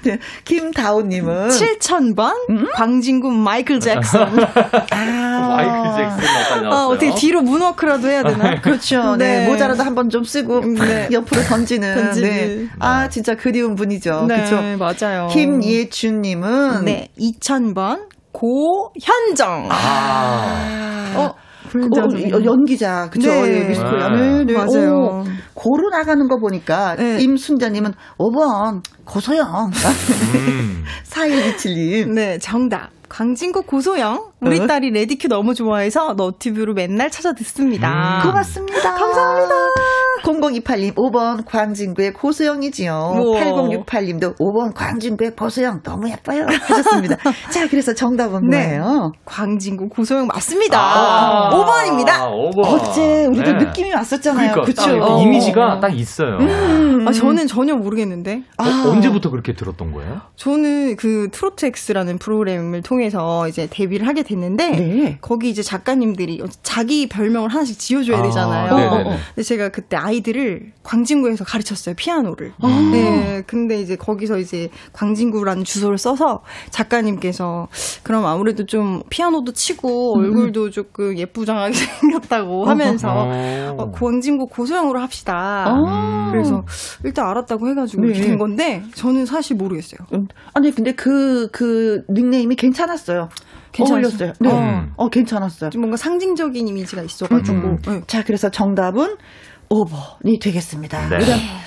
[0.03, 0.19] 네.
[0.45, 2.67] 김다오님은 7000번 음?
[2.75, 4.21] 광진구 마이클 잭슨.
[4.91, 6.87] 아, 마이클 아, 나왔어요.
[6.89, 8.59] 어떻게 뒤로 moonwalk라도 해야 되나?
[8.61, 9.15] 그렇죠.
[9.15, 9.45] 네.
[9.45, 9.49] 네.
[9.49, 11.07] 모자라도 한 번 좀 쓰고 네.
[11.11, 11.95] 옆으로 던지는.
[11.95, 12.29] 던지는.
[12.29, 12.67] 네.
[12.79, 14.25] 아 진짜 그리운 분이죠.
[14.27, 14.61] 네, 그렇죠.
[14.77, 15.27] 맞아요.
[15.31, 19.67] 김예 준님은 네, 2000번 고현정.
[19.71, 21.21] 아, 어.
[21.21, 21.35] 어.
[21.75, 23.29] 어, 연기자, 그쵸?
[23.29, 23.61] 네.
[23.61, 23.99] 예, 뮤지컬.
[24.15, 24.43] 네.
[24.43, 24.53] 네, 네.
[24.53, 24.91] 맞아요.
[24.93, 25.23] 오,
[25.53, 27.19] 고로 나가는 거 보니까, 네.
[27.19, 29.71] 임순자님은 5번, 고소영.
[30.35, 30.83] 음.
[31.03, 32.13] 4127님.
[32.13, 32.91] 네, 정답.
[33.09, 34.31] 광진구 고소영.
[34.39, 34.67] 우리 어?
[34.67, 38.21] 딸이 Ready Q 너무 좋아해서 너튜브로 맨날 찾아 듣습니다.
[38.23, 38.29] 음.
[38.29, 38.93] 고맙습니다.
[38.93, 39.55] 감사합니다.
[40.23, 42.91] 0028님, 5번 광진구의 고소영이지요.
[42.91, 43.39] 우와.
[43.41, 46.45] 8068님도 5번 광진구의 고소영 너무 예뻐요.
[46.45, 47.15] 하셨습니다.
[47.51, 48.77] 자, 그래서 정답은 네.
[48.77, 49.11] 뭐예요?
[49.25, 50.77] 광진구 고소영 맞습니다.
[50.79, 52.29] 아, 5번입니다.
[52.29, 52.65] 5번.
[52.65, 53.65] 어제 우리도 네.
[53.65, 54.51] 느낌이 왔었잖아요.
[54.51, 54.99] 그러니까 그쵸?
[54.99, 55.21] 딱 어.
[55.21, 56.37] 이미지가 딱 있어요.
[57.07, 58.43] 아, 저는 전혀 모르겠는데.
[58.57, 60.21] 어, 언제부터 그렇게 들었던 거예요?
[60.35, 65.17] 저는 그 트로트 X라는 프로그램을 통해서 이제 데뷔를 하게 됐는데 네.
[65.21, 68.75] 거기 이제 작가님들이 자기 별명을 하나씩 지어줘야 아, 되잖아요.
[68.75, 69.17] 네네네.
[69.35, 72.53] 근데 제가 그때 아이들을 광진구에서 가르쳤어요 피아노를.
[72.61, 72.89] 아.
[72.91, 77.67] 네, 근데 이제 거기서 이제 광진구라는 주소를 써서 작가님께서
[78.03, 80.23] 그럼 아무래도 좀 피아노도 치고 음.
[80.23, 83.75] 얼굴도 조금 예쁘장하게 생겼다고 하면서 어.
[83.77, 85.65] 어, 광진구 고소영으로 합시다.
[85.67, 86.29] 아.
[86.31, 86.65] 그래서
[87.03, 88.27] 일단 알았다고 해가지고 이렇게 네.
[88.27, 89.99] 된 건데 저는 사실 모르겠어요.
[90.13, 93.29] 음, 아니 근데 그그 닉네임이 괜찮았어요.
[93.77, 94.29] 괜찮았어요?
[94.29, 94.33] 어울렸어요.
[94.39, 94.49] 네.
[94.51, 94.93] 음.
[94.95, 95.69] 어 괜찮았어요.
[95.69, 97.81] 좀 뭔가 상징적인 이미지가 있어가지고 음.
[97.81, 98.01] 네.
[98.07, 99.17] 자, 그래서 정답은
[99.69, 101.09] 5번이 되겠습니다.
[101.09, 101.17] 네.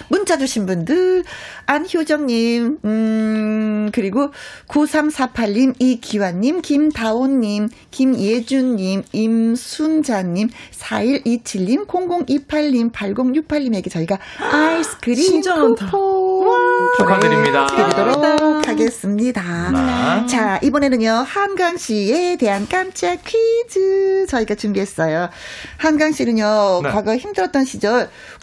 [0.08, 1.22] 문자 주신 분들,
[1.66, 4.30] 안효정님, 음, 그리고
[4.68, 15.42] 9348님, 이기환님, 김다온님, 김예준님, 임순자님, 4127님, 0028님, 8068님에게 저희가 아이스크림.
[15.42, 16.58] 쿠폰
[16.98, 17.66] 축하드립니다.
[17.66, 19.42] 드리도록 하겠습니다.
[19.70, 20.26] 네.
[20.26, 25.28] 자, 이번에는요, 한강 씨에 대한 깜짝 퀴즈 저희가 준비했어요.
[25.76, 26.90] 한강 씨는요, 네.
[26.90, 27.89] 과거 힘들었던 시절,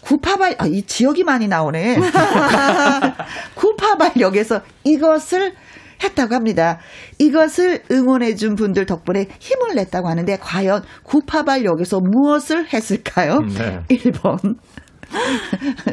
[0.02, 1.98] 구파발, 아, 이 지역이 많이 나오네.
[3.56, 5.54] 구파발역에서 이것을
[6.04, 6.78] 했다고 합니다.
[7.18, 13.40] 이것을 응원해준 분들 덕분에 힘을 냈다고 하는데, 과연 구파발역에서 무엇을 했을까요?
[13.58, 13.82] 네.
[13.90, 14.56] 1번.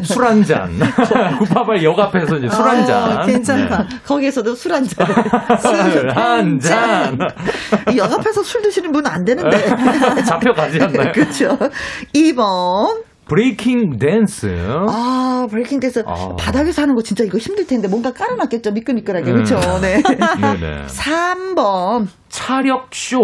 [0.03, 0.69] 술 한 잔.
[1.39, 3.13] 구파발 역 앞에서 이제 술 한 잔.
[3.23, 3.87] 어, 괜찮다.
[4.05, 5.07] 거기에서도 술 한 잔.
[5.63, 7.17] 술 한 잔.
[7.93, 9.57] 이 옆에서 술 드시는 분은 안 되는데.
[10.25, 11.13] 잡혀가지 않나요?
[11.13, 11.57] 그렇죠.
[12.13, 13.05] 2번.
[13.27, 14.47] breaking dance.
[14.89, 16.03] 아, breaking dance.
[16.07, 16.35] 아.
[16.39, 18.73] 바닥에서 하는 거 진짜 이거 힘들 텐데 뭔가 깔아놨겠죠.
[18.73, 19.31] 미끌미끌하게.
[19.31, 19.35] 음.
[19.45, 19.59] 그렇죠.
[19.81, 20.03] 네.
[20.03, 20.87] 네네.
[20.87, 22.07] 3번.
[22.29, 23.19] 차력 쇼.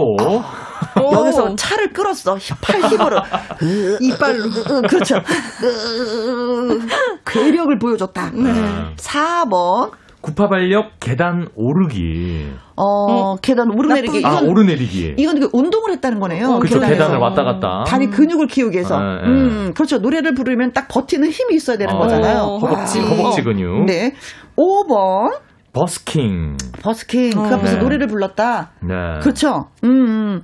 [0.97, 2.39] 여기서 차를 끌었어.
[2.63, 3.21] 팔 힘으로.
[4.01, 4.45] 이빨로.
[4.89, 5.17] 그렇죠.
[5.17, 6.79] 으,
[7.27, 8.31] 괴력을 보여줬다.
[8.31, 8.95] 네.
[8.97, 9.91] 4번.
[10.21, 12.51] 구파발역 계단 오르기.
[12.77, 14.25] 어, 계단 오르내리기.
[14.25, 15.15] 아, 이건, 오르내리기.
[15.17, 16.59] 이건 이거 운동을 했다는 거네요.
[16.59, 16.75] 그렇죠.
[16.75, 16.95] 계단에서.
[16.95, 17.85] 계단을 왔다 갔다.
[17.87, 18.99] 다리 근육을 키우기 위해서.
[18.99, 19.27] 네, 네.
[19.27, 19.99] 음, 그렇죠.
[19.99, 22.59] 노래를 부르면 딱 버티는 힘이 있어야 되는 어, 거잖아요.
[22.61, 23.07] 허벅지, 와.
[23.07, 23.85] 허벅지 근육.
[23.87, 24.15] 네.
[24.57, 25.39] 5번.
[25.73, 26.57] 버스킹.
[26.83, 27.31] 버스킹.
[27.31, 27.83] 그 앞에서 네.
[27.83, 28.73] 노래를 불렀다.
[28.83, 28.95] 네.
[29.23, 29.69] 그렇죠.
[29.85, 30.43] 음, 음.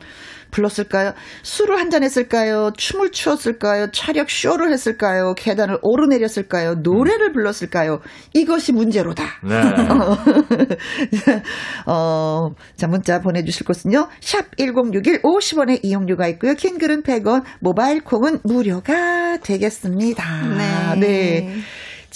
[0.56, 1.12] 불렀을까요?
[1.42, 2.72] 술을 한 잔 했을까요?
[2.76, 3.90] 춤을 추었을까요?
[3.92, 5.34] 차력 쇼를 했을까요?
[5.34, 6.74] 계단을 오르내렸을까요?
[6.82, 8.00] 노래를 불렀을까요?
[8.34, 9.22] 이것이 문제로다.
[9.44, 9.54] 네.
[11.86, 14.08] 어, 자, 문자 보내주실 곳은요.
[14.20, 16.54] 샵 1061 50원의 이용료가 있고요.
[16.54, 20.94] 킹글은 100원, 모바일 콩은 무료가 되겠습니다.
[20.96, 21.06] 네.
[21.06, 21.56] 네.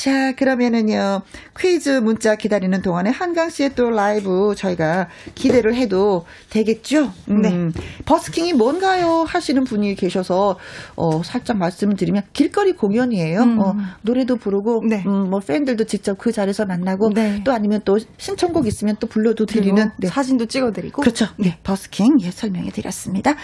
[0.00, 1.20] 자, 그러면은요,
[1.58, 7.12] 퀴즈 문자 기다리는 동안에 한강 씨의 또 라이브 저희가 기대를 해도 되겠죠?
[7.26, 7.68] 네.
[8.06, 9.26] 버스킹이 뭔가요?
[9.28, 10.56] 하시는 분이 계셔서,
[10.96, 13.42] 어, 살짝 말씀을 드리면, 길거리 공연이에요.
[13.42, 13.60] 음.
[13.60, 15.04] 어, 노래도 부르고, 네.
[15.06, 17.42] 음, 뭐, 팬들도 직접 그 자리에서 만나고, 네.
[17.44, 20.08] 또 아니면 또 신청곡 있으면 또 불러도 드리는, 네.
[20.08, 21.02] 사진도 찍어 드리고.
[21.02, 21.26] 그렇죠.
[21.36, 23.34] 네, 버스킹 예 설명해 드렸습니다.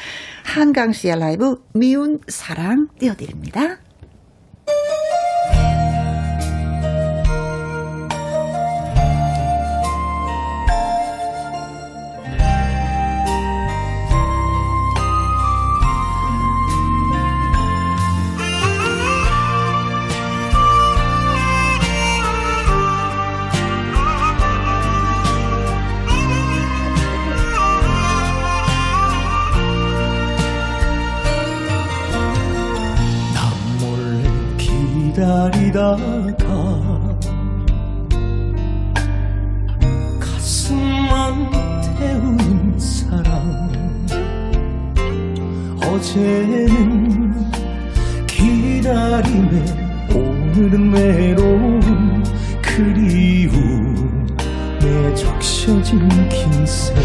[0.43, 3.77] 한강 씨의 라이브 미운 사랑 띄워 드립니다.
[35.17, 36.37] 기다리다가
[40.21, 41.51] 가슴만
[41.99, 44.07] 태우는 사랑
[45.83, 47.33] 어제는
[48.27, 49.65] 기다림에
[50.15, 52.23] 오늘은 외로움
[52.61, 53.95] 그리움에
[55.15, 57.01] 적셔진 긴 세월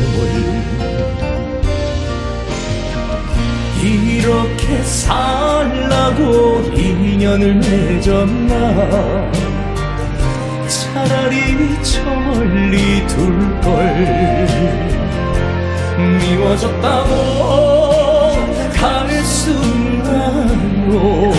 [3.83, 9.31] 이렇게 살라고 인연을 맺었나?
[10.67, 14.47] 차라리 저 멀리 둘 걸.
[16.19, 17.09] 미워졌다고
[18.73, 21.31] 갈 순간으로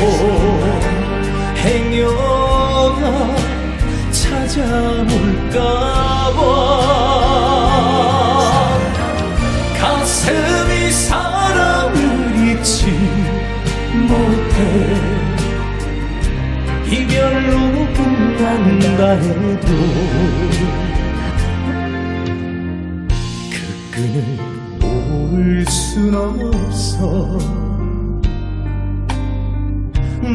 [1.57, 3.37] 행여나
[4.11, 6.12] 찾아올까
[18.43, 19.69] 끝난다 해도
[23.53, 23.55] 그
[23.93, 24.37] 끈을
[24.81, 27.39] 놓을 순 없어.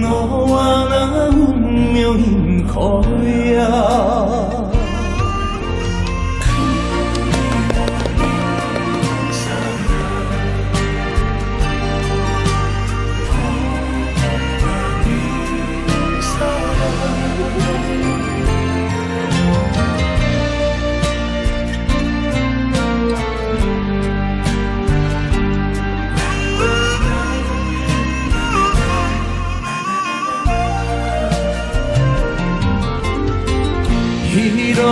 [0.01, 3.57] 너와 나 운명인 거야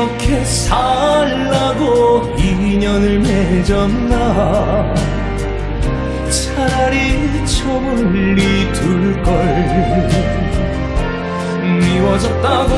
[0.06, 4.94] 이렇게 살라고 인연을 맺었나?
[6.30, 9.34] 차라리 저 멀리 둘 걸.
[11.80, 12.72] 미워졌다고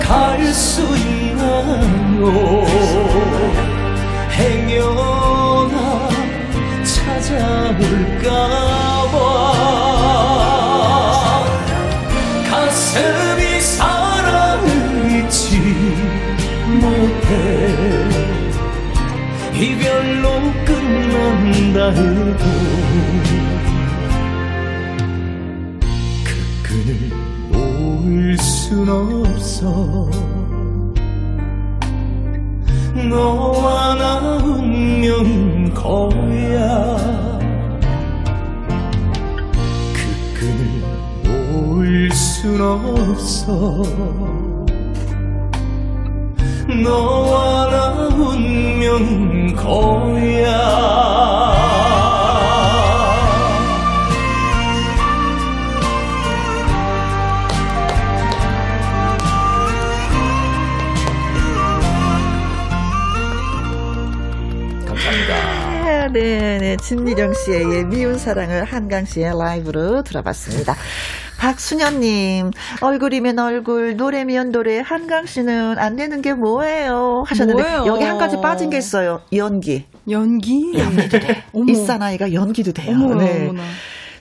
[0.00, 2.64] 갈 수 있나요?
[4.30, 6.08] 행여나
[6.84, 8.36] 찾아올까봐
[19.58, 20.28] 이별로
[20.66, 22.44] 끝난다 해도
[26.22, 26.28] 그
[26.62, 27.10] 끈을
[27.52, 30.10] 놓을 순 없어.
[33.08, 36.96] 너와 나 운명인 거야.
[39.94, 39.98] 그
[40.38, 40.60] 끈을
[41.24, 43.82] 놓을 순 없어
[46.68, 50.96] 너와 나 운명인 거야
[66.06, 66.76] 아, 네, 네.
[66.76, 70.76] 진미령 씨의 예, 미운 사랑을 한강 씨의 라이브로 들어봤습니다.
[71.46, 72.50] 박순현님,
[72.80, 77.22] 얼굴이면 얼굴, 노래면 노래, 한강 씨는 안 되는 게 뭐예요?
[77.24, 77.86] 하셨는데, 뭐예요?
[77.86, 79.20] 여기 한 가지 빠진 게 있어요.
[79.32, 79.84] 연기.
[80.10, 80.76] 연기?
[80.76, 81.44] 연기도 돼.
[81.54, 81.64] 어머.
[81.68, 82.96] 일사나이가 연기도 돼요.
[82.96, 83.42] 어머나, 네.
[83.44, 83.62] 어머나.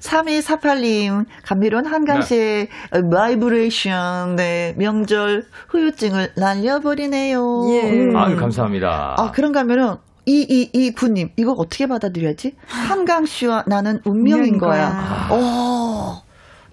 [0.02, 2.68] 3248님, 감미로운 한강 씨의
[3.12, 7.66] 바이브레이션, 네, 명절 후유증을 날려버리네요.
[7.72, 7.90] 예.
[7.90, 8.16] 음.
[8.16, 9.16] 아유 감사합니다.
[9.18, 9.96] 아, 그런가 하면은
[10.28, 12.54] 2229님, 이거 어떻게 받아들여야지?
[12.68, 15.28] 한강 씨와 나는 운명인 운명인 거야.
[15.28, 16.25] 거야.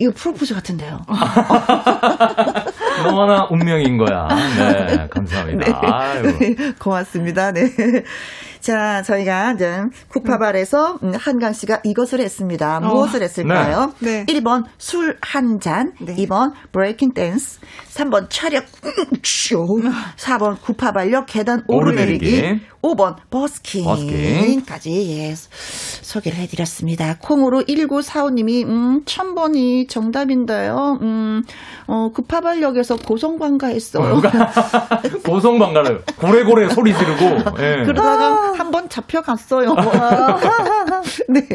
[0.02, 1.00] 어, 이거 프로포즈 같은데요.
[3.04, 4.28] 너나 운명인 거야.
[4.28, 5.80] 네, 감사합니다.
[5.82, 6.38] 아유.
[6.38, 7.52] 네, 고맙습니다.
[7.52, 7.62] 네.
[8.60, 12.78] 자, 저희가 이제 구파발에서 음, 한강 씨가 이것을 했습니다.
[12.80, 13.92] 무엇을 했을까요?
[13.98, 14.24] 네.
[14.26, 16.14] 1번 술 한 잔, 네.
[16.14, 17.59] 2번 breaking dance,
[17.94, 18.64] 3번 차력
[19.24, 19.66] 쇼,
[20.16, 22.66] 4번 구파발역 계단 오르내리기, 오르내리기.
[22.82, 23.84] 5번 버스킹.
[23.84, 24.64] 버스킹.
[24.66, 25.34] 까지 예,
[26.02, 27.16] 소개를 해드렸습니다.
[27.20, 30.98] 콩으로 1945님이 음, 1000번이 정답인데요.
[31.00, 31.42] 음,
[31.86, 34.20] 어, 구파발역에서 고성방가했어요.
[35.24, 37.24] 고성방가를 고래고래 소리 지르고.
[37.62, 37.84] 예.
[37.84, 39.74] 그러다가 한 번 잡혀갔어요.
[41.28, 41.46] 네.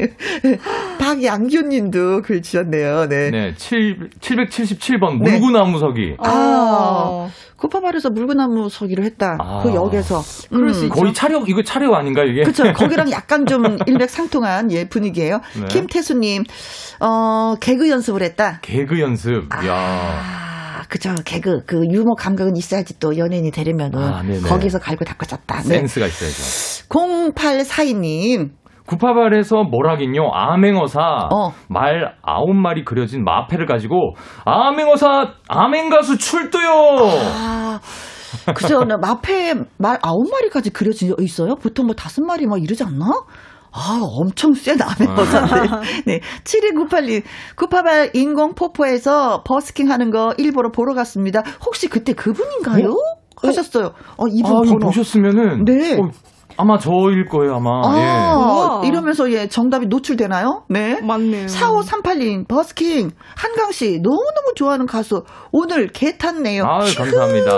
[0.99, 3.08] 박양규 님도 글 주셨네요.
[3.10, 3.32] 네.
[3.32, 5.32] 네, 7, 777번 네.
[5.32, 6.16] 물구나무 서기.
[6.20, 9.38] 아, 쿠파발에서 물구나무 서기를 했다.
[9.41, 9.62] 아.
[9.64, 10.22] 그 역에서.
[10.49, 10.94] 그럴 수 있죠.
[10.94, 12.44] 거의 차력, 이거 차력 아닌가, 이게?
[12.44, 12.64] 그렇죠.
[12.73, 15.39] 거기랑 약간 좀 일맥상통한 예 분위기예요.
[15.60, 15.65] 네.
[15.68, 16.44] 김태수님,
[16.99, 18.60] 어 개그 연습을 했다.
[18.61, 19.49] 개그 연습.
[19.65, 21.15] 야 아, 그죠.
[21.26, 24.22] 개그 그 유머 감각은 있어야지 또 연예인이 되려면은 아.
[24.48, 25.61] 거기서 갈고 닦고 잤다.
[25.64, 25.80] 네.
[25.80, 26.88] 센스가 있어야죠.
[26.89, 28.52] 0842님,
[28.85, 31.02] 구파발에서 뭘 하긴요, 암행어사,
[31.34, 31.52] 어.
[31.68, 34.14] 말 아홉 마리 그려진 마패를 가지고,
[34.45, 36.69] 암행어사, 암행가수 출두요!
[36.69, 37.80] 아,
[38.56, 38.84] 그죠.
[38.84, 41.56] 나 마패에 말 아홉 마리까지 그려져 있어요?
[41.56, 43.06] 보통 뭐 다섯 마리 막 이러지 않나?
[43.72, 46.02] 아, 엄청 센 남의 버섯인데.
[46.06, 46.19] 네.
[46.44, 47.24] 7298님,
[47.56, 51.44] 구파발 인공포포에서 버스킹 하는 거 일보러 보러 갔습니다.
[51.65, 52.95] 혹시 그때 그분인가요?
[53.36, 53.91] 하셨어요.
[54.18, 54.78] 어, 이분 아.
[54.80, 55.99] 보셨으면은, 네.
[55.99, 56.10] 어,
[56.58, 57.70] 아마 저일 거예요, 아마.
[57.86, 58.88] 아, 예.
[58.88, 60.64] 이러면서 예, 정답이 노출되나요?
[60.70, 61.00] 네.
[61.02, 61.46] 맞네요.
[61.46, 63.12] 4538님, 버스킹.
[63.36, 65.24] 한강씨, 너무너무 좋아하는 가수.
[65.52, 66.64] 오늘 개 탔네요.
[66.66, 67.52] 아유, 감사합니다.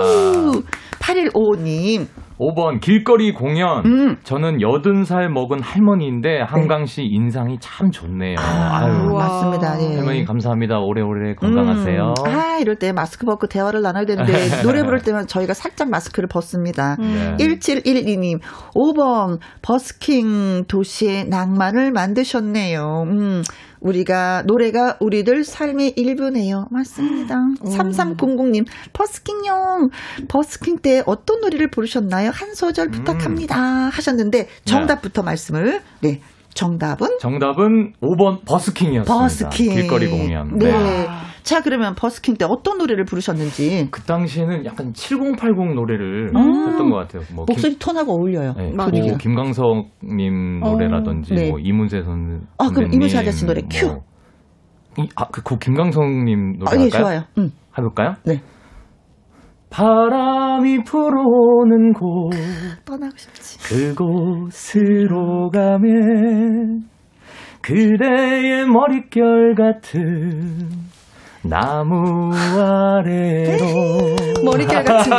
[1.00, 2.06] 8155님.
[2.40, 3.84] 5번 길거리 공연.
[3.84, 4.16] 음.
[4.24, 8.36] 저는 80살 먹은 할머니인데 한강 씨 인상이 참 좋네요.
[8.38, 9.12] 아, 유.
[9.12, 9.80] 맞습니다.
[9.82, 9.96] 예.
[9.96, 10.78] 할머니 감사합니다.
[10.78, 12.14] 오래오래 건강하세요.
[12.26, 12.30] 음.
[12.30, 14.32] 아, 이럴 때 마스크 벗고 대화를 나눠야 되는데,
[14.64, 16.96] 노래 부를 때만 저희가 살짝 마스크를 벗습니다.
[16.98, 17.36] 네.
[17.38, 18.40] 1712님,
[18.74, 23.04] 5번, 버스킹 도시의 낭만을 만드셨네요.
[23.06, 23.42] 음,
[23.80, 26.68] 우리가, 노래가 우리들 삶의 일부네요.
[26.70, 27.36] 맞습니다.
[27.64, 29.90] 3300님, 버스킹용,
[30.28, 32.30] 버스킹 때 어떤 노래를 부르셨나요?
[32.30, 33.56] 한 소절 부탁합니다.
[33.58, 36.20] 하셨는데, 정답부터 말씀을, 네,
[36.54, 37.18] 정답은?
[37.20, 39.12] 정답은 5번 버스킹이었습니다.
[39.14, 39.72] 버스킹.
[39.74, 40.58] 길거리 공연.
[40.58, 40.72] 네.
[41.42, 43.88] 자, 그러면 버스킹 때 어떤 노래를 부르셨는지.
[43.90, 46.68] 그 당시에는 약간 7080 노래를 음.
[46.68, 47.22] 했던 것 같아요.
[47.34, 48.54] 뭐 김- 목소리 톤하고 어울려요.
[48.56, 48.72] 네.
[48.76, 48.86] 뭐
[49.18, 51.50] 김광석님 노래라든지 어, 네.
[51.50, 53.86] 뭐 이문세 선 아, 그럼 이문세 아저씨 노래 큐.
[53.86, 54.02] 뭐.
[54.98, 57.02] 이- 아, 그, 그 김광석님 노래 아, 예, 할까요?
[57.02, 57.22] 좋아요.
[57.38, 57.52] 음.
[57.78, 58.14] 해볼까요?
[58.24, 58.42] 네.
[59.70, 62.30] 바람이 불어오는 곳
[62.84, 63.58] 떠나고 싶지.
[63.94, 66.82] 그곳으로 가면
[67.62, 70.68] 그대의 머릿결 같은
[71.42, 75.12] 나무 아래로 머릿결 같은.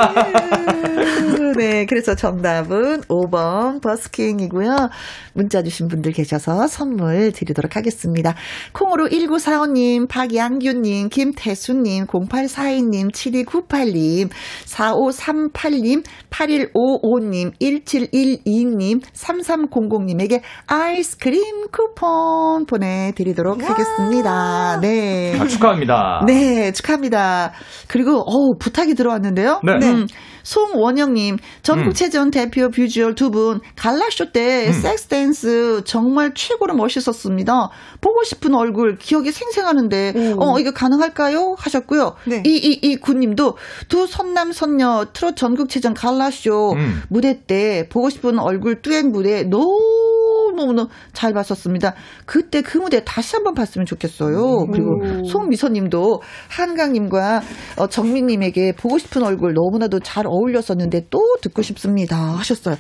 [1.57, 4.89] 네, 그래서 정답은 5번 버스킹이고요.
[5.33, 8.35] 문자 주신 분들 계셔서 선물 드리도록 하겠습니다.
[8.73, 14.29] 콩으로 1945님, 박양규님, 김태수님, 0842님, 7298님,
[14.65, 24.79] 4538님, 8155님, 1712님, 3300님에게 아이스크림 쿠폰 보내드리도록 하겠습니다.
[24.81, 25.37] 네.
[25.39, 26.10] 아, 축하합니다.
[26.25, 27.51] 네, 축하합니다.
[27.87, 29.61] 그리고, 어우, 부탁이 들어왔는데요.
[29.63, 29.73] 네.
[29.73, 30.07] 음,
[30.43, 34.73] 송원영님, 전국체전 대표 비주얼 두 분, 갈라쇼 때 음.
[34.73, 37.69] 섹스 댄스 정말 최고로 멋있었습니다.
[38.01, 41.55] 보고 싶은 얼굴 기억이 생생하는데, 어, 이거 가능할까요?
[41.57, 42.15] 하셨고요.
[42.25, 42.43] 네.
[42.45, 43.57] 이이이 군님도
[43.87, 47.01] 두 선남 선녀 트롯 전국체전 갈라쇼 음.
[47.09, 51.93] 무대 때 보고 싶은 얼굴 듀엣 무대 너무너무 잘 봤었습니다.
[52.25, 54.67] 그때 그 무대 다시 한번 봤으면 좋겠어요.
[54.71, 57.41] 그리고 송미선님도 한강님과
[57.77, 62.75] 어, 정민님에게 보고 싶은 얼굴 너무나도 잘 어울렸었는데 또 듣고 싶습니다 하셨어요.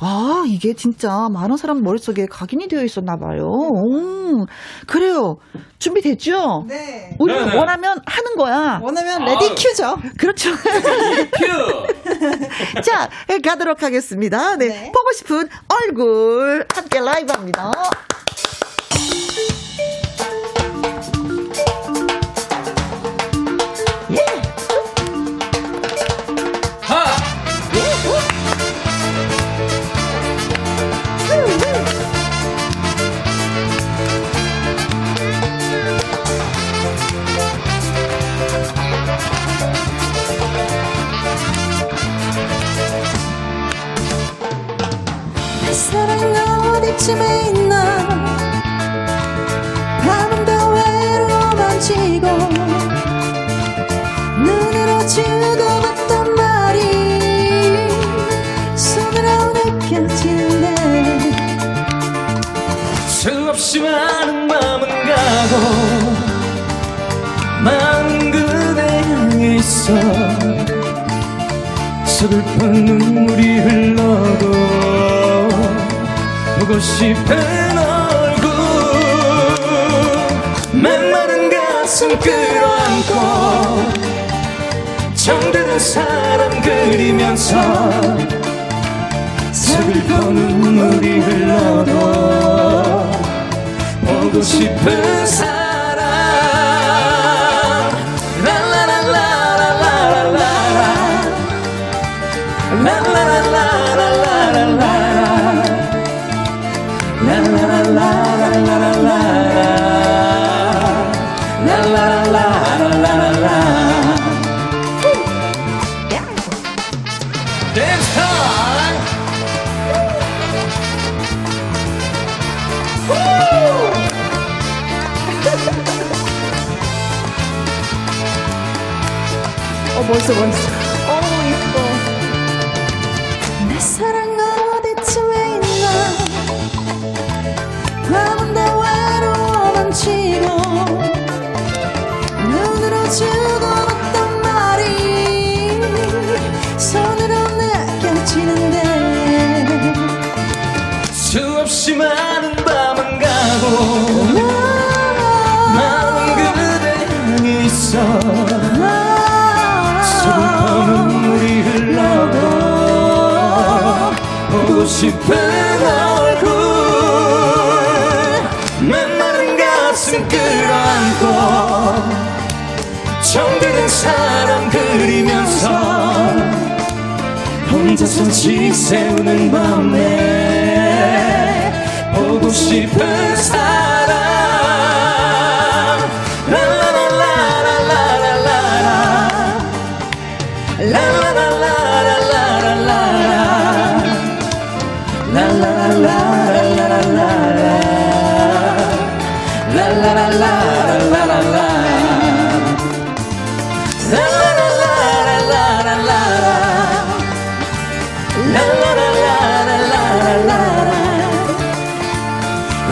[0.00, 3.50] 아 이게 진짜 많은 사람 머릿속에 각인이 되어 있었나 봐요.
[3.74, 4.44] 음,
[4.86, 5.36] 그래요.
[5.78, 6.64] 준비됐죠?
[6.68, 7.16] 네.
[7.18, 7.56] 우리 네네.
[7.56, 8.78] 원하면 하는 거야.
[8.82, 9.96] 원하면 ready cue죠.
[10.16, 10.50] 그렇죠.
[12.84, 13.08] 자,
[13.44, 14.56] 가도록 하겠습니다.
[14.56, 14.68] 네.
[14.68, 14.92] 네.
[14.92, 17.72] 보고 싶은 얼굴 함께 라이브 합니다.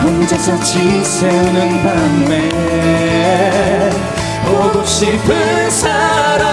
[0.03, 2.49] 혼자서 지새우는 밤에
[4.45, 6.49] 보고 싶은 사람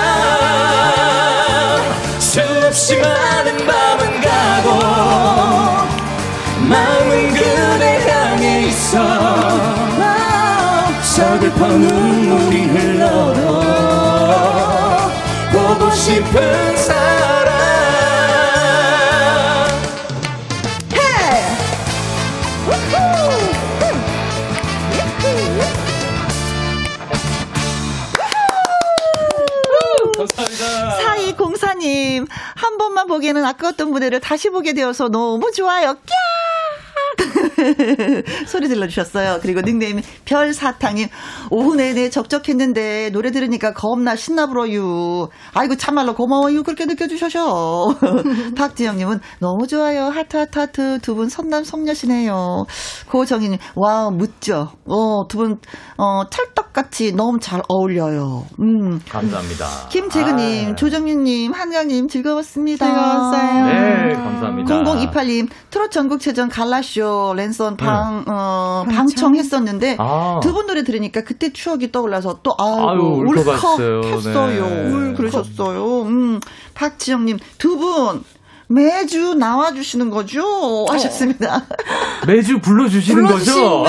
[2.18, 4.68] 수없이 많은 밤은 가고
[6.68, 8.98] 마음은 그대 향해 있어
[11.02, 13.62] 서글픈 눈물이 흘러도
[15.50, 17.77] 보고 싶은 사람
[32.88, 35.94] 번만 보기에는 아까웠던 무대를 다시 보게 되어서 너무 좋아요.
[37.18, 37.27] 꺄!
[38.46, 39.38] 소리 들려주셨어요.
[39.42, 41.08] 그리고 닉네임 별사탕님,
[41.50, 45.28] 오후 내내 적적했는데 노래 들으니까 겁나 신나불어요.
[45.54, 46.62] 아이고, 참말로 고마워요.
[46.62, 47.96] 그렇게 느껴주셔서.
[48.56, 50.04] 박지영님은 너무 좋아요.
[50.06, 50.98] 하트, 하트, 하트.
[51.02, 52.64] 두 분 선남, 선녀시네요.
[53.10, 54.70] 고정희님, wow, 멋져.
[54.86, 55.58] 어, 두 분,
[55.96, 58.46] 어, 찰떡같이 너무 잘 어울려요.
[58.60, 59.00] 음.
[59.08, 59.66] 감사합니다.
[59.90, 60.74] 김재근님, 아.
[60.76, 62.86] 조정윤님, 한강님 즐거웠습니다.
[62.86, 63.66] 즐거웠어요.
[63.66, 64.82] 네, 감사합니다.
[64.84, 68.96] 0028님, 트롯 전국체전 갈라쇼 랜선 방, 어, 방청?
[68.96, 70.40] 방청 했었는데, 아.
[70.42, 73.98] 두분 노래 들으니까 그때 추억이 떠올라서 또, 아유, 아유, 울컥했어요.
[74.00, 74.66] 울컥 했어요.
[74.66, 74.90] 네.
[74.92, 76.02] 울, 그러셨어요.
[76.02, 76.40] 음,
[76.74, 78.24] 박지영님, 두 분,
[78.68, 80.84] 매주 나와주시는 거죠?
[80.90, 81.66] 하셨습니다.
[82.26, 83.84] 매주 불러주시는 거죠?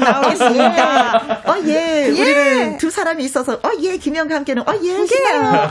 [0.00, 1.42] 나오겠습니다.
[1.46, 2.08] 어, 예.
[2.08, 3.96] 우리는 두 사람이 있어서, 어, 예.
[3.96, 5.06] 김영과 함께는, 어, 예.
[5.06, 5.70] 신나요.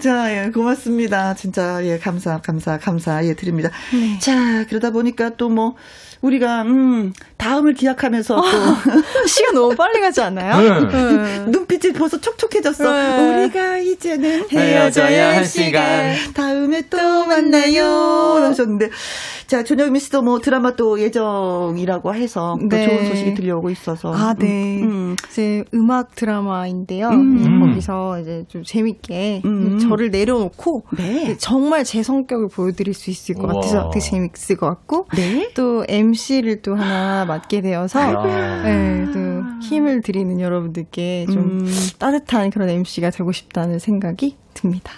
[0.00, 0.50] 자, 예.
[0.52, 1.34] 고맙습니다.
[1.34, 1.98] 진짜, 예.
[1.98, 3.34] 감사, 감사, 감사, 예.
[3.34, 3.70] 드립니다.
[4.20, 5.74] 자, 그러다 보니까 또 뭐,
[6.24, 8.42] 우리가, 음, 다음을 기약하면서 또,
[9.28, 10.88] 시간 너무 빨리 가지 않아요?
[10.90, 11.50] 응.
[11.50, 12.90] 눈빛이 벌써 촉촉해졌어.
[12.90, 13.42] 네.
[13.44, 16.14] 우리가 이제는 헤어져야 할 시간.
[16.32, 17.84] 다음에 또 만나요.
[18.42, 18.88] 하셨는데.
[19.46, 22.88] 자, 전영미 씨도 뭐 드라마 또 예정이라고 해서 또 네.
[22.88, 24.14] 좋은 소식이 들려오고 있어서.
[24.14, 24.80] 아, 네.
[24.82, 25.16] 음.
[25.30, 27.10] 이제 음악 드라마인데요.
[27.10, 27.36] 음.
[27.36, 27.60] 네, 음.
[27.68, 29.78] 거기서 이제 좀 재밌게 음.
[29.78, 31.36] 저를 내려놓고 네.
[31.38, 33.48] 정말 제 성격을 보여드릴 수 있을 것.
[33.48, 35.50] 같아서 되게 재밌을 것 같고 네.
[35.54, 35.84] 또
[36.18, 38.62] MC를 또 하나 맡게 되어서 아이고야.
[38.62, 41.66] 네, 또 힘을 드리는 여러분들께 좀 음.
[41.98, 44.92] 따뜻한 그런 MC가 되고 싶다는 생각이 듭니다.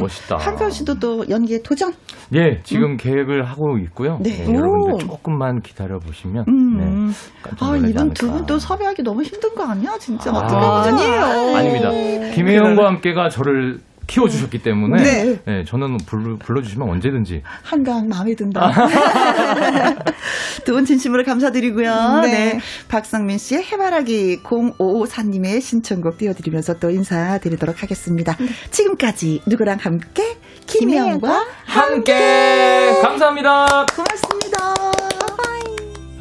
[0.00, 0.38] 멋있다.
[0.38, 1.92] 한별 씨도 또 연기에 도전?
[2.34, 4.18] 예, 지금 계획을 하고 있고요.
[4.22, 4.30] 네.
[4.44, 4.98] 네, 여러분들 오.
[4.98, 6.78] 조금만 기다려 보시면 음.
[7.08, 8.30] 네, 아, 이분 두.
[8.30, 9.96] 분 또 섭외하기 너무 힘든 거 아니야?
[10.00, 10.88] 진짜 아, 어떡하죠?
[10.96, 11.56] 아니에요.
[11.56, 11.90] 아닙니다.
[12.34, 13.78] 김혜영과 함께가 저를
[14.12, 15.38] 키워주셨기 때문에 네.
[15.46, 18.70] 네, 저는 불러, 불러주시면 언제든지 한강 마음에 든다.
[20.64, 22.20] 두 분 진심으로 감사드리고요.
[22.22, 22.30] 네.
[22.32, 22.60] 네.
[22.88, 28.36] 박상민 씨의 해바라기 0554님의 신청곡 띄워드리면서 또 인사드리도록 하겠습니다.
[28.70, 30.36] 지금까지 누구랑 함께?
[30.66, 33.86] 김혜영과 함께 감사합니다.
[33.94, 34.74] 고맙습니다.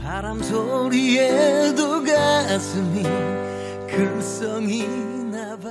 [0.03, 3.03] 바람 소리에도 가슴이
[3.88, 5.69] 글썽이나 봐